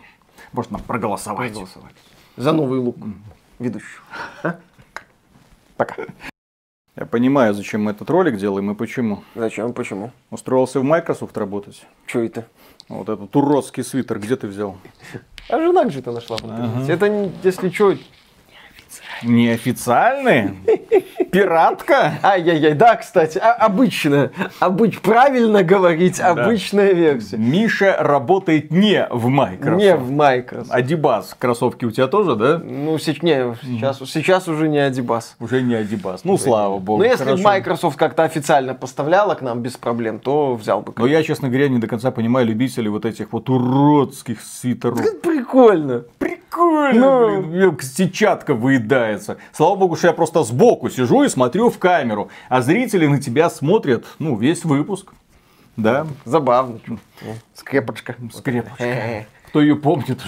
Можно 0.51 0.79
проголосовать. 0.79 1.51
проголосовать. 1.51 1.95
За 2.35 2.51
новый 2.51 2.79
лук 2.79 2.97
ведущего. 3.59 4.03
Пока. 5.77 5.95
Я 6.99 7.05
понимаю, 7.05 7.53
зачем 7.53 7.83
мы 7.83 7.91
этот 7.91 8.09
ролик 8.09 8.35
делаем 8.35 8.71
и 8.71 8.75
почему. 8.75 9.23
Зачем, 9.33 9.71
почему? 9.71 10.11
Устроился 10.31 10.81
в 10.81 10.83
Microsoft 10.83 11.37
работать. 11.37 11.81
Что 12.05 12.19
это? 12.19 12.45
Вот 12.89 13.07
этот 13.07 13.33
уродский 13.33 13.85
свитер 13.85 14.19
где 14.19 14.35
ты 14.35 14.47
взял? 14.47 14.75
А 15.49 15.57
жена 15.59 15.85
где-то 15.85 16.11
нашла 16.11 16.35
в 16.35 16.43
интернете. 16.43 16.91
Это, 16.91 17.31
если 17.41 17.69
что, 17.69 17.95
Неофициальный? 19.23 20.57
Пиратка? 21.31 22.13
Ай-яй-яй, 22.23 22.73
да, 22.73 22.95
кстати, 22.95 23.37
а, 23.37 23.53
обычная, 23.53 24.31
обыч, 24.59 24.99
правильно 24.99 25.63
говорить, 25.63 26.19
обычная 26.19 26.93
версия. 26.93 27.37
Миша 27.37 27.95
работает 27.99 28.71
не 28.71 29.07
в 29.11 29.27
Microsoft. 29.27 29.77
Не 29.77 29.95
в 29.95 30.11
Microsoft. 30.11 30.71
Адибас 30.71 31.35
кроссовки 31.37 31.85
у 31.85 31.91
тебя 31.91 32.07
тоже, 32.07 32.35
да? 32.35 32.57
Ну, 32.63 32.97
се- 32.97 33.15
не, 33.21 33.55
сейчас, 33.63 33.99
сейчас 34.09 34.47
уже 34.47 34.67
не 34.67 34.79
Адибас. 34.79 35.35
Уже 35.39 35.61
не 35.61 35.75
Адибас. 35.75 36.23
Ну, 36.23 36.37
слава 36.37 36.77
богу. 36.79 36.99
Но 36.99 37.05
если 37.05 37.31
бы. 37.35 37.37
Microsoft 37.41 37.97
как-то 37.97 38.23
официально 38.23 38.73
поставляла 38.73 39.35
к 39.35 39.41
нам 39.41 39.61
без 39.61 39.77
проблем, 39.77 40.19
то 40.19 40.55
взял 40.55 40.81
бы. 40.81 40.93
Но 40.97 41.05
я, 41.05 41.23
честно 41.23 41.49
говоря, 41.49 41.69
не 41.69 41.79
до 41.79 41.87
конца 41.87 42.11
понимаю 42.11 42.47
любителей 42.47 42.89
вот 42.89 43.05
этих 43.05 43.31
вот 43.33 43.49
уродских 43.49 44.41
свитеров. 44.41 44.99
Это 44.99 45.15
прикольно. 45.17 46.03
Прикольно, 46.17 47.29
Ну. 47.29 47.41
блин, 47.43 47.77
сетчатка 47.81 48.53
выедается. 48.53 49.37
Слава 49.53 49.75
богу, 49.75 49.95
что 49.95 50.07
я 50.07 50.13
просто 50.13 50.43
сбоку 50.43 50.89
сижу 50.89 51.18
и 51.23 51.29
смотрю 51.29 51.69
в 51.69 51.77
камеру, 51.79 52.29
а 52.49 52.61
зрители 52.61 53.07
на 53.07 53.21
тебя 53.21 53.49
смотрят, 53.49 54.05
ну, 54.19 54.35
весь 54.35 54.63
выпуск. 54.65 55.13
Да, 55.77 56.07
Забавно. 56.25 56.79
Скрепочка. 57.53 58.15
скрепочка. 58.33 58.83
Э-э. 58.83 59.25
Кто 59.47 59.61
ее 59.61 59.75
помнит? 59.75 60.21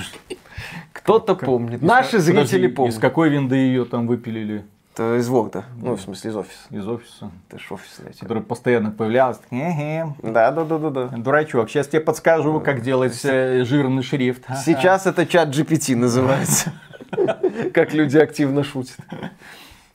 Кто-то 0.94 1.36
помнит. 1.36 1.82
Наши 1.82 2.20
зрители 2.20 2.68
помнят. 2.68 2.96
Из 2.96 3.00
какой 3.00 3.30
винды 3.30 3.56
ее 3.56 3.86
там 3.86 4.08
выпилили? 4.08 4.64
Это 4.94 5.18
из 5.18 5.30
Ворда. 5.30 5.66
Ну, 5.78 5.96
в 5.96 6.02
смысле, 6.02 6.32
из 6.32 6.36
офиса. 6.36 6.60
Из 6.70 6.88
офиса. 6.88 7.32
Ты 7.50 7.60
ж 7.60 7.72
офис 7.72 8.00
найти. 8.00 8.20
Которая 8.20 8.44
постоянно 8.44 8.92
появлялась. 8.92 9.40
«Хе-хе, 9.50 10.14
Да, 10.22 10.52
да, 10.52 10.66
да, 10.66 10.78
да, 10.78 10.90
да. 10.90 11.08
Дурачок, 11.18 11.70
сейчас 11.70 11.88
тебе 11.88 12.02
подскажу, 12.02 12.60
как 12.60 12.82
делать 12.82 13.20
э, 13.24 13.64
жирный 13.64 14.04
шрифт. 14.04 14.44
Сейчас 14.66 15.08
это 15.08 15.26
чат 15.26 15.50
GPT 15.50 15.96
называется. 15.96 16.74
Как 17.74 17.94
люди 17.94 18.18
активно 18.18 18.64
шутят. 18.64 18.98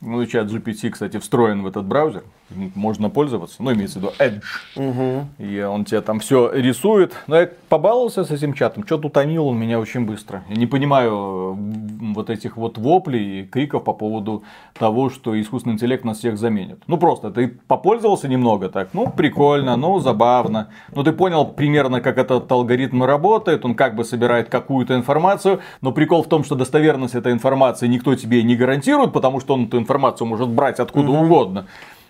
Ну, 0.01 0.21
и 0.21 0.27
чат 0.27 0.47
GPT, 0.51 0.91
кстати, 0.91 1.17
встроен 1.17 1.63
в 1.63 1.67
этот 1.67 1.85
браузер. 1.85 2.23
Можно 2.49 3.09
пользоваться. 3.09 3.61
Ну, 3.61 3.73
имеется 3.73 3.99
в 3.99 4.03
виду 4.03 4.13
Edge. 4.19 5.25
И 5.37 5.61
он 5.61 5.85
тебе 5.85 6.01
там 6.01 6.19
все 6.19 6.51
рисует. 6.51 7.13
Но 7.27 7.39
я 7.39 7.49
побаловался 7.69 8.23
с 8.23 8.31
этим 8.31 8.53
чатом. 8.53 8.85
Что-то 8.85 9.07
утомил 9.07 9.47
он 9.47 9.57
меня 9.57 9.79
очень 9.79 10.05
быстро. 10.05 10.43
Я 10.49 10.55
не 10.55 10.65
понимаю 10.65 11.57
вот 12.13 12.29
этих 12.29 12.55
вот 12.55 12.77
воплей 12.77 13.41
и 13.41 13.43
криков 13.43 13.83
по 13.83 13.93
поводу 13.93 14.43
того, 14.73 15.09
что 15.09 15.39
искусственный 15.39 15.73
интеллект 15.73 16.05
нас 16.05 16.19
всех 16.19 16.37
заменит. 16.37 16.81
Ну, 16.87 16.97
просто 16.97 17.31
ты 17.31 17.49
попользовался 17.67 18.27
немного 18.27 18.69
так. 18.69 18.89
Ну, 18.93 19.09
прикольно, 19.09 19.75
ну, 19.75 19.99
забавно. 19.99 20.69
Ну, 20.95 21.03
ты 21.03 21.11
понял 21.11 21.45
примерно, 21.45 21.99
как 21.99 22.17
этот 22.17 22.49
алгоритм 22.51 23.03
работает. 23.03 23.65
Он 23.65 23.75
как 23.75 23.95
бы 23.95 24.05
собирает 24.05 24.49
какую-то 24.49 24.95
информацию. 24.95 25.59
Но 25.81 25.91
прикол 25.91 26.23
в 26.23 26.27
том, 26.27 26.45
что 26.45 26.55
достоверность 26.55 27.15
этой 27.15 27.33
информации 27.33 27.87
никто 27.87 28.15
тебе 28.15 28.41
не 28.43 28.55
гарантирует, 28.55 29.11
потому 29.11 29.41
что 29.41 29.55
он 29.55 29.65
эту 29.65 29.77
информацию 29.77 30.27
может 30.27 30.47
брать 30.47 30.79
откуда 30.79 31.11
угодно. 31.11 31.67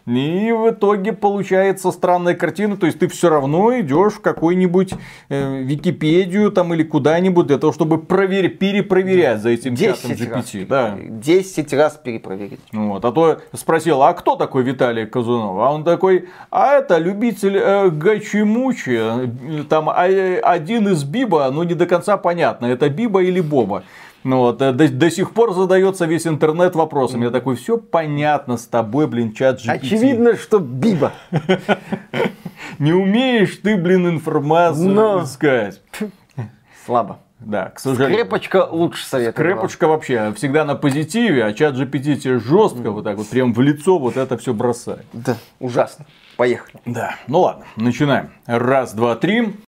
И 0.07 0.53
в 0.53 0.69
итоге 0.71 1.11
получается 1.11 1.91
странная 1.91 2.33
картина, 2.33 2.77
то 2.77 2.85
есть 2.85 2.97
ты 2.97 3.09
все 3.09 3.29
равно 3.29 3.77
идешь 3.77 4.13
в 4.13 4.21
какую-нибудь 4.21 4.93
э, 5.27 5.61
Википедию 5.63 6.49
там 6.49 6.73
или 6.73 6.83
куда-нибудь 6.83 7.47
для 7.47 7.57
того, 7.57 7.73
чтобы 7.73 7.97
провер... 7.97 8.47
перепроверять 8.49 9.41
за 9.41 9.49
этим 9.49 9.75
чатом 9.75 10.11
10 10.11 10.29
раз. 10.31 10.45
GPT. 10.45 10.65
Да. 10.67 10.97
10 10.97 11.73
раз 11.73 11.99
перепроверить. 12.01 12.61
Вот. 12.71 13.03
А 13.03 13.11
то 13.11 13.41
спросил, 13.51 14.01
а 14.01 14.13
кто 14.13 14.37
такой 14.37 14.63
Виталий 14.63 15.05
Казунов? 15.05 15.57
А 15.59 15.73
он 15.73 15.83
такой, 15.83 16.29
а 16.51 16.77
это 16.77 16.97
любитель 16.99 17.57
э, 17.57 17.89
гачи-мучи. 17.89 18.97
Э, 18.97 19.63
Там 19.67 19.89
а- 19.89 20.05
один 20.05 20.87
из 20.87 21.03
Биба, 21.03 21.51
но 21.51 21.65
не 21.65 21.73
до 21.73 21.85
конца 21.85 22.15
понятно, 22.15 22.67
это 22.67 22.89
Биба 22.89 23.21
или 23.23 23.41
Боба. 23.41 23.83
Ну 24.23 24.39
вот, 24.39 24.61
э, 24.61 24.71
до, 24.71 24.89
до 24.89 25.09
сих 25.09 25.31
пор 25.31 25.53
задается 25.53 26.05
весь 26.05 26.27
интернет 26.27 26.75
вопросом. 26.75 27.21
Я 27.21 27.29
такой, 27.29 27.55
все 27.55 27.77
понятно 27.77 28.57
с 28.57 28.65
тобой, 28.65 29.07
блин, 29.07 29.33
чат 29.33 29.59
GPT. 29.59 29.71
Очевидно, 29.71 30.35
что 30.35 30.59
Биба. 30.59 31.13
Не 32.79 32.93
умеешь 32.93 33.57
ты, 33.63 33.77
блин, 33.77 34.09
информацию 34.09 35.23
искать. 35.23 35.81
Слабо. 36.85 37.19
Да, 37.39 37.69
к 37.69 37.79
сожалению. 37.79 38.17
Крепочка 38.17 38.67
лучше 38.69 39.05
совета. 39.05 39.31
Крепочка 39.31 39.87
вообще 39.87 40.33
всегда 40.35 40.65
на 40.65 40.75
позитиве, 40.75 41.45
а 41.45 41.53
чат 41.53 41.75
GPT 41.75 42.15
тебе 42.15 42.39
жестко 42.39 42.91
вот 42.91 43.03
так 43.03 43.17
вот 43.17 43.27
прям 43.27 43.53
в 43.53 43.61
лицо 43.61 43.99
вот 43.99 44.17
это 44.17 44.37
все 44.37 44.53
бросает. 44.53 45.05
Да, 45.13 45.37
ужасно. 45.59 46.05
Поехали. 46.35 46.81
Да, 46.85 47.15
ну 47.27 47.41
ладно, 47.41 47.65
начинаем. 47.75 48.31
Раз, 48.47 48.93
два, 48.93 49.15
три. 49.15 49.55